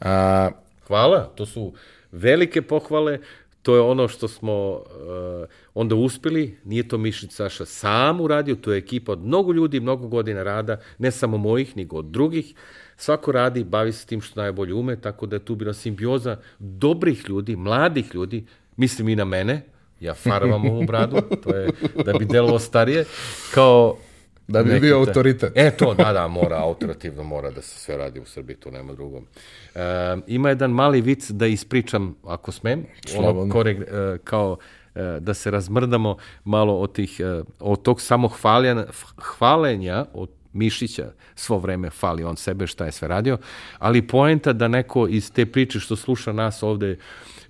[0.00, 0.50] A,
[0.86, 1.72] Hvala, to su
[2.12, 3.18] velike pohvale,
[3.62, 4.82] to je ono što smo uh,
[5.74, 10.08] onda uspeli, nije to Mišić Saša sam uradio, to je ekipa od mnogo ljudi, mnogo
[10.08, 12.54] godina rada, ne samo mojih, nego od drugih.
[12.96, 17.24] Svako radi, bavi se tim što najbolje ume, tako da je tu bila simbioza dobrih
[17.28, 18.44] ljudi, mladih ljudi,
[18.76, 19.62] mislim i na mene,
[20.00, 21.70] ja farvam ovu bradu, to je
[22.04, 23.04] da bi delovao starije,
[23.54, 23.96] kao
[24.48, 25.52] Da bi bio autoritet.
[25.54, 28.92] E, to, da, da, mora, autoritivno mora da se sve radi u Srbiji, tu nema
[28.92, 29.22] drugo.
[29.74, 29.80] E,
[30.26, 32.84] ima jedan mali vic da ispričam, ako smem,
[33.18, 34.56] ono, koreg, e, kao
[34.94, 41.12] e, da se razmrdamo malo od, tih, e, od tog samo hvaljenja, hvalenja od Mišića,
[41.34, 43.38] svo vreme hvali on sebe šta je sve radio,
[43.78, 46.96] ali poenta da neko iz te priče što sluša nas ovde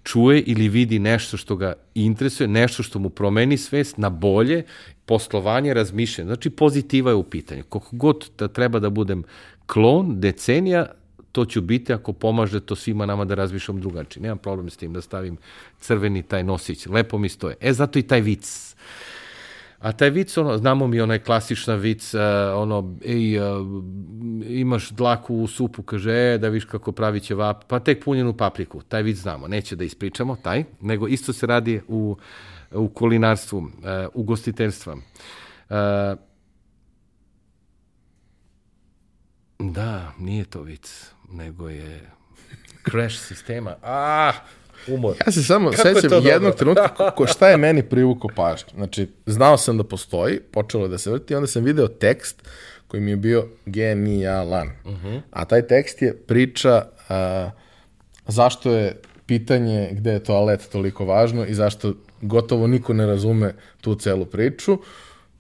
[0.05, 4.63] čuje ili vidi nešto što ga interesuje, nešto što mu promeni svest na bolje,
[5.07, 6.29] poslovanje, razmišljanje.
[6.29, 7.63] Znači, pozitiva je u pitanju.
[7.69, 9.25] Koliko god da treba da budem
[9.67, 10.87] klon, decenija,
[11.33, 14.23] to ću biti ako pomaže to svima nama da razmišljam drugačije.
[14.23, 15.37] Nemam problem s tim da stavim
[15.81, 16.87] crveni taj nosić.
[16.87, 17.57] Lepo mi stoje.
[17.61, 18.77] E, zato i taj vic.
[19.79, 22.21] A taj vic, ono, znamo mi onaj klasična vic, uh,
[22.55, 23.67] ono, ej, uh,
[24.47, 28.83] imaš dlaku u supu, kaže, e, da viš kako pravi ćevap, pa tek punjenu papriku.
[28.83, 32.17] Taj vic znamo, neće da ispričamo, taj, nego isto se radi u,
[32.73, 33.71] u kulinarstvu, uh,
[34.15, 34.95] u gostiteljstva.
[34.95, 36.19] Uh,
[39.59, 42.11] da, nije to vic, nego je
[42.91, 43.77] crash sistema.
[43.83, 44.35] Ah,
[44.89, 45.15] umor.
[45.27, 46.31] Ja se samo Kako je sećam dobro?
[46.31, 48.69] jednog trenutka ko, šta je meni privuko pažnju.
[48.75, 52.43] Znači, znao sam da postoji, počelo je da se vrti, onda sam video tekst
[52.89, 54.71] koji mi je bio genijalan.
[55.31, 57.51] A taj tekst je priča a,
[58.27, 58.97] zašto je
[59.27, 64.79] pitanje gde je toalet toliko važno i zašto gotovo niko ne razume tu celu priču.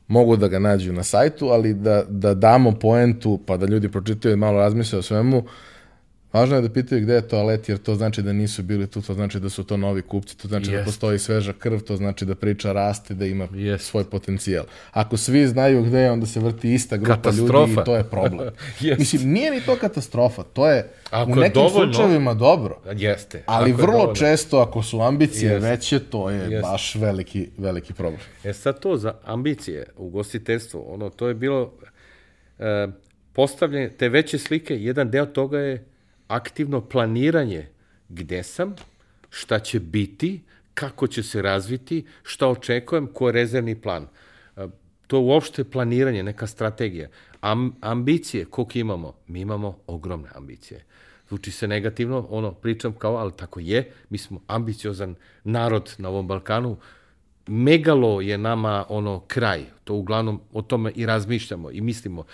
[0.08, 4.32] Mogu da ga nađu na sajtu, ali da, da damo poentu pa da ljudi pročitaju
[4.32, 5.44] i malo razmisle o svemu,
[6.34, 9.14] Važno je da pitaju gde je toalet, jer to znači da nisu bili tu, to
[9.14, 10.86] znači da su to novi kupci, to znači da Jest.
[10.86, 13.84] postoji sveža krv, to znači da priča raste, da ima Jest.
[13.84, 14.64] svoj potencijal.
[14.92, 17.72] Ako svi znaju gde je, onda se vrti ista grupa ljudi Katastrofa.
[17.72, 18.50] i to je problem.
[18.80, 18.98] Jest.
[18.98, 22.80] Mislim, nije ni to katastrofa, to je Ako u je nekim dovoljno- slučajevima dobro.
[22.92, 23.42] Jeste.
[23.46, 24.14] Ali ako je vrlo dovoljno.
[24.16, 25.64] često, ako su ambicije Jest.
[25.64, 26.62] veće, to je Jest.
[26.62, 28.20] baš veliki, veliki problem.
[28.44, 31.72] E sad to za ambicije u gostiteljstvu, ono, to je bilo
[32.58, 32.88] e,
[33.32, 35.84] postavljanje te veće slike, jedan deo toga je
[36.28, 37.68] aktivno planiranje
[38.08, 38.74] gde sam,
[39.30, 40.40] šta će biti,
[40.74, 44.06] kako će se razviti, šta očekujem, ko je rezervni plan.
[44.56, 44.66] E,
[45.06, 47.08] to je uopšte planiranje, neka strategija.
[47.40, 49.14] Am, ambicije, koliko imamo?
[49.26, 50.84] Mi imamo ogromne ambicije.
[51.28, 55.14] Zvuči se negativno, ono, pričam kao, ali tako je, mi smo ambiciozan
[55.44, 56.76] narod na ovom Balkanu,
[57.46, 62.24] megalo je nama ono kraj, to uglavnom o tome i razmišljamo i mislimo.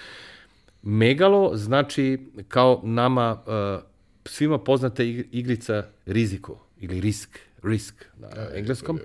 [0.82, 3.82] Megalo znači kao nama uh,
[4.24, 8.98] svima poznata ig- igrica riziko ili risk, risk na engleskom.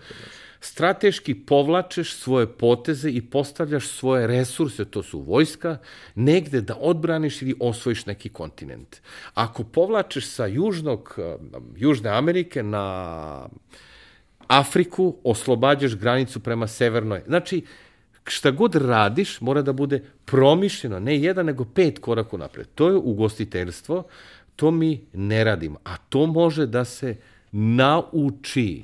[0.59, 5.77] Strateški povlačeš svoje poteze i postavljaš svoje resurse, to su vojska,
[6.15, 9.01] negde da odbraniš ili osvojiš neki kontinent.
[9.33, 13.49] Ako povlačeš sa južnog, uh, Južne Amerike na
[14.47, 17.21] Afriku, oslobađaš granicu prema severnoj.
[17.27, 17.61] Znači,
[18.25, 22.67] šta god radiš, mora da bude promišljeno, ne jedan, nego pet koraka napred.
[22.75, 24.03] To je ugostiteljstvo,
[24.55, 25.79] to mi ne radimo.
[25.83, 27.15] A to može da se
[27.51, 28.83] nauči.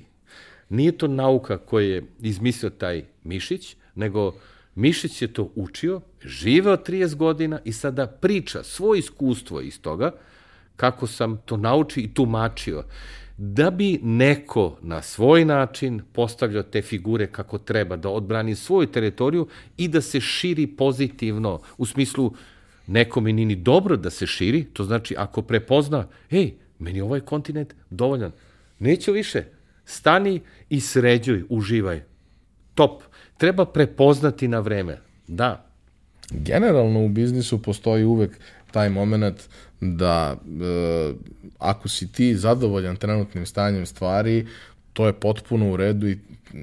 [0.69, 4.33] Nije to nauka koju je izmislio taj Mišić, nego
[4.75, 10.11] Mišić je to učio, živeo 30 godina i sada priča svoje iskustvo iz toga,
[10.75, 12.83] kako sam to naučio i tumačio,
[13.37, 19.47] da bi neko na svoj način postavljao te figure kako treba, da odbrani svoju teritoriju
[19.77, 22.33] i da se širi pozitivno, u smislu
[22.87, 26.51] nekome nije ni dobro da se širi, to znači ako prepozna, ej,
[26.81, 28.31] Meni ovaj kontinent dovoljan.
[28.79, 29.43] Neću više.
[29.85, 32.01] Stani i sređuj, uživaj.
[32.75, 33.03] Top.
[33.37, 34.97] Treba prepoznati na vreme.
[35.27, 35.65] Da.
[36.31, 38.39] Generalno u biznisu postoji uvek
[38.71, 39.41] taj moment
[39.81, 41.13] da e,
[41.59, 44.47] ako si ti zadovoljan trenutnim stanjem stvari,
[44.93, 46.17] to je potpuno u redu i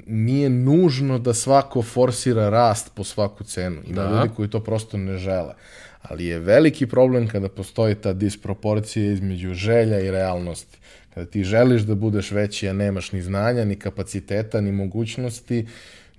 [0.07, 3.81] nije nužno da svako forsira rast po svaku cenu.
[3.87, 4.11] Ima da.
[4.11, 5.55] ljudi koji to prosto ne žele.
[6.03, 10.79] Ali je veliki problem kada postoji ta disproporcija između želja i realnosti.
[11.15, 15.67] Kada ti želiš da budeš veći, a nemaš ni znanja, ni kapaciteta, ni mogućnosti,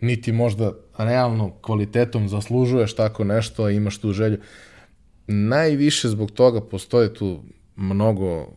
[0.01, 4.37] niti možda realno kvalitetom zaslužuješ tako nešto, a imaš tu želju.
[5.31, 7.43] Najviše zbog toga postoje tu
[7.75, 8.47] mnogo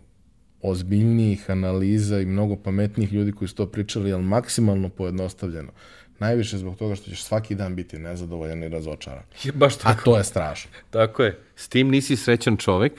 [0.62, 5.72] ozbiljnijih analiza i mnogo pametnijih ljudi koji su to pričali, ali maksimalno pojednostavljeno.
[6.18, 9.22] Najviše zbog toga što ćeš svaki dan biti nezadovoljan i razočaran.
[9.42, 10.00] Je baš tako.
[10.00, 10.70] A to je strašno.
[10.90, 11.38] Tako je.
[11.56, 12.92] S tim nisi srećan čovek,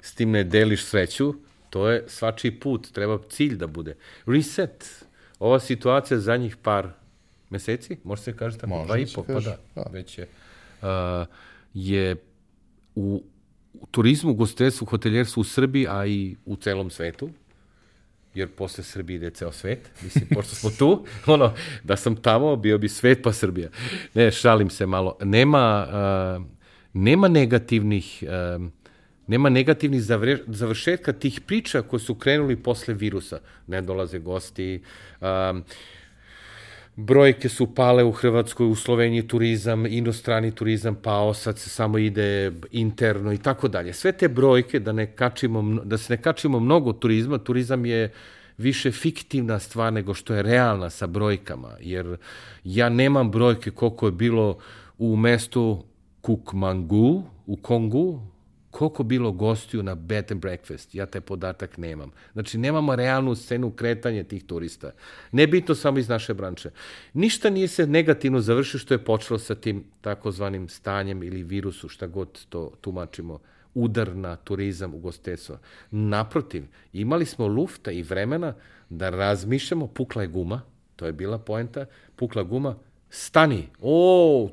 [0.00, 1.34] s tim ne deliš sreću,
[1.70, 3.96] to je svačiji put, treba cilj da bude.
[4.26, 5.04] Reset.
[5.38, 6.88] Ova situacija zadnjih par
[7.50, 9.90] meseci, može se kaže tako, može dva i po, pa da, da.
[9.92, 10.26] već je,
[10.82, 10.88] uh,
[11.74, 12.16] je
[12.96, 13.22] u,
[13.90, 17.30] turizmu, gostiteljstvu, hoteljerstvu u Srbiji, a i u celom svetu,
[18.34, 21.04] jer posle Srbije ide ceo svet, mislim, pošto smo tu,
[21.34, 21.52] ono,
[21.84, 23.68] da sam tamo, bio bi svet pa Srbija.
[24.14, 25.16] Ne, šalim se malo.
[25.22, 26.46] Nema, uh,
[26.92, 28.24] nema negativnih,
[28.56, 28.66] uh,
[29.26, 33.40] nema negativnih zavre, završetka tih priča koje su krenuli posle virusa.
[33.66, 34.82] Ne dolaze gosti,
[35.20, 35.64] um,
[36.96, 42.52] brojke su pale u Hrvatskoj, u Sloveniji turizam, inostrani turizam pao, sad se samo ide
[42.70, 43.92] interno i tako dalje.
[43.92, 48.12] Sve te brojke, da, ne kačimo, da se ne kačimo mnogo turizma, turizam je
[48.58, 52.16] više fiktivna stvar nego što je realna sa brojkama, jer
[52.64, 54.58] ja nemam brojke koliko je bilo
[54.98, 55.84] u mestu
[56.20, 58.20] Kukmangu, u Kongu,
[58.76, 62.10] koliko bilo gostiju na bed and breakfast, ja taj podatak nemam.
[62.32, 64.90] Znači, nemamo realnu scenu kretanja tih turista.
[65.32, 66.70] Nebitno samo iz naše branče.
[67.12, 72.06] Ništa nije se negativno završilo što je počelo sa tim takozvanim stanjem ili virusu, šta
[72.06, 73.38] god to tumačimo,
[73.74, 75.58] udar na turizam, u ugostiteljstvo.
[75.90, 78.54] Naprotiv, imali smo lufta i vremena
[78.90, 80.62] da razmišljamo, pukla je guma,
[80.96, 81.86] to je bila poenta,
[82.16, 82.76] pukla guma,
[83.10, 84.50] stani, o,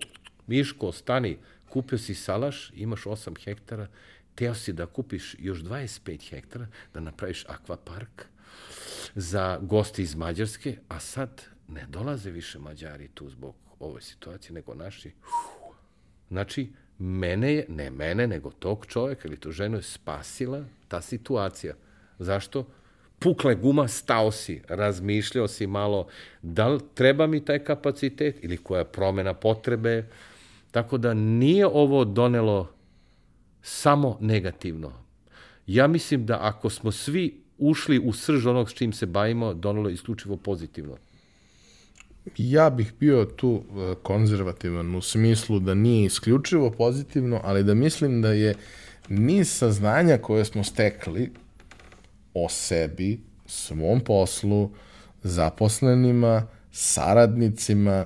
[0.47, 1.37] Miško, stani,
[1.69, 3.87] kupio si salaš, imaš 8 hektara,
[4.35, 8.25] teo si da kupiš još 25 hektara, da napraviš akvapark
[9.15, 14.73] za goste iz Mađarske, a sad ne dolaze više Mađari tu zbog ove situacije, nego
[14.73, 15.11] naši.
[16.29, 21.73] Znači, mene je, ne mene, nego tog čoveka ili tu ženu je spasila ta situacija.
[22.19, 22.67] Zašto?
[23.19, 26.07] Pukla je guma, stao si, razmišljao si malo
[26.41, 30.05] da li treba mi taj kapacitet ili koja je promena potrebe.
[30.71, 32.72] Tako da nije ovo donelo
[33.63, 34.91] samo negativno.
[35.67, 39.89] Ja mislim da ako smo svi ušli u srž onog s čim se bavimo, donelo
[39.89, 40.97] isključivo pozitivno.
[42.37, 48.21] Ja bih bio tu e, konzervativan u smislu da nije isključivo pozitivno, ali da mislim
[48.21, 48.55] da je
[49.09, 51.31] niz saznanja koje smo stekli
[52.33, 54.71] o sebi, svom poslu,
[55.23, 58.05] zaposlenima, saradnicima,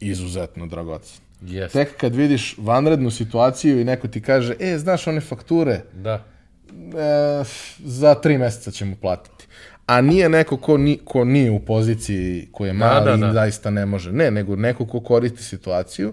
[0.00, 1.29] izuzetno dragocen.
[1.42, 1.72] Yes.
[1.72, 6.12] Tek kad vidiš vanrednu situaciju i neko ti kaže, e, znaš one fakture, Da.
[6.12, 7.44] e,
[7.78, 9.46] za tri meseca ćemo platiti.
[9.86, 13.32] A nije neko ko, ni, ko nije u poziciji, ko je mali da, i da.
[13.32, 14.12] zaista ne može.
[14.12, 16.12] Ne, nego neko ko koristi situaciju,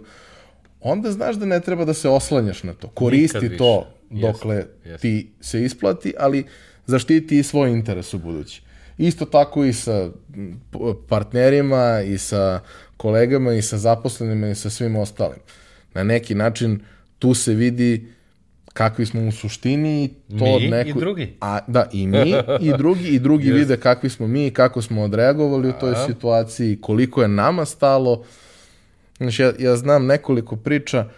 [0.81, 2.87] onda znaš da ne treba da se oslanjaš na to.
[2.87, 5.01] Koristi to dokle jest.
[5.01, 6.45] ti se isplati, ali
[6.85, 8.61] zaštiti i svoj interes u budući.
[8.97, 10.09] Isto tako i sa
[11.07, 12.59] partnerima i sa
[12.97, 15.39] kolegama i sa zaposlenima i sa svim ostalim.
[15.93, 16.79] Na neki način
[17.19, 18.07] tu se vidi
[18.73, 20.07] kakvi smo u suštini i
[20.39, 21.33] to Mi od i drugi.
[21.41, 23.59] A, da, i mi i drugi i drugi Jest.
[23.59, 28.23] vide kakvi smo mi i kako smo odreagovali u toj situaciji, koliko je nama stalo.
[29.17, 31.09] Znači, ja, ja znam nekoliko priča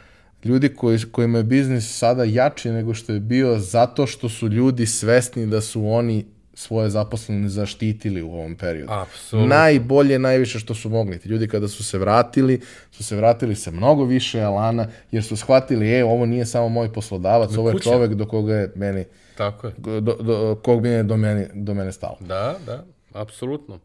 [0.44, 4.86] ljudi koji, kojima je biznis sada jači nego što je bio zato što su ljudi
[4.86, 6.26] svesni da su oni
[6.60, 8.91] svoje zaposlene zaštitili u ovom periodu.
[8.91, 9.56] Apsolutno.
[9.56, 11.19] Najbolje, najviše što su mogli.
[11.19, 12.61] Ti ljudi kada su se vratili,
[12.91, 16.94] su se vratili sa mnogo više alana, jer su shvatili, e, ovo nije samo moj
[16.94, 19.06] poslodavac, ovo je čovek do koga je meni,
[19.38, 19.73] Tako je.
[19.77, 22.18] do, do, kog bi je do mene, do mene stalo.
[22.19, 22.84] Da, da,
[23.14, 23.80] apsolutno.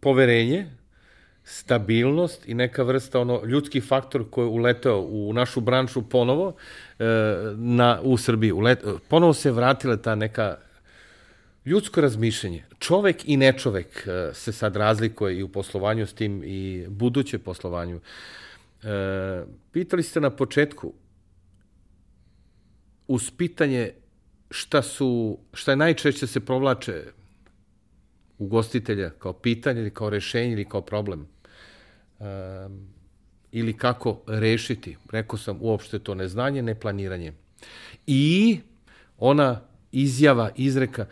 [0.00, 0.66] Poverenje,
[1.48, 6.54] stabilnost i neka vrsta ono ljudski faktor koji je uleteo u našu branšu ponovo
[6.98, 7.04] e,
[7.56, 8.52] na, u Srbiji.
[8.52, 10.56] Ulet, ponovo se vratila ta neka
[11.64, 12.64] ljudsko razmišljanje.
[12.78, 18.00] Čovek i nečovek e, se sad razlikuje i u poslovanju s tim i buduće poslovanju.
[18.82, 20.92] E, pitali ste na početku
[23.06, 23.92] uz pitanje
[24.50, 27.04] šta su, šta je najčešće se provlače
[28.38, 31.37] ugostitelja kao pitanje ili kao rešenje ili kao problem.
[32.18, 32.88] Um,
[33.52, 34.96] ili kako rešiti.
[35.12, 37.32] Rekao sam uopšte to neznanje, neplaniranje.
[38.06, 38.60] I
[39.18, 39.60] ona
[39.92, 41.06] izjava, izreka,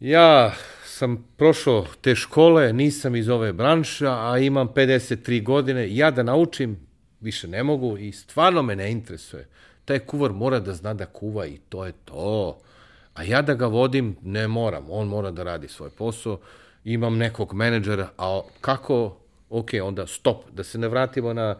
[0.00, 0.54] ja
[0.84, 6.76] sam prošao te škole, nisam iz ove branše, a imam 53 godine, ja da naučim,
[7.20, 9.48] više ne mogu i stvarno me ne interesuje.
[9.84, 12.58] Taj kuvar mora da zna da kuva i to je to.
[13.14, 14.86] A ja da ga vodim, ne moram.
[14.90, 16.40] On mora da radi svoj posao.
[16.84, 19.21] Imam nekog menadžera, a kako?
[19.52, 20.50] Ok, onda stop.
[20.52, 21.56] Da se ne vratimo na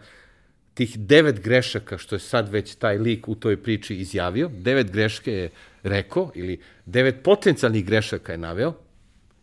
[0.74, 4.48] tih devet grešaka što je sad već taj lik u toj priči izjavio.
[4.48, 5.51] Devet greške je
[5.82, 8.73] rekao ili devet potencijalnih grešaka je naveo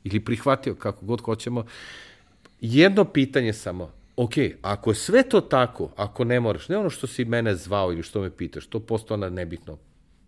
[0.03, 1.65] ili prihvatio kako god hoćemo.
[2.61, 7.07] Jedno pitanje samo, ok, ako je sve to tako, ako ne moraš, ne ono što
[7.07, 9.77] si mene zvao ili što me pitaš, to posto ona nebitno.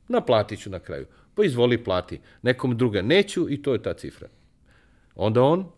[0.07, 1.05] Naplatit ću na kraju.
[1.35, 2.19] Pa izvoli plati.
[2.41, 4.27] Nekom druga neću i to je ta cifra.
[5.15, 5.71] Onda on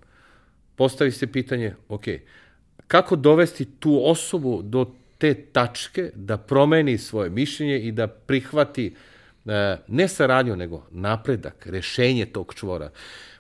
[0.76, 2.04] postavi se pitanje, ok,
[2.88, 8.96] kako dovesti tu osobu do te tačke da promeni svoje mišljenje i da prihvati
[9.46, 12.92] e, ne saradnju, nego napredak, rešenje tog čvora.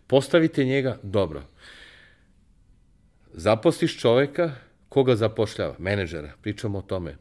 [0.07, 1.43] Postavite njega dobro.
[3.33, 4.51] Zaposliš čoveka,
[4.89, 5.75] koga zapošljava?
[5.79, 7.17] Menedžera, pričamo o tome.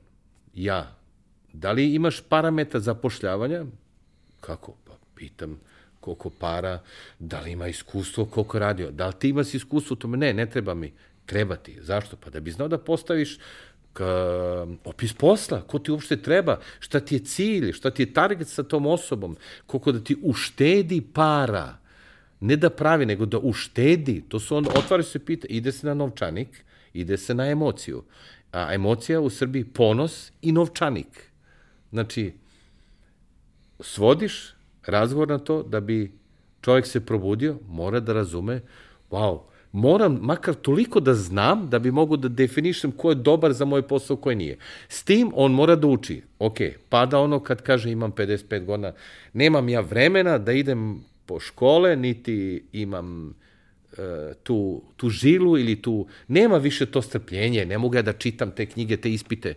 [0.54, 0.96] Ja.
[1.52, 3.64] Da li imaš parametar zapošljavanja?
[4.40, 4.74] Kako?
[4.84, 5.60] Pa pitam
[6.02, 6.80] koliko para,
[7.18, 10.16] da li ima iskustvo, koliko radio, da li ti imaš iskustvo u tome?
[10.16, 10.92] Ne, ne treba mi.
[11.26, 11.78] Treba ti.
[11.80, 12.16] Zašto?
[12.16, 13.38] Pa da bi znao da postaviš
[13.92, 18.48] ka, opis posla, ko ti uopšte treba, šta ti je cilj, šta ti je target
[18.48, 21.78] sa tom osobom, koliko da ti uštedi para,
[22.40, 25.94] ne da pravi, nego da uštedi, to su onda, otvara se pita, ide se na
[25.94, 28.02] novčanik, ide se na emociju,
[28.52, 31.30] a emocija u Srbiji ponos i novčanik.
[31.92, 32.32] Znači,
[33.80, 34.54] svodiš
[34.86, 36.12] razgovor na to da bi
[36.60, 38.60] čovjek se probudio, mora da razume,
[39.10, 39.40] wow,
[39.72, 43.82] moram makar toliko da znam da bi mogu da definišem ko je dobar za moj
[43.82, 44.58] posao, ko je nije.
[44.88, 46.22] S tim on mora da uči.
[46.38, 48.92] Ok, pada ono kad kaže imam 55 godina,
[49.32, 53.34] nemam ja vremena da idem po škole, niti imam
[53.98, 58.50] e, tu, tu žilu ili tu, nema više to strpljenje, ne mogu ja da čitam
[58.50, 59.54] te knjige, te ispite.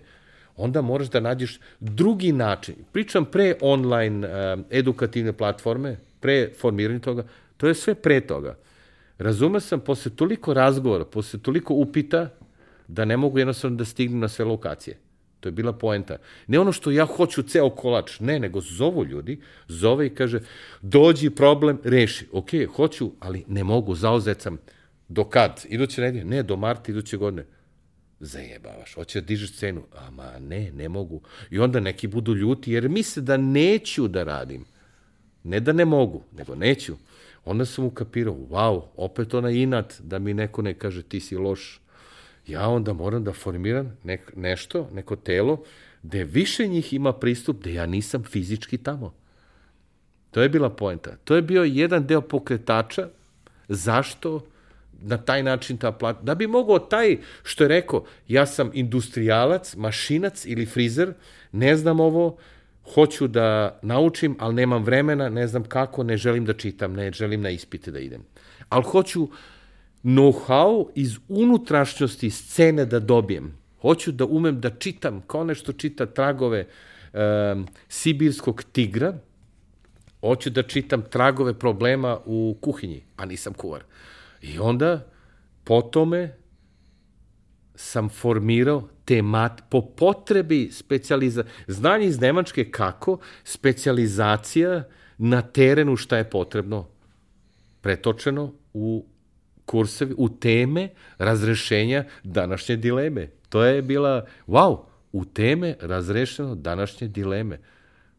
[0.57, 2.75] Onda moraš da nađeš drugi način.
[2.91, 7.23] Pričam pre online e, edukativne platforme, pre formiranja toga,
[7.57, 8.57] to je sve pre toga.
[9.17, 12.29] Razume sam, posle toliko razgovora, posle toliko upita,
[12.87, 14.97] da ne mogu jednostavno da stignem na sve lokacije.
[15.39, 16.17] To je bila poenta.
[16.47, 20.39] Ne ono što ja hoću ceo kolač, ne, nego zovu ljudi, zove i kaže,
[20.81, 22.27] dođi problem, reši.
[22.31, 24.57] Ok, hoću, ali ne mogu, zauzet sam.
[25.07, 25.65] Do kad?
[25.69, 26.25] Iduće nedelje?
[26.25, 27.45] Ne, do marta iduće godine.
[28.19, 29.83] Zajebavaš, hoće da dižeš cenu.
[30.07, 31.21] Ama ne, ne mogu.
[31.49, 34.65] I onda neki budu ljuti jer misle da neću da radim.
[35.43, 36.95] Ne da ne mogu, nego neću.
[37.45, 41.81] Onda sam ukapirao, wow, opet ona inat da mi neko ne kaže ti si loš.
[42.47, 45.63] Ja onda moram da formiram nek, nešto, neko telo,
[46.03, 49.13] gde više njih ima pristup, da ja nisam fizički tamo.
[50.31, 51.17] To je bila poenta.
[51.23, 53.09] To je bio jedan deo pokretača
[53.67, 54.45] zašto
[55.05, 59.75] na taj način ta plata, da bi mogao taj što je rekao, ja sam industrijalac,
[59.75, 61.13] mašinac ili frizer,
[61.51, 62.37] ne znam ovo,
[62.93, 67.41] hoću da naučim, ali nemam vremena, ne znam kako, ne želim da čitam, ne želim
[67.41, 68.23] na ispite da idem.
[68.69, 69.27] Ali hoću
[70.03, 73.57] know-how iz unutrašnjosti scene da dobijem.
[73.81, 76.65] Hoću da umem da čitam, kao nešto čita tragove
[77.13, 79.13] um, sibirskog tigra,
[80.21, 83.83] hoću da čitam tragove problema u kuhinji, a nisam kuvar.
[84.53, 85.07] I onda,
[85.63, 86.35] po tome,
[87.75, 91.43] sam formirao temat, po potrebi specijaliza...
[91.67, 94.83] Znanje iz Nemačke kako, specijalizacija
[95.17, 96.87] na terenu šta je potrebno
[97.81, 99.05] pretočeno u
[99.65, 103.27] kursevi, u teme razrešenja današnje dileme.
[103.49, 104.77] To je bila, wow,
[105.11, 107.59] u teme razrešeno današnje dileme.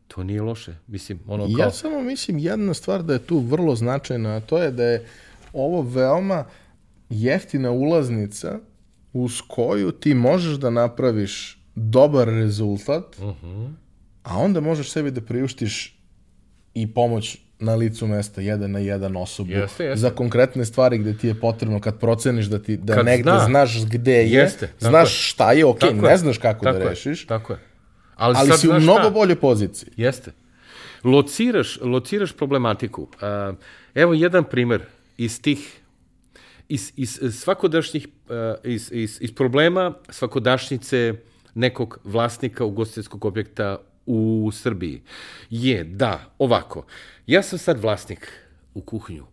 [0.08, 0.74] To nije loše.
[0.86, 1.64] Mislim, ono kao...
[1.64, 5.06] Ja samo mislim jedna stvar da je tu vrlo značajna, a to je da je
[5.56, 6.44] ovo veoma
[7.10, 8.58] jeftina ulaznica
[9.12, 13.72] uz koju ti možeš da napraviš dobar rezultat, uh -huh.
[14.22, 15.98] a onda možeš sebi da priuštiš
[16.74, 20.00] i pomoć na licu mesta, jedan na jedan osobu, jeste, jeste.
[20.00, 23.44] za konkretne stvari gde ti je potrebno, kad proceniš da, ti, da kad negde zna.
[23.46, 25.18] znaš gde je, jeste, znaš je.
[25.18, 26.16] šta je, ok, tako ne je.
[26.16, 27.26] znaš kako da tako da rešiš, je.
[27.26, 27.58] tako je.
[28.16, 29.10] Ali, ali si u mnogo šta?
[29.10, 29.88] boljoj poziciji.
[29.96, 30.32] Jeste.
[31.04, 33.08] Lociraš, lociraš problematiku.
[33.94, 34.82] Evo jedan primer
[35.16, 35.82] iz tih
[36.68, 38.34] iz, iz svakodašnjih, uh,
[38.64, 41.14] iz, iz, iz problema svakodašnjice
[41.54, 45.02] nekog vlasnika ugostiteljskog objekta u Srbiji.
[45.50, 46.86] Je da, ovako,
[47.26, 48.32] ja sam sad vlasnik
[48.74, 49.26] u kuhinju,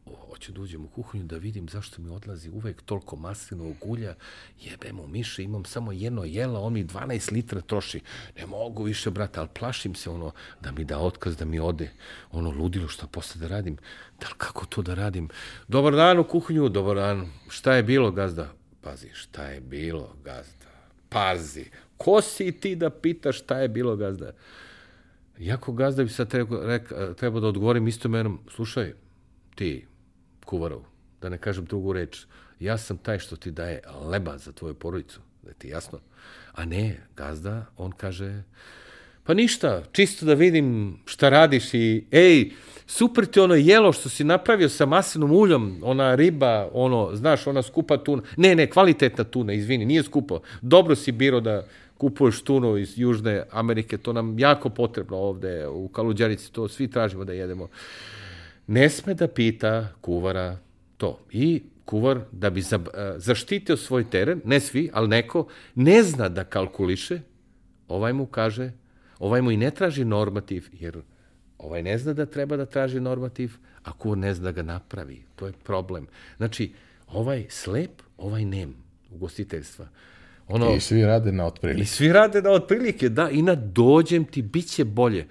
[0.43, 4.15] hoću da uđem u kuhinju da vidim zašto mi odlazi uvek toliko maslinovog ulja,
[4.61, 8.01] jebem u miše, imam samo jedno jelo, on mi 12 litra troši,
[8.37, 11.91] ne mogu više, brate, ali plašim se ono, da mi da otkaz, da mi ode,
[12.31, 13.77] ono ludilo šta posle da radim,
[14.19, 15.29] da li kako to da radim,
[15.67, 18.51] dobar dan u kuhinju, dobar dan, šta je bilo, gazda,
[18.81, 20.71] pazi, šta je bilo, gazda,
[21.09, 21.65] pazi,
[21.97, 24.31] ko si ti da pitaš šta je bilo, gazda,
[25.39, 26.77] Jako gazda bi sad trebao,
[27.17, 28.93] treba da odgovorim isto menom, slušaj,
[29.55, 29.85] ti,
[30.53, 30.83] kuvarov,
[31.21, 32.25] da ne kažem drugu reč,
[32.59, 33.81] ja sam taj što ti daje
[34.11, 35.99] leba za tvoju porodicu, da ti jasno.
[36.53, 38.43] A ne, gazda, on kaže,
[39.23, 42.51] pa ništa, čisto da vidim šta radiš i, ej,
[42.85, 47.63] super ti ono jelo što si napravio sa maslinom uljom, ona riba, ono, znaš, ona
[47.63, 48.21] skupa tuna.
[48.37, 50.41] Ne, ne, kvalitetna tuna, izvini, nije skupo.
[50.61, 51.63] Dobro si biro da
[51.97, 57.25] kupuješ tunu iz Južne Amerike, to nam jako potrebno ovde u Kaluđarici, to svi tražimo
[57.25, 57.69] da jedemo
[58.67, 60.57] ne sme da pita kuvara
[60.97, 61.19] to.
[61.31, 66.29] I kuvar, da bi za, e, zaštitio svoj teren, ne svi, ali neko, ne zna
[66.29, 67.19] da kalkuliše,
[67.87, 68.71] ovaj mu kaže,
[69.19, 71.01] ovaj mu i ne traži normativ, jer
[71.57, 73.51] ovaj ne zna da treba da traži normativ,
[73.83, 75.21] a kuvar ne zna da ga napravi.
[75.35, 76.07] To je problem.
[76.37, 76.73] Znači,
[77.07, 78.75] ovaj slep, ovaj nem
[79.11, 79.87] ugostiteljstva.
[80.47, 81.81] Ono, I svi rade na otprilike.
[81.81, 85.27] I svi rade na otprilike, da, i na dođem ti, bit će bolje.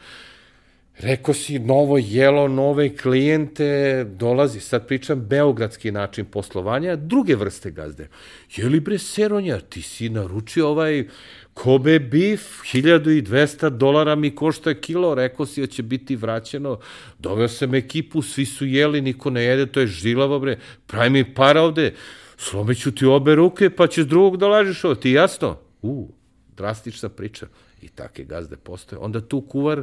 [0.98, 8.08] Rekao si novo jelo, nove klijente, dolazi, sad pričam beogradski način poslovanja, druge vrste gazde.
[8.56, 11.06] Je li bre Seronja, ti si naručio ovaj
[11.54, 12.42] Kobe beef,
[12.72, 16.78] 1200 dolara mi košta kilo, rekao si da će biti vraćeno,
[17.18, 21.34] doveo sam ekipu, svi su jeli, niko ne jede, to je žilavo bre, pravi mi
[21.34, 21.94] para ovde,
[22.36, 25.58] slomeću ti obe ruke, pa ćeš drugog da lažiš ovo, ti jasno?
[25.82, 26.08] U,
[26.56, 27.46] drastična priča.
[27.82, 28.98] I take gazde postoje.
[28.98, 29.82] Onda tu kuvar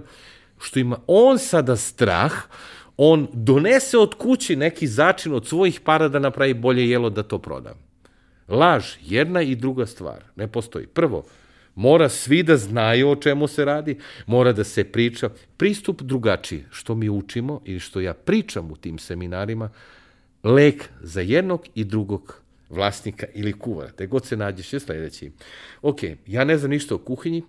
[0.59, 2.33] što ima on sada strah,
[2.97, 7.37] on donese od kući neki začin od svojih para da napravi bolje jelo da to
[7.37, 7.75] proda.
[8.47, 10.87] Laž, jedna i druga stvar, ne postoji.
[10.87, 11.25] Prvo,
[11.75, 15.29] mora svi da znaju o čemu se radi, mora da se priča.
[15.57, 19.69] Pristup drugačiji, što mi učimo ili što ja pričam u tim seminarima,
[20.43, 25.31] lek za jednog i drugog vlasnika ili kuvara, te god se nađeš je sledeći.
[25.81, 27.43] Ok, ja ne znam ništa o kuhinji,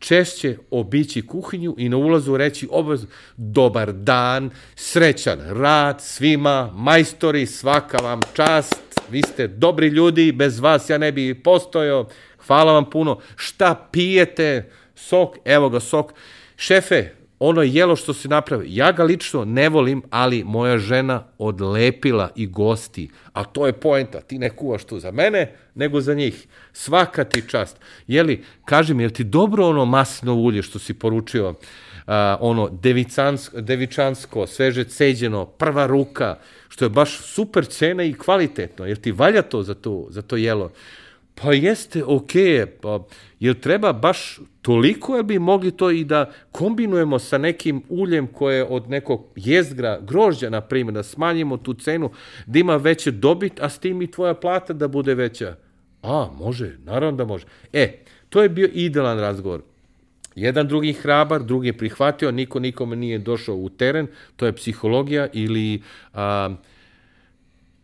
[0.00, 3.06] češće obići kuhinju i na ulazu reći obavez
[3.36, 10.90] dobar dan, srećan rad svima, majstori, svaka vam čast, vi ste dobri ljudi, bez vas
[10.90, 12.08] ja ne bi postojao,
[12.46, 13.20] hvala vam puno.
[13.36, 14.70] Šta pijete?
[14.94, 16.12] Sok, evo ga sok.
[16.56, 22.30] Šefe, ono jelo što si napravio, ja ga lično ne volim, ali moja žena odlepila
[22.36, 26.46] i gosti, a to je poenta, ti ne kuvaš tu za mene, nego za njih.
[26.72, 27.76] Svaka ti čast.
[28.06, 31.56] Jeli, kaži mi, je ti dobro ono masno ulje što si poručio, uh,
[32.40, 36.38] ono devicansko, devičansko, sveže ceđeno, prva ruka,
[36.68, 40.36] što je baš super cena i kvalitetno, jer ti valja to za to, za to
[40.36, 40.70] jelo.
[41.42, 42.98] Pa jeste, okej, okay, pa
[43.40, 48.64] jel treba baš toliko, jel bi mogli to i da kombinujemo sa nekim uljem koje
[48.64, 52.10] od nekog jezgra, grožđa, na primjer, da smanjimo tu cenu,
[52.46, 55.56] da ima veće dobit, a s tim i tvoja plata da bude veća.
[56.02, 57.46] A, može, naravno da može.
[57.72, 57.98] E,
[58.28, 59.62] to je bio idealan razgovor.
[60.34, 64.06] Jedan drugi hrabar, drugi je prihvatio, niko nikome nije došao u teren,
[64.36, 65.82] to je psihologija ili
[66.14, 66.54] a,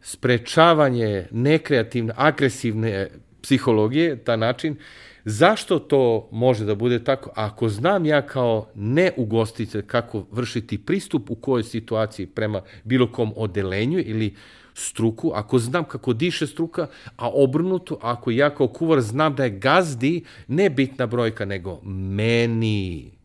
[0.01, 3.09] sprečavanje nekreativne, agresivne
[3.47, 4.77] psihologije, ta način,
[5.25, 7.31] zašto to može da bude tako?
[7.35, 13.99] Ako znam ja kao neugostitelj kako vršiti pristup u kojoj situaciji prema bilo kom odelenju
[13.99, 14.35] ili
[14.75, 16.87] struku, ako znam kako diše struka,
[17.17, 23.16] a obrnuto, ako ja kao kuvar znam da je gazdi ne bitna brojka, nego meni.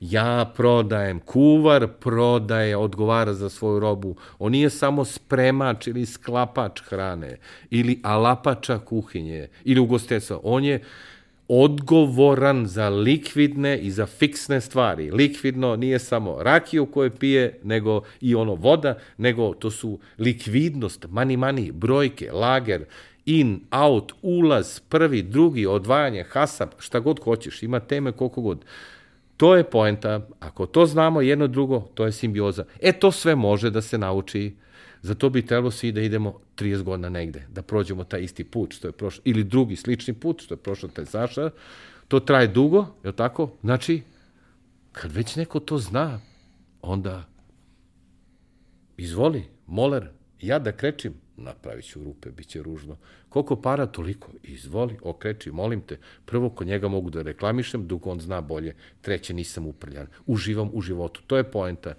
[0.00, 4.16] Ja prodajem, kuvar prodaje, odgovara za svoju robu.
[4.38, 7.36] On nije samo spremač ili sklapač hrane
[7.70, 10.40] ili alapača kuhinje ili ugostiteljstva.
[10.42, 10.80] On je
[11.48, 15.10] odgovoran za likvidne i za fiksne stvari.
[15.10, 21.36] Likvidno nije samo rakiju koje pije, nego i ono voda, nego to su likvidnost, mani
[21.36, 22.84] mani, brojke, lager,
[23.26, 28.64] in, out, ulaz, prvi, drugi, odvajanje, hasap, šta god hoćeš, ima teme koliko god.
[29.36, 30.28] To je poenta.
[30.40, 32.64] Ako to znamo jedno drugo, to je simbioza.
[32.80, 34.56] E, to sve može da se nauči.
[35.02, 38.88] Zato bi trebalo svi da idemo 30 godina negde, da prođemo taj isti put što
[38.88, 41.50] je prošlo, ili drugi slični put što je prošlo taj Saša.
[42.08, 43.50] To traje dugo, je li tako?
[43.60, 44.02] Znači,
[44.92, 46.20] kad već neko to zna,
[46.82, 47.24] onda
[48.96, 50.08] izvoli, moler,
[50.40, 52.96] ja da krećim, napravit ću rupe, bit će ružno.
[53.28, 54.28] Koliko para, toliko.
[54.42, 55.98] Izvoli, okreći, molim te.
[56.24, 58.74] Prvo, kod njega mogu da reklamišem, dok on zna bolje.
[59.00, 60.06] Treće, nisam uprljan.
[60.26, 61.22] Uživam u životu.
[61.26, 61.94] To je poenta.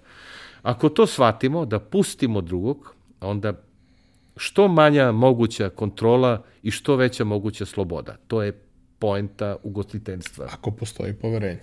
[0.62, 3.62] Ako to shvatimo, da pustimo drugog, onda
[4.36, 8.16] što manja moguća kontrola i što veća moguća sloboda.
[8.26, 8.52] To je
[8.98, 10.48] poenta ugostiteljstva.
[10.52, 11.60] Ako postoji poverenje.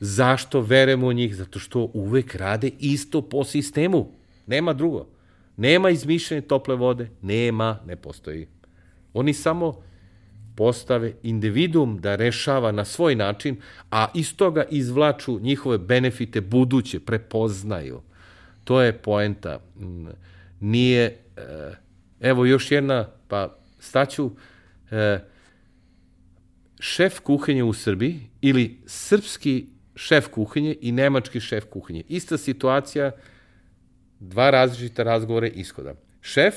[0.00, 1.36] Zašto verujemo u njih?
[1.36, 4.08] Zato što uvek rade isto po sistemu.
[4.46, 5.06] Nema drugo.
[5.56, 7.10] Nema izmišljene tople vode.
[7.22, 8.46] Nema, ne postoji.
[9.14, 9.82] Oni samo
[10.56, 13.56] postave individuum da rešava na svoj način,
[13.90, 18.00] a iz toga izvlaču njihove benefite buduće, prepoznaju.
[18.64, 19.60] To je poenta.
[20.60, 21.18] Nije,
[22.20, 24.30] evo još jedna, pa staću,
[26.80, 29.66] šef kuhinje u Srbiji ili srpski
[29.96, 32.02] šef kuhinje i nemački šef kuhinje.
[32.08, 33.10] Ista situacija,
[34.20, 35.94] dva različita razgovore ishoda.
[36.20, 36.54] Šef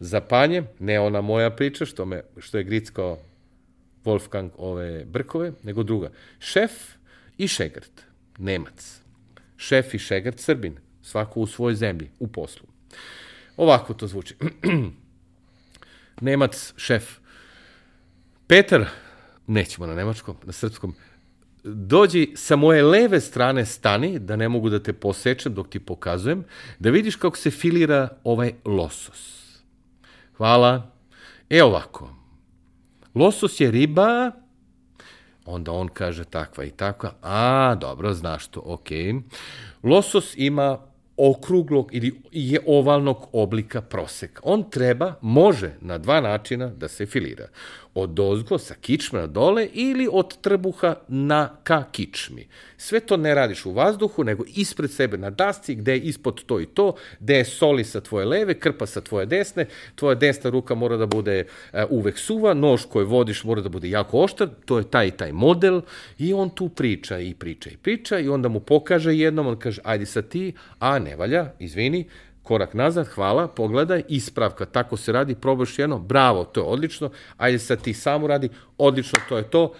[0.00, 3.18] za panje, ne ona moja priča, što, me, što je grickao
[4.04, 6.10] Wolfgang ove brkove, nego druga.
[6.38, 6.72] Šef
[7.38, 8.04] i šegrt,
[8.38, 9.00] Nemac.
[9.56, 10.76] Šef i šegrt, Srbin.
[11.02, 12.66] Svako u svojoj zemlji, u poslu.
[13.56, 14.34] Ovako to zvuči.
[16.20, 17.18] Nemac, šef.
[18.46, 18.86] Petar,
[19.46, 20.94] nećemo na nemačkom, na srpskom,
[21.64, 26.44] dođi sa moje leve strane stani, da ne mogu da te posečem dok ti pokazujem,
[26.78, 29.44] da vidiš kako se filira ovaj losos.
[30.36, 30.90] Hvala.
[31.50, 32.23] E ovako.
[33.14, 34.30] Losos je riba,
[35.44, 37.12] onda on kaže takva i takva.
[37.22, 38.60] A, dobro, znaš to.
[38.60, 39.22] Okay.
[39.82, 40.78] Losos ima
[41.16, 44.40] okruglog ili je ovalnog oblika proseka.
[44.44, 47.48] On treba, može na dva načina da se filira
[47.94, 52.46] od dozgo sa kičme dole ili od trbuha na ka kičmi.
[52.76, 56.60] Sve to ne radiš u vazduhu, nego ispred sebe na dasci gde je ispod to
[56.60, 60.74] i to, gde je soli sa tvoje leve, krpa sa tvoje desne, tvoja desna ruka
[60.74, 64.78] mora da bude uh, uvek suva, nož koji vodiš mora da bude jako oštar, to
[64.78, 65.80] je taj taj model
[66.18, 69.80] i on tu priča i priča i priča i onda mu pokaže jednom, on kaže
[69.84, 72.04] ajde sa ti, a ne valja, izvini,
[72.44, 77.58] korak nazad, hvala, pogledaj, ispravka, tako se radi, probaš jedno, bravo, to je odlično, ajde
[77.58, 78.48] sad ti samo radi,
[78.78, 79.72] odlično, to je to,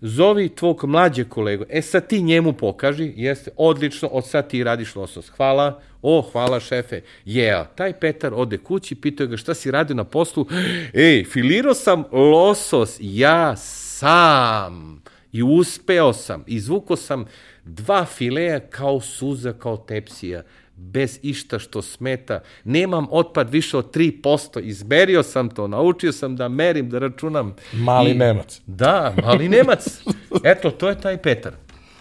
[0.00, 4.94] zovi tvog mlađeg kolegu, e sad ti njemu pokaži, jeste, odlično, od sad ti radiš
[4.96, 7.66] losos, hvala, o, hvala šefe, je, yeah.
[7.74, 10.46] taj Petar ode kući, pitao ga šta si radio na poslu,
[10.94, 17.24] ej, filirao sam losos, ja sam, i uspeo sam, izvukao sam
[17.64, 20.42] dva fileja kao suza, kao tepsija,
[20.76, 22.40] bez išta što smeta.
[22.64, 24.60] Nemam otpad više od 3%.
[24.60, 27.54] Izmerio sam to, naučio sam da merim, da računam.
[27.72, 28.60] Mali I, Nemac.
[28.66, 30.02] Da, mali Nemac.
[30.44, 31.52] Eto, to je taj Petar.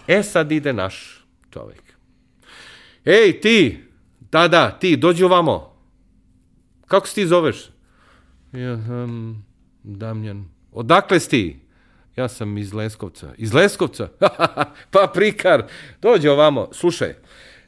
[0.07, 1.83] E sad ide naš čovjek.
[3.05, 3.83] Ej, ti,
[4.31, 5.75] da, da, ti, dođi ovamo.
[6.87, 7.69] Kako se ti zoveš?
[8.51, 9.45] Ja sam
[9.83, 10.45] Damjan.
[10.71, 11.59] Odakle si ti?
[12.15, 13.33] Ja sam iz Leskovca.
[13.37, 14.07] Iz Leskovca?
[14.91, 15.63] pa prikar,
[16.01, 16.69] dođi ovamo.
[16.71, 17.15] Slušaj,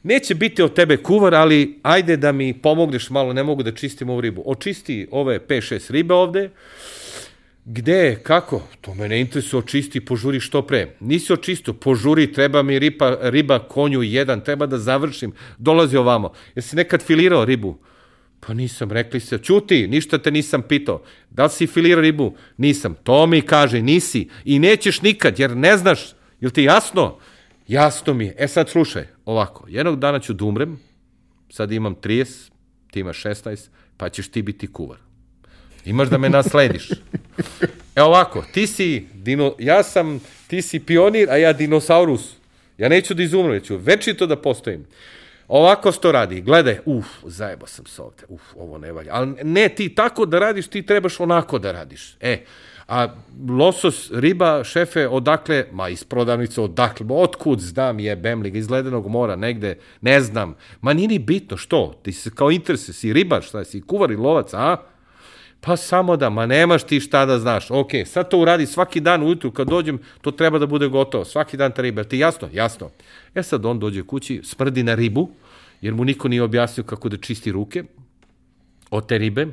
[0.04, 4.10] Neće biti od tebe kuvar, ali ajde da mi pomogneš malo, ne mogu da čistim
[4.10, 4.42] ovu ribu.
[4.46, 6.50] Očisti ove 5-6 ribe ovde.
[7.64, 8.62] Gde, kako?
[8.80, 10.96] To me ne interesuje, očisti, požuri što pre.
[11.00, 15.32] Nisi očistio, požuri, treba mi riba, riba konju jedan, treba da završim.
[15.58, 16.32] Dolazi ovamo.
[16.54, 17.78] Jesi nekad filirao ribu?
[18.40, 21.02] Pa nisam, rekli se, čuti, ništa te nisam pitao.
[21.30, 22.34] Da li si filirao ribu?
[22.56, 22.94] Nisam.
[23.02, 24.28] To mi kaže, nisi.
[24.44, 26.00] I nećeš nikad, jer ne znaš.
[26.40, 27.18] Jel ti jasno?
[27.68, 28.34] Jasno mi je.
[28.38, 30.80] E sad slušaj, ovako, jednog dana ću da umrem,
[31.50, 32.50] sad imam 30,
[32.90, 34.98] ti imaš 16, pa ćeš ti biti kuvar.
[35.84, 36.88] Imaš da me naslediš.
[37.96, 42.32] E ovako, ti si, dino, ja sam, ti si pionir, a ja dinosaurus.
[42.78, 44.86] Ja neću da izumru, ja ću večito da postojim.
[45.48, 46.40] Ovako se to radi.
[46.40, 48.22] Gledaj, uf, zajebo sam se ovde.
[48.28, 49.14] Uf, ovo ne valja.
[49.14, 52.16] Ali ne, ti tako da radiš, ti trebaš onako da radiš.
[52.20, 52.44] E,
[52.88, 53.08] a
[53.48, 59.36] losos, riba, šefe, odakle, ma iz prodavnice, odakle, otkud znam je Bemliga, iz ledenog mora,
[59.36, 60.54] negde, ne znam.
[60.80, 62.00] Ma nije ni bitno, što?
[62.02, 64.76] Ti se kao interese, si ribar, šta si, kuvar i lovac, a?
[65.60, 67.70] Pa samo da, ma nemaš ti šta da znaš.
[67.70, 71.24] Ok, sad to uradi svaki dan ujutru kad dođem, to treba da bude gotovo.
[71.24, 72.04] Svaki dan ta riba.
[72.04, 72.48] Ti jasno?
[72.52, 72.90] Jasno.
[73.34, 75.30] E sad on dođe kući, smrdi na ribu,
[75.80, 77.84] jer mu niko nije objasnio kako da čisti ruke
[78.90, 79.46] od te ribe.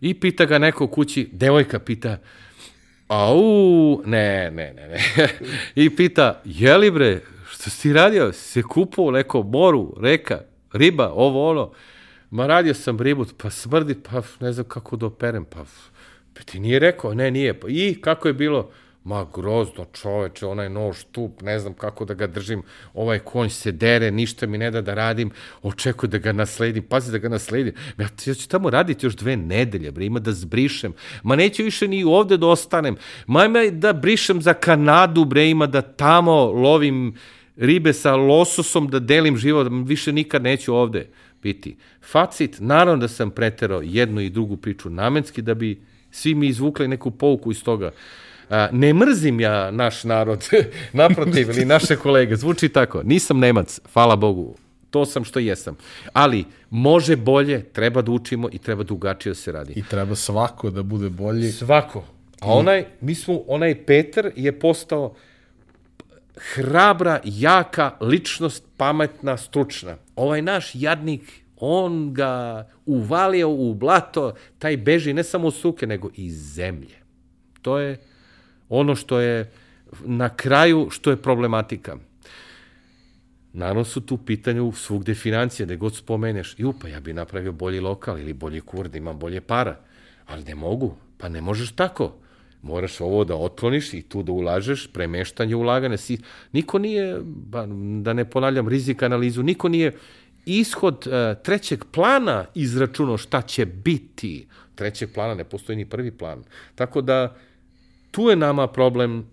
[0.00, 2.18] I pita ga neko kući, devojka pita,
[3.10, 5.28] au, ne, ne, ne, ne.
[5.84, 7.20] I pita, jeli bre,
[7.50, 8.32] što si radio?
[8.32, 10.40] Se kupo neko moru, reka,
[10.72, 11.72] riba, ovo, ono.
[12.30, 15.64] Ma radio sam ribu, pa smrdi, pa ne znam kako da operem, pa,
[16.34, 17.60] pa ti nije rekao, ne, nije.
[17.60, 18.70] Pa, I kako je bilo?
[19.04, 22.62] Ma grozno čoveče, onaj nož tup, ne znam kako da ga držim,
[22.94, 25.30] ovaj konj se dere, ništa mi ne da da radim,
[25.62, 27.74] očekuju da ga nasledim, pazi da ga nasledim.
[27.98, 30.92] Ja, ja ću tamo raditi još dve nedelje, bre, ima da zbrišem.
[31.22, 32.96] Ma neću više ni ovde da ostanem.
[33.26, 37.14] Ma ima da brišem za Kanadu, bre, ima da tamo lovim
[37.56, 41.08] ribe sa lososom, da delim život, više nikad neću ovde
[41.42, 41.76] biti.
[42.02, 46.88] Facit, naravno da sam preterao jednu i drugu priču namenski, da bi svi mi izvukli
[46.88, 47.90] neku pouku iz toga.
[48.72, 50.48] Ne mrzim ja naš narod,
[50.92, 53.02] naprotiv, ili naše kolege, zvuči tako.
[53.02, 54.56] Nisam Nemac, hvala Bogu,
[54.90, 55.76] to sam što jesam.
[56.12, 59.72] Ali može bolje, treba da učimo i treba drugačije da se radi.
[59.76, 61.52] I treba svako da bude bolji.
[61.52, 62.04] Svako.
[62.40, 65.14] A onaj, mi smo, onaj Peter je postao
[66.36, 69.96] hrabra, jaka ličnost, pametna, stručna.
[70.16, 71.22] Ovaj naš jadnik,
[71.56, 76.94] on ga uvalio u blato, taj beži ne samo u suke, nego i zemlje.
[77.62, 77.98] To je
[78.70, 79.50] ono što je
[80.04, 81.96] na kraju, što je problematika.
[83.52, 87.80] Naravno su tu pitanju svugde financije, da god spomeneš, ju, pa ja bi napravio bolji
[87.80, 89.80] lokal ili bolji kur, da imam bolje para.
[90.26, 92.14] Ali ne mogu, pa ne možeš tako.
[92.62, 95.96] Moraš ovo da otkloniš i tu da ulažeš, premeštanje ulagane.
[95.96, 96.18] Si,
[96.52, 97.66] niko nije, ba,
[98.02, 99.96] da ne ponavljam rizik analizu, niko nije
[100.46, 104.46] ishod uh, trećeg plana izračunao šta će biti.
[104.74, 106.44] Trećeg plana ne postoji ni prvi plan.
[106.74, 107.36] Tako da
[108.10, 109.26] tu je nama problem,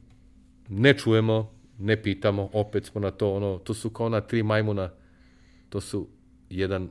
[0.69, 4.89] ne čujemo, ne pitamo, opet smo na to, ono, to su kao ona tri majmuna,
[5.69, 6.07] to su
[6.49, 6.89] jedan,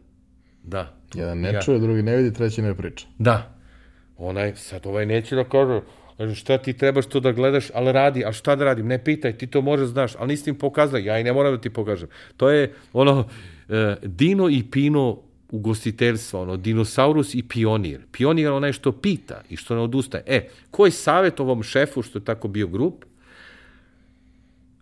[0.62, 0.96] da.
[1.14, 1.60] Jedan ne ja.
[1.60, 3.06] čuje, drugi ne vidi, treći ne priča.
[3.18, 3.56] Da.
[4.16, 5.80] Onaj, sad ovaj neće da kaže,
[6.34, 9.46] šta ti trebaš to da gledaš, ali radi, a šta da radim, ne pitaj, ti
[9.46, 12.08] to možeš znaš, ali nisi im pokazao, ja i ne moram da ti pokažem.
[12.36, 13.28] To je ono,
[13.68, 18.00] e, Dino i Pino ugostiteljstva, ono, dinosaurus i pionir.
[18.12, 20.24] Pionir je onaj što pita i što ne odustaje.
[20.26, 23.04] E, koji savjet ovom šefu, što je tako bio grup,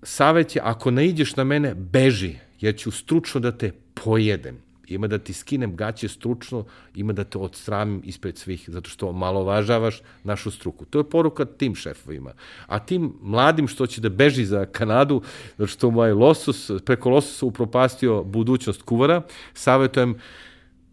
[0.03, 4.65] savjet je, ako ne ideš na mene, beži, jer ću stručno da te pojedem.
[4.87, 6.65] Ima da ti skinem gaće stručno,
[6.95, 10.85] ima da te odstramim ispred svih, zato što malo važavaš našu struku.
[10.85, 12.33] To je poruka tim šefovima.
[12.67, 15.23] A tim mladim što će da beži za Kanadu,
[15.57, 19.23] zato što moj losus, preko losusa upropastio budućnost kuvara,
[19.55, 20.19] savjetujem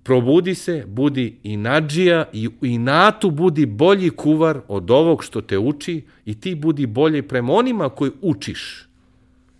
[0.04, 6.02] probudi se, budi i nađija i inatu budi bolji kuvar od ovog što te uči
[6.26, 8.88] i ti budi bolji prema onima koji učiš.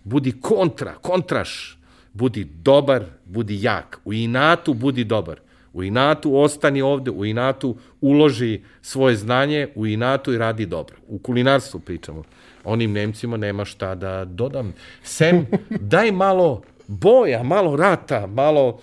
[0.04, 1.78] Budi kontra, kontraš,
[2.12, 4.00] budi dobar, budi jak.
[4.04, 5.40] U inatu budi dobar.
[5.72, 10.96] U inatu ostani ovde, u inatu uloži svoje znanje, u inatu i radi dobro.
[11.08, 12.22] U kulinarstvu pričamo.
[12.64, 14.74] Onim Nemcima nema šta da dodam.
[15.02, 18.80] Sem, daj malo boja, malo rata, malo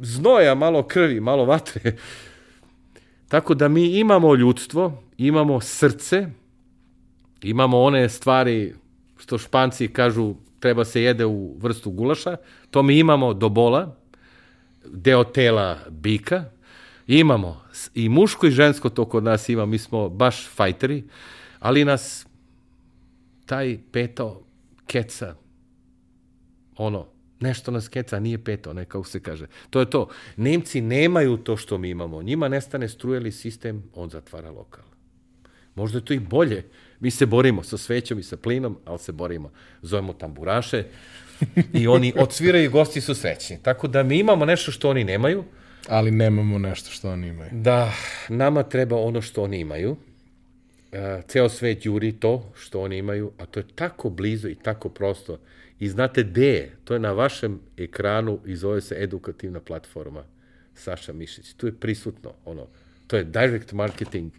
[0.00, 1.96] znoja, malo krvi, malo vatre.
[3.28, 6.26] Tako da mi imamo ljudstvo, imamo srce,
[7.42, 8.74] imamo one stvari
[9.16, 12.36] što španci kažu treba se jede u vrstu gulaša,
[12.70, 13.96] to mi imamo do bola,
[14.84, 16.44] deo tela bika,
[17.06, 17.60] imamo
[17.94, 21.04] i muško i žensko to kod nas ima, mi smo baš fajteri,
[21.58, 22.26] ali nas
[23.46, 24.42] taj petao
[24.86, 25.34] keca,
[26.76, 27.06] ono,
[27.40, 29.46] nešto nas keca, nije peto, ne kako se kaže.
[29.70, 30.08] To je to.
[30.36, 32.22] Nemci nemaju to što mi imamo.
[32.22, 34.84] Njima nestane strujeli sistem, on zatvara lokal.
[35.74, 36.64] Možda je to i bolje.
[37.00, 39.50] Mi se borimo sa svećom i sa plinom, ali se borimo.
[39.82, 40.84] Zovemo tamburaše
[41.72, 43.58] i oni odsviraju, gosti su srećni.
[43.62, 45.44] Tako da mi imamo nešto što oni nemaju.
[45.88, 47.50] Ali nemamo nešto što oni imaju.
[47.52, 47.92] Da,
[48.28, 49.96] nama treba ono što oni imaju.
[50.92, 54.88] E, ceo svet juri to što oni imaju, a to je tako blizu i tako
[54.88, 55.38] prosto.
[55.84, 56.76] I znate gde je?
[56.84, 60.22] To je na vašem ekranu i zove se edukativna platforma.
[60.74, 61.52] Saša Mišić.
[61.52, 62.66] Tu je prisutno, ono,
[63.06, 64.32] to je direct marketing,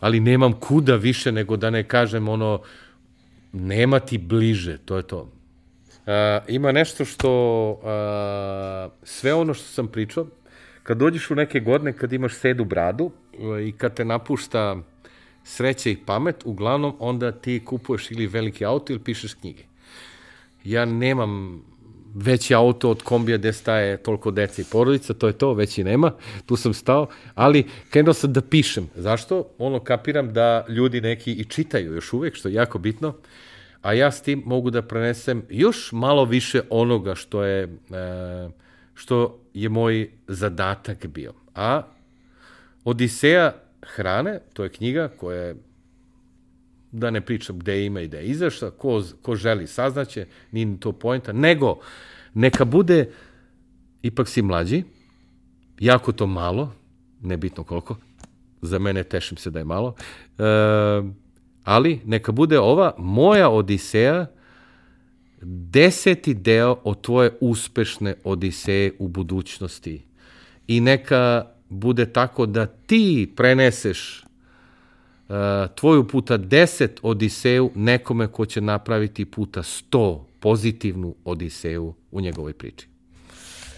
[0.00, 2.60] ali nemam kuda više nego da ne kažem ono,
[3.52, 5.20] nema ti bliže, to je to.
[5.22, 6.12] Uh,
[6.48, 7.32] ima nešto što,
[7.72, 10.26] uh, sve ono što sam pričao,
[10.82, 14.76] kad dođeš u neke godine, kad imaš sedu bradu uh, i kad te napušta
[15.44, 19.71] sreća i pamet, uglavnom onda ti kupuješ ili veliki auto ili pišeš knjige.
[20.64, 21.62] Ja nemam
[22.14, 25.84] veći auto od kombija gde staje toliko dece i porodica, to je to, već i
[25.84, 26.12] nema,
[26.46, 28.88] tu sam stao, ali krenuo sam da pišem.
[28.94, 29.48] Zašto?
[29.58, 33.14] Ono, kapiram da ljudi neki i čitaju još uvek, što je jako bitno,
[33.82, 37.68] a ja s tim mogu da prenesem još malo više onoga što je, e,
[38.94, 41.32] što je moj zadatak bio.
[41.54, 41.82] A
[42.84, 45.56] Odiseja hrane, to je knjiga koja je
[46.92, 50.80] da ne pričam gde ima i gde je izašla, ko, ko želi saznaće, nije ni
[50.80, 51.78] to pojenta, nego
[52.34, 53.10] neka bude,
[54.02, 54.84] ipak si mlađi,
[55.80, 56.72] jako to malo,
[57.20, 57.96] nebitno koliko,
[58.62, 59.94] za mene tešim se da je malo,
[60.38, 60.42] e,
[61.64, 64.26] ali neka bude ova moja odiseja
[65.44, 70.04] deseti deo od tvoje uspešne odiseje u budućnosti.
[70.66, 74.21] I neka bude tako da ti preneseš
[75.74, 82.88] tvoju puta 10 odiseju nekome ko će napraviti puta 100 pozitivnu odiseju u njegovoj priči.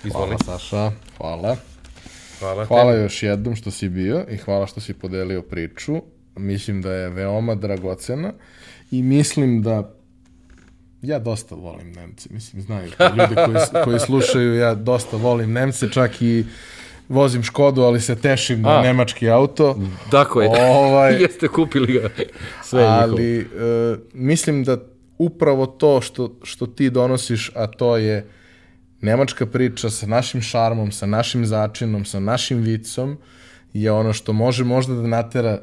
[0.05, 0.27] Izvoli.
[0.27, 1.57] Hvala Saša, hvala.
[2.39, 6.03] Hvala, hvala još jednom što si bio i hvala što si podelio priču.
[6.37, 8.33] Mislim da je veoma dragocena
[8.91, 9.95] i mislim da
[11.03, 16.23] ja dosta volim Nemce, mislim, znaju ljudi koji, koji slušaju, ja dosta volim Nemce, čak
[16.23, 16.45] i
[17.09, 19.79] vozim Škodu, ali se tešim na nemački auto.
[20.11, 22.09] Tako je, ovaj, jeste kupili ga
[22.69, 24.77] sve Ali uh, mislim da
[25.19, 28.27] upravo to što, što ti donosiš, a to je
[29.01, 33.19] nemačka priča sa našim šarmom, sa našim začinom, sa našim vicom,
[33.73, 35.61] je ono što može možda da natera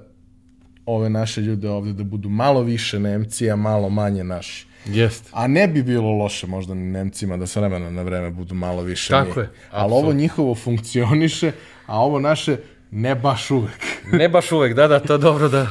[0.86, 4.71] ove naše ljude ovde da budu malo više Nemci, a malo manje naši.
[4.86, 5.30] Jest.
[5.32, 9.10] A ne bi bilo loše možda Nemcima da s vremena na vreme budu malo više
[9.10, 9.42] Tako mi.
[9.42, 9.50] je.
[9.72, 11.52] Ali ovo njihovo funkcioniše,
[11.86, 12.58] a ovo naše
[12.92, 13.86] ne baš uvek.
[14.20, 15.68] ne baš uvek, da, da, to je dobro da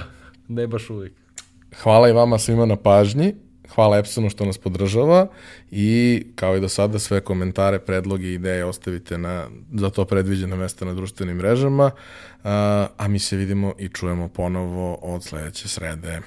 [0.49, 1.13] ne baš uvek.
[1.83, 3.35] Hvala i vama svima na pažnji.
[3.75, 5.27] Hvala Epsonu što nas podržava
[5.71, 10.57] i kao i do sada sve komentare, predloge i ideje ostavite na za to predviđena
[10.57, 11.91] mesta na društvenim mrežama,
[12.97, 16.21] a mi se vidimo i čujemo ponovo od sledeće srede.